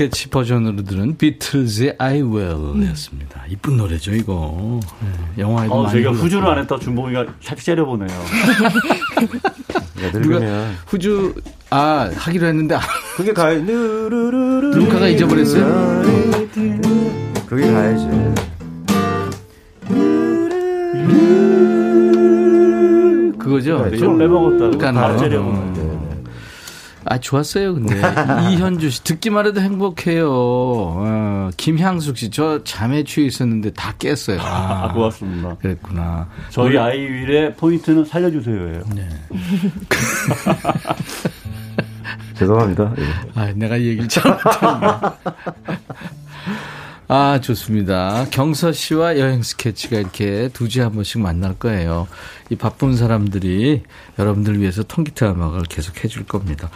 스케치 0.00 0.30
버전으로 0.30 0.82
들은 0.84 1.18
비틀즈의 1.18 1.96
I 1.98 2.22
Will 2.22 2.88
였습니다. 2.88 3.44
이쁜 3.50 3.76
노래죠, 3.76 4.14
이거. 4.14 4.80
네, 5.02 5.42
영화에도 5.42 5.74
어, 5.74 5.82
많이 5.82 5.92
저희가 5.92 6.10
불렀고. 6.12 6.24
후주를 6.24 6.48
안 6.48 6.58
했다 6.58 6.78
준봉이가 6.78 7.26
샥 7.42 7.58
째려보네요. 7.58 8.08
야, 10.02 10.12
누가 10.12 10.70
후주, 10.86 11.34
아, 11.68 12.08
하기로 12.14 12.46
했는데, 12.46 12.76
아, 12.76 12.80
그게 13.14 13.34
가야 13.34 13.58
누르르르 13.60 14.78
루카가 14.78 15.08
잊어버렸어요? 15.08 16.02
그게 17.46 17.70
가야지. 17.70 18.06
그거죠? 23.38 23.86
네, 23.90 23.98
좀 23.98 24.16
빼먹었다고 24.16 24.72
약간 24.76 24.94
다 24.94 25.12
어, 25.12 25.16
째려보네. 25.18 25.79
아, 27.10 27.18
좋았어요, 27.18 27.74
근데. 27.74 27.96
이현주 28.52 28.88
씨, 28.88 29.02
듣기만 29.02 29.44
해도 29.44 29.60
행복해요. 29.60 30.30
어, 30.30 31.50
김향숙 31.56 32.16
씨, 32.16 32.30
저 32.30 32.62
잠에 32.62 33.02
취해 33.02 33.26
있었는데 33.26 33.72
다 33.72 33.92
깼어요. 33.98 34.40
아, 34.40 34.84
아, 34.84 34.92
고맙습니다. 34.92 35.56
그랬구나. 35.56 36.28
저희 36.50 36.78
아이윌의 36.78 37.56
포인트는 37.56 38.04
살려주세요예요. 38.04 38.82
네. 38.94 39.08
죄송합니다. 42.38 42.94
예. 42.98 43.02
아, 43.34 43.52
내가 43.56 43.76
이 43.76 43.88
얘기를 43.88 44.08
잘못했네. 44.08 44.80
아, 47.12 47.40
좋습니다. 47.40 48.26
경서 48.30 48.70
씨와 48.70 49.18
여행 49.18 49.42
스케치가 49.42 49.98
이렇게 49.98 50.48
두 50.52 50.68
주에 50.68 50.84
한 50.84 50.92
번씩 50.92 51.20
만날 51.20 51.54
거예요. 51.58 52.06
이 52.50 52.54
바쁜 52.54 52.96
사람들이 52.96 53.82
여러분들 54.16 54.60
위해서 54.60 54.84
통기타 54.84 55.32
음악을 55.32 55.62
계속 55.62 56.04
해줄 56.04 56.24
겁니다. 56.24 56.70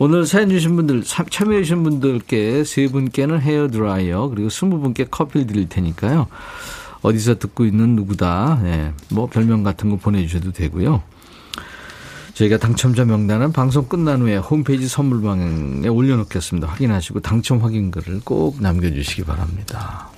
오늘 0.00 0.26
사연 0.26 0.48
주신 0.48 0.74
분들, 0.74 1.04
참- 1.04 1.26
참여해주신 1.30 1.84
분들께 1.84 2.64
세 2.64 2.88
분께는 2.88 3.40
헤어 3.40 3.68
드라이어, 3.68 4.26
그리고 4.28 4.48
스무 4.48 4.80
분께 4.80 5.04
커피를 5.04 5.46
드릴 5.46 5.68
테니까요. 5.68 6.26
어디서 7.02 7.38
듣고 7.38 7.64
있는 7.64 7.94
누구다. 7.94 8.62
예. 8.64 8.92
뭐 9.12 9.28
별명 9.28 9.62
같은 9.62 9.90
거 9.90 9.96
보내주셔도 9.98 10.50
되고요. 10.50 11.00
저희가 12.36 12.58
당첨자 12.58 13.06
명단은 13.06 13.52
방송 13.52 13.88
끝난 13.88 14.20
후에 14.20 14.36
홈페이지 14.36 14.86
선물방에 14.88 15.88
올려놓겠습니다. 15.88 16.68
확인하시고 16.68 17.20
당첨 17.20 17.62
확인글을 17.62 18.20
꼭 18.24 18.60
남겨주시기 18.60 19.24
바랍니다. 19.24 20.10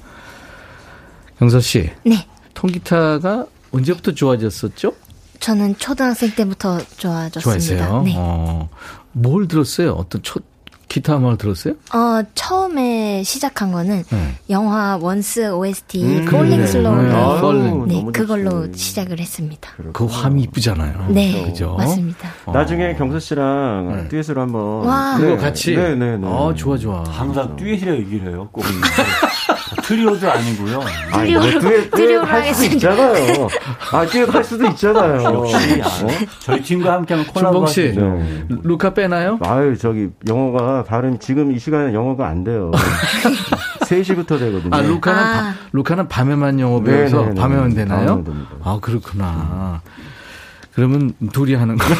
경서 1.39 1.61
씨, 1.61 1.89
네. 2.05 2.27
통기타가 2.55 3.47
언제부터 3.71 4.12
좋아졌었죠? 4.12 4.95
저는 5.39 5.77
초등학생 5.79 6.33
때부터 6.33 6.79
좋아졌습니다. 6.97 7.41
좋아했어요. 7.41 8.03
네. 8.03 8.14
어, 8.16 8.69
뭘 9.12 9.47
들었어요? 9.47 9.93
어떤 9.93 10.21
초, 10.23 10.41
기타 10.89 11.18
음악을 11.18 11.36
들었어요? 11.36 11.74
어, 11.95 12.22
처음에 12.34 13.22
시작한 13.22 13.72
거는 13.72 14.05
네. 14.11 14.34
영화 14.49 14.97
Once 15.01 15.53
OST 15.53 16.03
음, 16.03 16.24
Falling 16.24 16.61
네. 16.61 16.66
Slowly 16.66 17.03
네. 17.03 17.12
아유, 17.14 17.41
Falling. 17.41 17.86
네, 17.89 17.95
너무 17.97 18.12
그걸로 18.12 18.66
좋지. 18.66 18.78
시작을 18.84 19.20
했습니다. 19.20 19.70
그 19.93 20.07
화음이 20.07 20.43
이쁘잖아요. 20.45 21.09
네, 21.11 21.45
그죠? 21.45 21.74
맞습니다. 21.76 22.30
어. 22.47 22.53
나중에 22.53 22.95
경서 22.95 23.18
씨랑 23.18 23.97
네. 24.05 24.09
듀엣으로 24.09 24.41
한번 24.41 24.62
와. 24.86 25.16
그거 25.18 25.36
같이. 25.36 25.76
네 25.76 25.95
네네. 25.95 26.26
어, 26.26 26.55
좋아, 26.55 26.78
좋아. 26.78 27.05
항상 27.07 27.55
듀엣이라 27.57 27.95
얘기를 27.97 28.32
해요. 28.32 28.49
꼭 28.51 28.64
트리오도 29.89 30.30
아니고요. 30.30 30.80
아, 31.12 31.22
트리오- 31.22 31.41
뭐 31.41 31.61
듀엣, 31.61 31.91
트리오로 31.93 32.26
듀엣 32.26 32.30
할 32.30 32.55
수도. 32.55 32.74
있잖아요. 32.74 33.49
아, 33.91 34.05
듀엣 34.07 34.34
할 34.34 34.45
수도 34.45 34.66
있잖아요. 34.66 35.22
역시 35.24 35.80
아, 35.82 35.89
저희 36.41 36.61
팀과 36.62 36.93
함께하면 36.93 37.26
콜라보 37.28 37.66
씨. 37.68 37.95
네. 37.95 38.45
루카 38.62 38.93
빼나요? 38.93 39.39
아유, 39.41 39.78
저기, 39.78 40.11
영어가, 40.28 40.84
발음, 40.84 41.18
지금 41.18 41.53
이 41.53 41.59
시간에 41.59 41.95
영어가 41.95 42.28
안 42.28 42.45
돼요. 42.45 42.70
3시부터 43.89 44.39
되거든요. 44.39 44.76
아, 44.76 44.82
루카는, 44.82 45.18
아. 45.22 45.32
밤- 45.32 45.55
루카는 45.72 46.09
밤에만 46.09 46.61
영어 46.61 46.82
배워서 46.82 47.20
네네네. 47.22 47.41
밤에만 47.41 47.72
되나요? 47.74 47.99
밤에만 48.07 48.24
됩니다. 48.24 48.51
아, 48.64 48.78
그렇구나. 48.82 49.80
그러면 50.74 51.14
둘이 51.32 51.55
하는 51.55 51.78
거. 51.78 51.84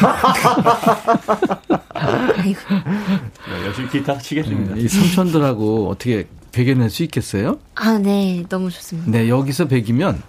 아이고. 1.95 2.59
네, 2.69 3.65
열심히 3.65 3.89
기타 3.89 4.15
치겠습니다. 4.19 4.75
이 4.77 4.87
삼촌들하고 4.87 5.89
어떻게 5.89 6.27
배겨낼 6.51 6.89
수 6.89 7.03
있겠어요? 7.03 7.59
아, 7.75 7.97
네, 7.99 8.43
너무 8.49 8.69
좋습니다. 8.71 9.11
네, 9.11 9.29
여기서 9.29 9.67
배기면. 9.67 10.21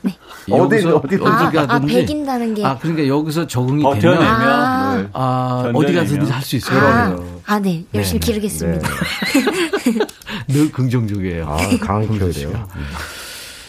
어디, 0.51 0.77
여기서 0.77 0.97
어디, 0.97 1.17
어디 1.17 1.25
아, 1.27 1.47
아, 1.63 1.67
가든지. 1.67 1.95
배긴다는 1.95 2.55
게. 2.55 2.65
아, 2.65 2.79
그러니까 2.79 3.07
여기서 3.09 3.47
적응이 3.47 3.83
버텨내면 3.83 4.19
되면. 4.19 4.33
아. 4.43 4.97
네. 4.97 5.09
아. 5.13 5.73
어디 5.75 5.93
가서든지 5.95 6.31
할 6.31 6.43
수 6.43 6.57
있어요. 6.57 6.79
아, 6.81 7.17
아, 7.55 7.59
네, 7.59 7.85
열심히 7.95 8.21
네, 8.21 8.27
기르겠습니다. 8.27 8.89
늘 10.49 10.71
긍정적이에요. 10.73 11.47
아, 11.49 11.57
강하게 11.81 12.09
키워야 12.09 12.33
돼요. 12.33 12.69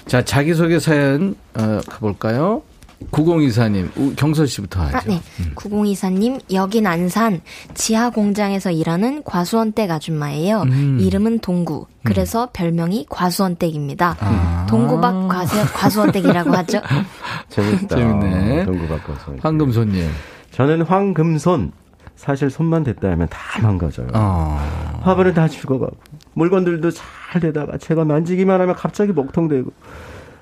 자, 0.08 0.24
자기소개 0.24 0.80
사연, 0.80 1.36
어, 1.54 1.80
가볼까요? 1.88 2.64
9024님, 3.12 4.16
경서 4.16 4.46
씨부터 4.46 4.82
하죠. 4.82 4.98
아, 4.98 5.02
네. 5.06 5.22
9024님, 5.56 6.40
여긴 6.54 6.88
안산 6.88 7.42
지하 7.74 8.10
공장에서 8.10 8.72
일하는 8.72 9.24
과수원댁 9.24 9.90
아줌마예요. 9.90 10.62
음. 10.64 11.00
이름은 11.02 11.40
동구. 11.40 11.88
그래서 12.04 12.50
별명이 12.54 13.08
과수원댁입니다. 13.10 14.18
아. 14.20 14.66
동구박 14.70 15.28
과수, 15.28 15.56
과수원댁이라고 15.74 16.52
하죠. 16.58 16.82
재밌다. 17.50 17.96
재밌네. 17.96 18.66
동구 18.66 18.88
바꿔서. 18.88 19.36
황금손님. 19.42 20.10
저는 20.52 20.84
황금손. 20.84 21.72
사실 22.16 22.52
손만 22.52 22.84
댔다 22.84 23.10
하면 23.10 23.28
다 23.30 23.40
망가져요. 23.64 24.10
어. 24.14 24.60
화분은 25.02 25.34
다 25.34 25.48
죽어가고 25.48 25.98
물건들도 26.34 26.92
잘 26.92 27.42
되다가 27.42 27.80
제가 27.80 28.06
만지기만 28.06 28.62
하면 28.62 28.76
갑자기 28.76 29.12
먹통되고 29.12 29.72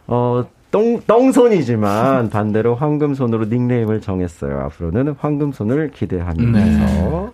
어 0.07 0.45
똥, 0.72 1.01
똥손이지만 1.07 2.30
반대로 2.30 2.76
황금손으로 2.76 3.45
닉네임을 3.45 4.01
정했어요. 4.01 4.59
앞으로는 4.65 5.15
황금손을 5.20 5.91
기대하면서 5.91 7.34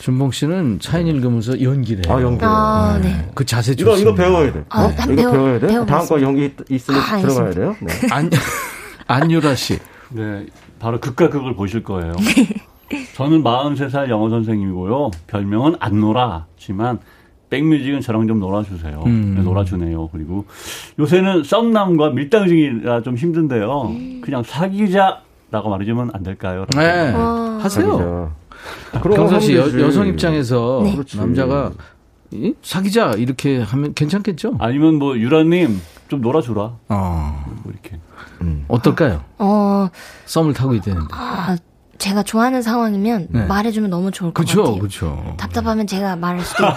준봉 0.00 0.30
씨는 0.30 0.78
사연 0.80 1.08
읽으면서 1.08 1.60
연기를 1.60 2.06
해요. 2.06 2.16
아 2.16 2.22
연기. 2.22 2.44
아, 2.44 3.00
네. 3.02 3.28
그 3.34 3.44
자세 3.44 3.72
이거 3.72 3.90
좋습니다. 3.90 4.10
이거 4.12 4.14
배워야 4.30 4.52
돼. 4.52 4.64
아, 4.68 4.82
어? 4.84 4.86
한번 4.96 5.18
이거 5.18 5.22
배워- 5.22 5.32
배워야 5.32 5.58
돼. 5.58 5.66
다음 5.66 5.86
배워보겠습니다. 5.86 6.08
거 6.14 6.22
연기 6.22 6.44
있- 6.44 6.70
있으면 6.70 7.00
아, 7.00 7.18
들어가야. 7.20 7.50
돼요. 7.50 7.76
네. 7.80 7.92
안, 8.12 8.30
안유라 9.08 9.54
씨. 9.56 9.78
네, 10.10 10.46
바로 10.78 11.00
극과 11.00 11.30
극을 11.30 11.56
보실 11.56 11.82
거예요. 11.82 12.12
저는 13.16 13.42
43살 13.42 14.08
영어 14.10 14.28
선생님이고요. 14.30 15.10
별명은 15.26 15.76
안노라지만 15.80 16.98
백뮤직은 17.52 18.00
저랑 18.00 18.26
좀 18.26 18.40
놀아주세요. 18.40 19.02
음. 19.04 19.34
네, 19.36 19.42
놀아주네요. 19.42 20.08
그리고 20.08 20.46
요새는 20.98 21.44
썸남과 21.44 22.10
밀당 22.10 22.48
중이라 22.48 23.02
좀 23.02 23.14
힘든데요. 23.14 23.94
그냥 24.22 24.42
사귀자라고 24.42 25.68
말해주면 25.68 26.12
안 26.14 26.22
될까요? 26.22 26.64
네. 26.74 27.12
어. 27.14 27.58
하세요. 27.60 28.32
그럼 29.02 29.16
경서 29.16 29.38
씨, 29.38 29.54
여. 29.54 29.66
여성 29.80 30.06
입장에서 30.06 30.80
네. 30.82 30.98
남자가 31.18 31.72
이? 32.30 32.54
사귀자 32.62 33.12
이렇게 33.18 33.60
하면 33.60 33.92
괜찮겠죠? 33.92 34.56
아니면 34.58 34.94
뭐 34.94 35.18
유라님 35.18 35.78
좀 36.08 36.22
놀아주라. 36.22 36.62
어. 36.88 37.44
뭐 37.62 37.70
이렇게. 37.70 37.98
어떨까요? 38.68 39.22
어, 39.38 39.88
썸을 40.24 40.54
타고 40.54 40.74
있다는데. 40.74 41.08
아, 41.12 41.56
제가 42.02 42.24
좋아하는 42.24 42.62
상황이면 42.62 43.28
네. 43.30 43.44
말해주면 43.46 43.88
너무 43.88 44.10
좋을 44.10 44.32
것 44.32 44.42
그렇죠, 44.44 44.62
같아요. 44.64 44.78
그렇죠. 44.80 45.34
답답하면 45.38 45.86
제가 45.86 46.16
말할 46.16 46.44
수도 46.44 46.64
있고. 46.66 46.76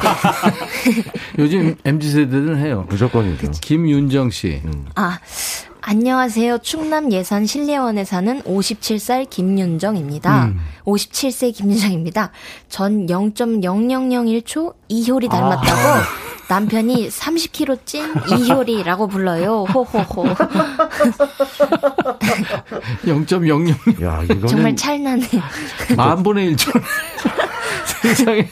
요즘 1.40 1.76
mz 1.84 2.12
세대들은 2.12 2.60
해요. 2.60 2.86
무조건이죠. 2.88 3.50
김윤정 3.60 4.30
씨. 4.30 4.62
아, 4.94 5.18
안녕하세요. 5.82 6.60
충남 6.60 7.12
예산 7.12 7.48
신례원에 7.48 8.06
사는 8.06 8.40
57살 8.44 9.28
김윤정입니다. 9.28 10.46
음. 10.46 10.60
57세 10.86 11.56
김윤정입니다. 11.56 12.32
전 12.70 13.08
0.0001초 13.08 14.76
이효리 14.90 15.28
닮았다고 15.28 16.25
남편이 16.48 17.10
30kg 17.10 17.86
찐 17.86 18.06
이효리라고 18.30 19.08
불러요. 19.08 19.64
호호호. 19.64 20.26
0.00 23.06 24.04
야 24.04 24.22
이거는 24.24 24.48
정말 24.48 24.76
찰나네요. 24.76 25.42
만 25.96 26.22
분의 26.24 26.56
1초. 26.56 26.82
세상에. 28.02 28.48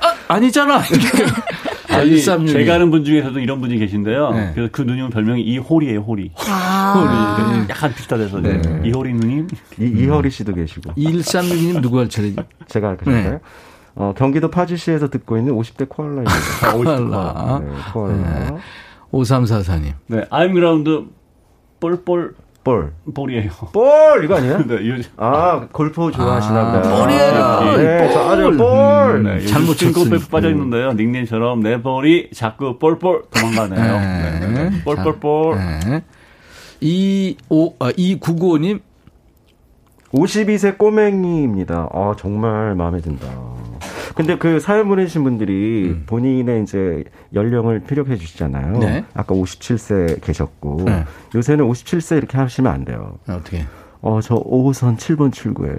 아, 0.00 0.14
아니잖아. 0.34 0.82
이렇게. 0.86 1.24
아, 1.92 1.96
아니, 1.98 2.10
136. 2.10 2.52
제가 2.52 2.74
아는 2.74 2.90
분 2.90 3.04
중에서도 3.04 3.38
이런 3.38 3.60
분이 3.60 3.78
계신데요. 3.78 4.30
네. 4.32 4.50
그래서 4.54 4.70
그 4.72 4.82
누님 4.82 5.10
별명이 5.10 5.42
이호리예요, 5.42 6.00
호리. 6.00 6.30
아, 6.48 7.52
네, 7.52 7.66
약간 7.68 7.94
비슷하대서 7.94 8.40
네. 8.40 8.60
이호리 8.84 9.12
누님. 9.14 9.48
이, 9.78 9.84
이허리 9.84 10.30
씨도 10.30 10.54
계시고 10.54 10.92
2136님 10.94 11.80
누구 11.80 11.98
할 11.98 12.08
차례죠? 12.08 12.42
제가 12.66 12.88
할 12.88 12.96
거니까요. 12.96 13.32
네. 13.32 13.38
어, 13.94 14.12
경기도 14.16 14.50
파주시에서 14.50 15.08
듣고 15.10 15.36
있는 15.36 15.54
50대 15.54 15.88
코알라입니다. 15.88 16.32
코알라. 16.72 17.60
네, 17.62 17.72
코알라. 17.92 18.56
5344님. 19.12 19.92
네, 20.06 20.24
I'm 20.30 20.52
ground 20.52 21.08
볼볼 21.80 22.34
볼. 22.64 22.92
볼이에요. 23.12 23.50
볼! 23.72 24.24
이거 24.24 24.36
아니야? 24.36 24.58
네, 24.64 24.74
요즘 24.88 25.10
아, 25.16 25.66
골프 25.72 26.12
좋아하시나 26.12 26.60
아, 26.60 26.72
보다. 26.72 26.96
볼이에요. 26.96 27.76
네, 27.76 27.98
볼. 28.04 28.12
저 28.12 28.30
아주 28.30 28.56
볼! 28.56 29.22
네, 29.24 29.40
잘못 29.46 29.46
잘못 29.46 29.76
쳤으니. 29.76 29.92
golf에 29.92 30.30
빠져 30.30 30.48
있는데요. 30.50 30.92
닉네임처럼 30.92 31.60
내 31.60 31.82
볼이 31.82 32.30
자꾸 32.32 32.78
볼볼 32.78 33.24
도망가네요. 33.30 33.98
네. 33.98 34.40
네, 34.40 34.46
네, 34.48 34.70
네. 34.70 34.84
볼볼볼. 34.84 35.56
네. 35.56 36.02
25, 36.80 37.76
아, 37.80 37.90
2995님. 37.90 38.80
52세 40.12 40.76
꼬맹이입니다. 40.78 41.88
아, 41.92 42.14
정말 42.18 42.74
마음에 42.74 43.00
든다. 43.00 43.26
근데 44.14 44.36
그 44.36 44.60
사연 44.60 44.88
보내주신 44.88 45.24
분들이 45.24 46.02
본인의 46.06 46.62
이제 46.62 47.04
연령을 47.34 47.80
피력해 47.80 48.16
주시잖아요. 48.16 48.78
네. 48.78 49.04
아까 49.14 49.34
57세 49.34 50.20
계셨고, 50.22 50.82
네. 50.84 51.04
요새는 51.34 51.64
57세 51.66 52.18
이렇게 52.18 52.36
하시면 52.38 52.72
안 52.72 52.84
돼요. 52.84 53.18
아, 53.26 53.34
어떻게? 53.34 53.64
어, 54.00 54.20
저 54.20 54.34
5호선 54.34 54.96
7번 54.98 55.32
출구예요. 55.32 55.76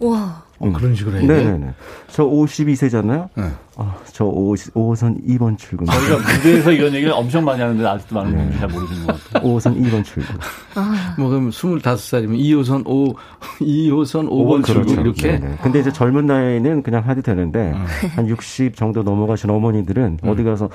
와. 0.00 0.42
어, 0.60 0.70
그런 0.72 0.94
식으로 0.94 1.18
돼? 1.18 1.26
네네네. 1.26 1.72
저 2.08 2.24
52세잖아요? 2.24 3.28
네. 3.34 3.44
아, 3.76 3.96
저 4.12 4.26
5, 4.26 4.52
5호선 4.52 5.26
2번 5.26 5.56
출구. 5.56 5.86
저희가 5.86 6.16
무대에서 6.18 6.70
이런 6.72 6.92
얘기를 6.92 7.12
엄청 7.14 7.44
많이 7.46 7.62
하는데 7.62 7.84
아직도 7.86 8.14
많은 8.14 8.36
분들이 8.36 8.58
잘 8.58 8.68
모르시는 8.68 9.06
것 9.06 9.24
같아요. 9.32 9.48
5호선 9.48 9.82
2번 9.82 10.04
출구. 10.04 10.28
아, 10.74 11.14
뭐, 11.18 11.30
그럼 11.30 11.48
25살이면 11.48 12.38
2호선 12.38 12.82
5, 12.86 13.14
2호선 13.60 14.28
5번 14.28 14.64
출구 14.66 14.92
이렇게? 14.92 15.38
네네. 15.38 15.56
근데 15.62 15.80
이제 15.80 15.90
젊은 15.90 16.26
나이는 16.26 16.82
그냥 16.82 17.08
하도 17.08 17.22
되는데, 17.22 17.74
한60 18.16 18.76
정도 18.76 19.02
넘어가신 19.02 19.48
어머니들은 19.48 20.18
어디 20.24 20.44
가서, 20.44 20.68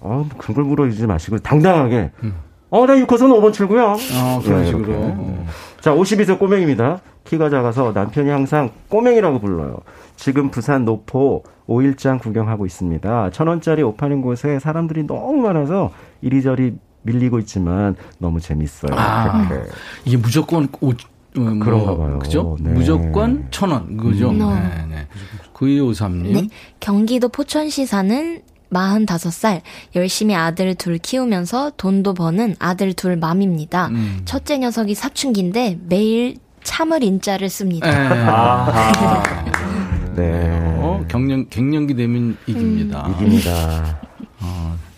어, 0.00 0.28
그걸 0.36 0.64
물어주지 0.64 1.06
마시고, 1.06 1.38
당당하게, 1.38 2.10
어, 2.68 2.86
나 2.86 2.94
6호선 2.94 3.30
5번 3.40 3.54
출구야. 3.54 3.84
어, 3.94 4.40
그런 4.44 4.60
네, 4.60 4.66
식으로. 4.66 4.92
어. 4.92 5.46
자, 5.80 5.92
52세 5.94 6.38
꼬맹입니다. 6.38 7.00
키가 7.24 7.50
작아서 7.50 7.92
남편이 7.92 8.30
항상 8.30 8.70
꼬맹이라고 8.88 9.40
불러요. 9.40 9.78
지금 10.16 10.50
부산 10.50 10.84
노포 10.84 11.44
5일장 11.68 12.20
구경하고 12.20 12.66
있습니다. 12.66 13.30
천 13.30 13.46
원짜리 13.46 13.82
옷 13.82 13.96
파는 13.96 14.22
곳에 14.22 14.58
사람들이 14.58 15.06
너무 15.06 15.36
많아서 15.36 15.92
이리저리 16.22 16.74
밀리고 17.02 17.38
있지만 17.40 17.96
너무 18.18 18.40
재밌어요. 18.40 18.92
아. 18.98 19.48
이게 20.04 20.16
무조건 20.16 20.68
오, 20.80 20.90
어, 20.90 21.40
뭐, 21.40 21.58
그런가 21.64 21.96
봐요. 21.96 22.18
그죠? 22.18 22.56
네. 22.60 22.70
무조건 22.70 23.46
천 23.50 23.70
원, 23.70 23.96
그죠? 23.96 24.30
음. 24.30 24.38
네, 24.38 24.96
네. 24.96 25.06
9253님. 25.54 26.32
네. 26.32 26.48
경기도 26.80 27.28
포천시 27.28 27.86
사는 27.86 28.42
45살, 28.72 29.62
열심히 29.96 30.34
아들 30.34 30.74
둘 30.74 30.98
키우면서 30.98 31.72
돈도 31.76 32.14
버는 32.14 32.56
아들 32.58 32.92
둘 32.92 33.16
맘입니다. 33.16 33.88
음. 33.88 34.20
첫째 34.24 34.58
녀석이 34.58 34.94
사춘기인데 34.94 35.78
매일 35.88 36.36
참을 36.62 37.02
인자를 37.02 37.48
씁니다. 37.48 37.90
네. 37.90 38.20
아, 38.26 39.22
네. 40.16 40.76
어, 40.78 41.04
경련, 41.08 41.48
갱년기 41.48 41.94
되면 41.94 42.36
이깁니다. 42.46 43.08
이깁니다. 43.14 44.00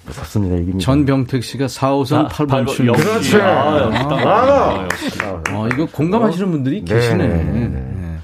무섭습니다. 0.05 0.57
이깁니다. 0.57 0.79
전병택 0.79 1.43
씨가 1.43 1.67
4호선 1.67 2.29
8번 2.29 2.67
출. 2.69 2.93
그렇지. 2.93 3.37
아, 3.37 3.91
아. 4.25 4.89
어, 5.53 5.69
이거 5.73 5.87
공감하시는 5.87 6.51
분들이 6.51 6.85
네, 6.85 6.95
계시네. 6.95 7.27
네, 7.27 7.45
네. 7.45 7.69
네. 7.69 8.19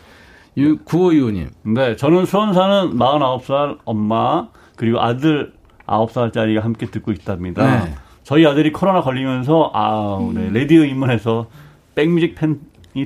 9525님. 0.56 1.48
네, 1.74 1.96
저는 1.96 2.26
수원 2.26 2.52
사는 2.52 2.96
49살 2.98 3.78
엄마 3.84 4.48
그리고 4.76 5.00
아들 5.00 5.52
9살짜리가 5.86 6.60
함께 6.60 6.86
듣고 6.86 7.12
있답니다. 7.12 7.84
네. 7.84 7.94
저희 8.24 8.44
아들이 8.44 8.72
코로나 8.72 9.00
걸리면서 9.00 9.70
아, 9.72 10.18
네, 10.34 10.50
라디오 10.52 10.84
입문해서 10.84 11.46
백뮤직 11.94 12.34
팬이 12.34 12.56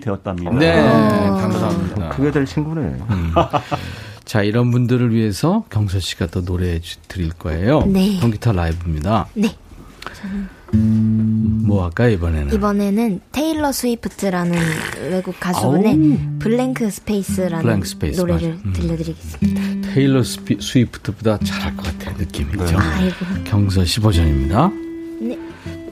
되었답니다. 0.01 0.51
네, 0.53 0.81
어. 0.81 1.35
감사합니다. 1.41 2.09
그게 2.11 2.31
될 2.31 2.45
친구네. 2.47 2.97
자, 4.25 4.43
이런 4.43 4.71
분들을 4.71 5.13
위해서 5.15 5.65
경서 5.71 5.99
씨가 6.01 6.27
또 6.27 6.41
노래해 6.43 6.81
주- 6.81 6.97
드릴 7.09 7.31
거예요. 7.31 7.83
네. 7.87 8.19
통기타 8.21 8.53
라이브입니다. 8.53 9.27
네. 9.35 9.55
뭐 10.75 11.85
할까 11.85 12.09
이번에는? 12.09 12.55
이번에는 12.55 13.21
테일러 13.31 13.73
스위프트라는 13.73 14.59
외국 15.11 15.39
가수분의 15.39 16.39
Blank 16.39 16.91
Space라는 16.91 17.63
Blank 17.63 17.87
Space, 17.87 18.21
노래를 18.21 18.51
맞아. 18.55 18.63
음. 18.65 18.73
들려드리겠습니다. 18.73 19.91
테일러 19.93 20.23
스피, 20.23 20.57
스위프트보다 20.61 21.39
잘할 21.39 21.77
것 21.77 21.85
같아요, 21.87 22.17
느낌이죠. 22.17 22.79
아이고. 22.79 23.17
경서 23.45 23.85
씨 23.85 24.01
버전입니다. 24.01 24.71
네. 25.21 25.39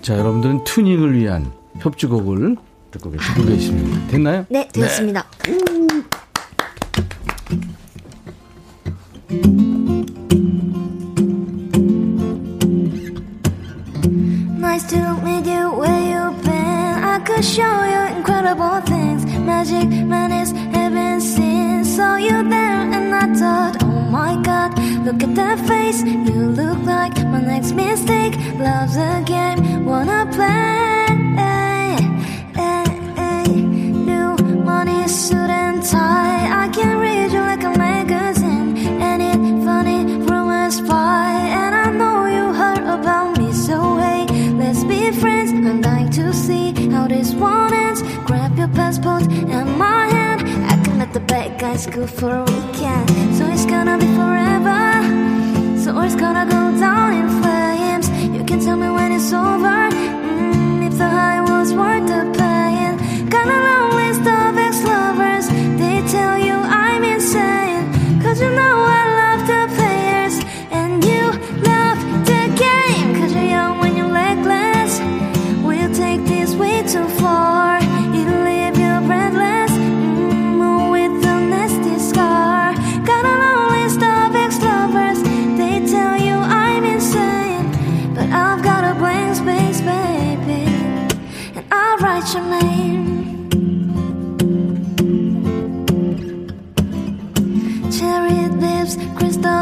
자, 0.00 0.16
여러분들은 0.18 0.64
튜닝을 0.64 1.18
위한 1.18 1.52
협주곡을 1.80 2.56
듣고 2.91 3.11
계십니다. 3.11 3.33
듣고 3.35 3.49
계십니다. 3.49 4.07
됐나요? 4.11 4.45
네, 4.49 4.67
되었습니다. 4.71 5.25
Nice 14.57 14.87
to 14.87 14.99
meet 15.23 15.45
you 15.47 15.71
where 15.71 16.01
you've 16.01 16.43
been. 16.43 17.03
I 17.03 17.19
could 17.19 17.43
show 17.45 17.63
you 17.63 18.15
incredible 18.17 18.81
things. 18.81 19.25
Magic 19.39 19.87
man 20.05 20.31
is 20.31 20.51
heaven 20.73 21.21
seen. 21.21 21.83
Saw 21.85 22.17
you 22.17 22.43
there 22.49 22.81
and 22.91 23.15
I 23.15 23.33
thought, 23.35 23.83
oh 23.83 24.01
my 24.11 24.35
god, 24.43 24.77
look 25.05 25.23
at 25.23 25.33
that 25.35 25.59
face. 25.67 26.03
You 26.03 26.51
look 26.51 26.79
like 26.85 27.15
my 27.25 27.41
next 27.41 27.71
mistake. 27.73 28.35
Love's 28.59 28.97
a 28.97 29.23
game, 29.25 29.85
wanna 29.85 30.27
play. 30.31 31.68
Money 34.80 35.06
suit 35.08 35.50
and 35.50 35.82
tie. 35.82 36.64
I 36.64 36.66
can 36.70 36.96
read 36.96 37.30
you 37.32 37.40
like 37.40 37.64
a 37.64 37.76
magazine. 37.76 38.78
And 39.08 39.62
funny 39.62 40.06
rumors 40.28 40.76
spy. 40.78 41.32
And 41.62 41.74
I 41.74 41.90
know 41.90 42.24
you 42.36 42.44
heard 42.54 42.84
about 42.96 43.36
me, 43.36 43.52
so 43.52 43.98
hey, 43.98 44.24
let's 44.62 44.82
be 44.84 45.10
friends. 45.10 45.52
I'm 45.52 45.82
dying 45.82 46.08
to 46.12 46.32
see 46.32 46.72
how 46.88 47.06
this 47.06 47.34
one 47.34 47.74
ends. 47.74 48.00
Grab 48.24 48.56
your 48.56 48.68
passport 48.68 49.24
and 49.56 49.68
my 49.76 50.06
hand. 50.16 50.40
I 50.72 50.82
can 50.82 50.98
let 50.98 51.12
the 51.12 51.20
bad 51.20 51.60
guys 51.60 51.86
go 51.86 52.06
for 52.06 52.32
a 52.36 52.44
weekend. 52.44 53.06
So 53.36 53.44
it's 53.52 53.66
gonna 53.66 53.98
be 53.98 54.08
forever. 54.20 54.80
So 55.84 56.00
it's 56.00 56.16
gonna 56.16 56.46
go 56.46 56.62
down 56.80 57.12
in 57.20 57.28
flames. 57.42 58.08
You 58.34 58.42
can 58.44 58.58
tell 58.64 58.78
me 58.78 58.88
when 58.88 59.12
it's 59.12 59.30
over. 59.30 59.80
Mm, 59.92 60.86
if 60.88 60.96
the 60.96 61.08
high 61.18 61.42
was 61.42 61.74
worth 61.74 62.06
the 62.08 62.22
pain. 62.38 63.28
Got 63.28 63.46
a 63.46 63.79
Cause 68.22 68.38
you 68.40 68.50
know 68.50 68.76
I 69.00 69.02
love 69.22 69.40
the 69.46 69.62
players. 69.76 70.34
And 70.70 71.02
you 71.04 71.24
love 71.72 71.98
the 72.30 72.42
game. 72.66 73.08
Cause 73.18 73.32
you're 73.34 73.50
young 73.56 73.78
when 73.78 73.96
you're 73.96 74.12
legless. 74.12 75.00
We'll 75.64 75.92
take 75.94 76.24
this 76.26 76.54
way 76.54 76.82
too 76.82 77.08
far. 77.20 77.78
It'll 78.18 78.44
leave 78.44 78.76
you 78.78 78.92
breathless. 79.08 79.72
Mm, 79.72 80.92
with 80.92 81.24
a 81.24 81.36
nasty 81.54 81.98
scar. 81.98 82.74
Got 83.04 83.24
a 83.24 83.36
long 83.44 83.64
list 83.76 84.02
of 84.02 84.36
ex-lovers. 84.44 85.22
They 85.58 85.76
tell 85.90 86.16
you 86.20 86.34
I'm 86.34 86.84
insane. 86.84 87.66
But 88.14 88.28
I've 88.30 88.62
got 88.62 88.84
a 88.84 88.94
blank 88.98 89.36
space, 89.36 89.80
baby. 89.80 90.64
And 91.56 91.64
I'll 91.72 91.98
write 91.98 92.32
your 92.34 92.44
name. 92.44 92.89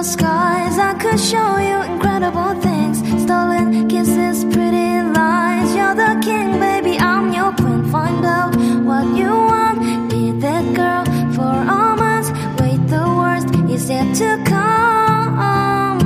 Skies. 0.02 0.78
I 0.78 0.94
could 0.94 1.18
show 1.18 1.56
you 1.58 1.82
incredible 1.92 2.54
things. 2.60 2.98
Stolen 3.22 3.88
kisses, 3.88 4.44
pretty 4.44 5.02
lies. 5.16 5.74
You're 5.74 5.94
the 5.94 6.20
king, 6.22 6.58
baby. 6.60 6.98
I'm 6.98 7.32
your 7.32 7.52
queen. 7.52 7.90
Find 7.90 8.24
out 8.24 8.54
what 8.84 9.06
you 9.16 9.30
want. 9.30 10.10
Be 10.10 10.32
that 10.40 10.64
girl 10.74 11.04
for 11.34 11.54
a 11.78 11.96
month. 12.02 12.28
Wait, 12.60 12.80
the 12.88 13.04
worst 13.20 13.48
is 13.70 13.88
yet 13.90 14.14
to 14.16 14.30
come. 14.44 16.00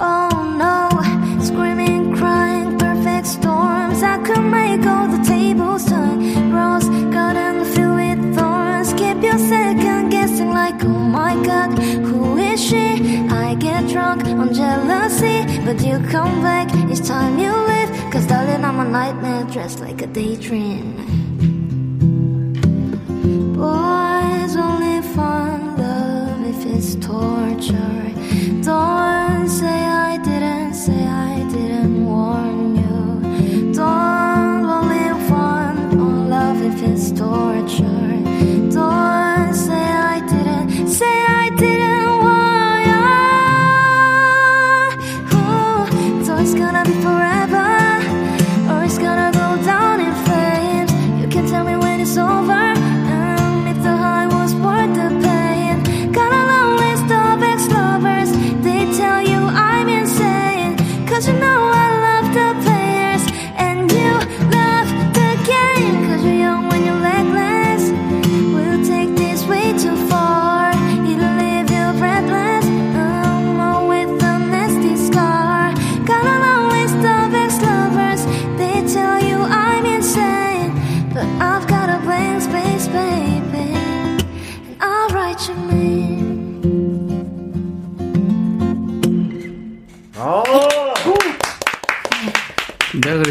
Oh 0.00 0.30
no, 0.62 0.88
screaming, 1.42 2.14
crying, 2.16 2.78
perfect 2.78 3.26
storms. 3.26 4.02
I 4.02 4.18
could 4.26 4.44
make 4.58 4.84
all 4.86 5.08
the 5.08 5.22
tables 5.24 5.84
turn. 5.86 6.52
Rose 6.52 6.88
garden 7.14 7.64
filled 7.72 7.96
with 7.96 8.36
thorns. 8.36 8.92
Keep 8.94 9.22
your 9.22 9.38
second 9.38 10.10
guessing 10.10 10.50
like, 10.50 10.82
oh 10.84 10.88
my 10.88 11.34
god, 11.44 11.70
on 14.40 14.54
jealousy, 14.54 15.44
but 15.64 15.80
you 15.84 15.98
come 16.10 16.42
back. 16.42 16.68
It's 16.90 17.06
time 17.06 17.38
you 17.38 17.52
leave. 17.68 17.90
Cause 18.12 18.26
darling, 18.26 18.64
I'm 18.64 18.78
a 18.80 18.84
nightmare 18.84 19.44
dressed 19.44 19.80
like 19.80 20.00
a 20.02 20.06
daydream. 20.06 20.96
Boys 23.54 24.56
only 24.56 25.02
find 25.14 25.78
love 25.78 26.40
if 26.52 26.66
it's 26.74 26.94
torture. 26.96 28.04
Don't 28.62 29.48
say 29.48 29.78
I 30.08 30.18
didn't, 30.22 30.57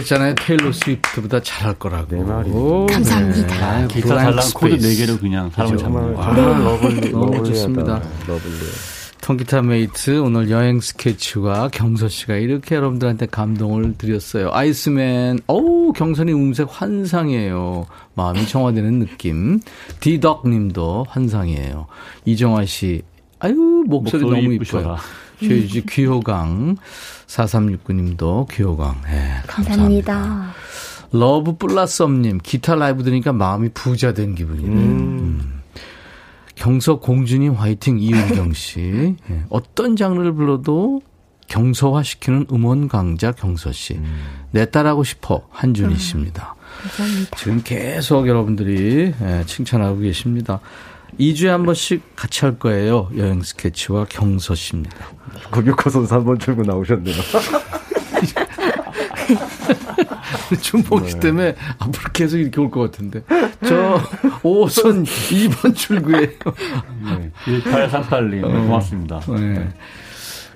그랬잖아요. 0.08 0.36
테일러 0.36 0.72
스위프트보다 0.72 1.42
잘할 1.42 1.76
거라고. 1.76 2.16
네 2.16 2.24
말이에요. 2.24 2.86
감사합니다. 2.88 3.82
네, 3.82 3.88
기타 3.88 4.08
블랭크 4.08 4.08
잘난 4.08 4.36
코드 4.54 4.80
Space. 4.80 5.06
4개로 5.06 5.20
그냥 5.20 5.50
사람을? 5.52 5.78
잡는 5.78 6.16
거. 6.16 6.34
Lovely, 6.34 7.12
너무. 7.12 7.44
좋습니다. 7.44 8.02
Lovely. 8.28 8.56
통기타 9.22 9.64
mate 9.64 10.20
오늘 10.20 10.50
여행 10.50 10.80
스케치와 10.80 11.68
경서 11.70 12.08
씨가 12.08 12.36
이렇게 12.36 12.76
여러분들한테 12.76 13.26
감동을 13.26 13.98
드렸어요. 13.98 14.52
아이스맨, 14.54 15.40
어우 15.48 15.92
경선이 15.92 16.32
음색 16.32 16.68
환상이에요. 16.70 17.88
마음이 18.14 18.48
정화되는 18.48 19.00
느낌. 19.00 19.60
디덕 20.00 20.48
님도 20.48 21.08
환상이에요. 21.10 21.88
이정화 22.24 22.66
씨, 22.66 23.02
아유 23.40 23.84
목소리, 23.88 24.24
목소리 24.24 24.42
너무 24.42 24.54
이쁘셔라. 24.54 24.82
이뻐요. 24.82 24.98
최유지 25.40 25.86
귀호강 25.86 26.78
4369님도 27.28 28.48
귀호강. 28.50 29.02
예, 29.08 29.42
감사합니다. 29.48 30.14
감사합니다. 30.14 30.54
러브 31.12 31.58
플라썸님 31.58 32.40
기타 32.44 32.76
라이브 32.76 33.04
들으니까 33.04 33.34
마음이 33.34 33.70
부자 33.70 34.14
된 34.14 34.36
기분이네요. 34.36 34.72
음. 34.76 35.62
경서 36.56 37.00
공주님 37.00 37.54
화이팅 37.54 38.00
이은경 38.00 38.54
씨. 38.54 39.16
예, 39.30 39.44
어떤 39.50 39.96
장르를 39.96 40.34
불러도 40.34 41.02
경서화시키는 41.48 42.48
음원 42.52 42.88
강자 42.88 43.32
경서 43.32 43.72
씨. 43.72 44.00
내 44.52 44.70
딸하고 44.70 45.04
싶어 45.04 45.44
한준희 45.50 45.98
씨입니다. 45.98 46.56
감사합니다. 46.82 47.38
지금 47.38 47.62
계속 47.64 48.28
여러분들이 48.28 49.14
예, 49.22 49.44
칭찬하고 49.46 50.00
계십니다. 50.00 50.60
2주에 51.20 51.48
한 51.48 51.64
번씩 51.66 52.16
같이 52.16 52.42
할 52.46 52.60
거예요. 52.60 53.10
여행 53.18 53.42
스케치와 53.42 54.06
경서 54.10 54.56
씨입니다. 54.56 54.96
고교코 55.52 55.90
선수 55.90 56.14
한번 56.14 56.38
출구 56.40 56.64
나오셨네요. 56.64 57.16
준봉 60.62 61.08
씨 61.08 61.20
때문에 61.20 61.56
앞으로 61.80 62.12
계속 62.14 62.38
이렇게 62.38 62.60
올 62.62 62.70
것 62.70 62.82
같은데. 62.92 63.22
저 63.66 64.00
5선 64.44 65.06
2번 65.06 65.76
출구예요. 65.76 66.28
네. 67.04 67.32
1838님 67.46 68.42
고맙습니다. 68.42 69.20
네. 69.30 69.70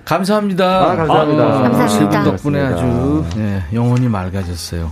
감사합니다. 0.04 0.90
아, 0.92 0.96
감사합니다. 0.96 1.44
아, 1.44 1.62
감사합니다. 1.62 1.88
세분 1.88 2.24
덕분에. 2.24 2.60
아주 2.60 3.24
네, 3.36 3.62
영혼이 3.72 4.08
맑아졌어요. 4.08 4.90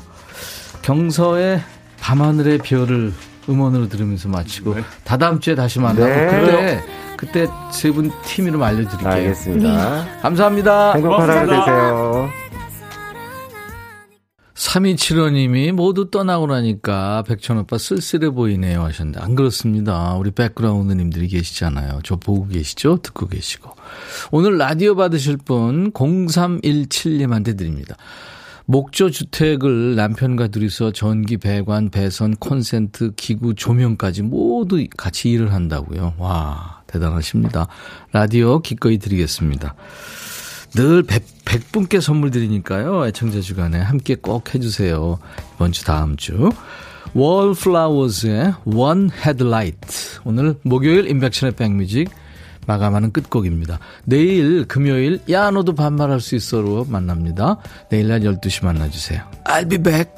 경서의 0.82 1.60
밤하늘의 2.00 2.58
별을 2.58 3.12
음원으로 3.48 3.88
들으면서 3.88 4.28
마치고 4.28 4.76
다다음 5.04 5.40
주에 5.40 5.54
다시 5.54 5.78
만나고 5.78 6.04
네. 6.06 6.26
그때 6.26 6.84
그때 7.16 7.46
세 7.72 7.90
분 7.92 8.10
팀 8.24 8.46
이름 8.48 8.62
알려드릴게요. 8.62 9.08
알겠습니다. 9.10 10.06
감사합니다. 10.22 10.92
행복한 10.94 11.28
하루 11.30 11.48
되세요. 11.48 12.30
3275님이 14.54 15.72
모두 15.72 16.10
떠나고 16.10 16.46
나니까 16.46 17.22
백천 17.26 17.56
오빠 17.58 17.78
쓸쓸해 17.78 18.30
보이네요 18.30 18.82
하셨는데 18.84 19.18
안 19.20 19.34
그렇습니다. 19.34 20.14
우리 20.16 20.30
백그라운드님들이 20.32 21.28
계시잖아요. 21.28 22.00
저 22.04 22.16
보고 22.16 22.46
계시죠? 22.46 22.98
듣고 23.02 23.26
계시고. 23.26 23.70
오늘 24.32 24.58
라디오 24.58 24.94
받으실 24.96 25.38
분 25.38 25.90
0317님한테 25.92 27.56
드립니다. 27.56 27.96
목조 28.70 29.10
주택을 29.10 29.96
남편과 29.96 30.46
둘이서 30.46 30.92
전기, 30.92 31.38
배관, 31.38 31.90
배선, 31.90 32.36
콘센트, 32.36 33.10
기구, 33.16 33.56
조명까지 33.56 34.22
모두 34.22 34.86
같이 34.96 35.30
일을 35.30 35.52
한다고요. 35.52 36.14
와, 36.18 36.80
대단하십니다. 36.86 37.66
라디오 38.12 38.60
기꺼이 38.60 38.98
드리겠습니다. 38.98 39.74
늘 40.76 41.02
100, 41.02 41.24
100 41.44 41.72
분께 41.72 41.98
선물 41.98 42.30
드리니까요. 42.30 43.08
애청자 43.08 43.40
주간에 43.40 43.80
함께 43.80 44.14
꼭 44.14 44.54
해주세요. 44.54 45.18
이번 45.56 45.72
주 45.72 45.84
다음 45.84 46.14
주. 46.14 46.50
월플라워즈의 47.14 48.54
One 48.66 49.08
Headlight. 49.12 50.20
오늘 50.22 50.54
목요일 50.62 51.08
인백션의 51.08 51.56
백뮤직 51.56 52.08
마감하는 52.70 53.10
끝곡입니다. 53.10 53.80
내일 54.04 54.64
금요일 54.66 55.20
야 55.28 55.50
너도 55.50 55.74
반말할 55.74 56.20
수 56.20 56.36
있어로 56.36 56.86
만납니다. 56.88 57.56
내일 57.88 58.08
날 58.08 58.20
12시 58.20 58.64
만나주세요. 58.64 59.22
I'll 59.44 59.68
be 59.68 59.78
back. 59.78 60.08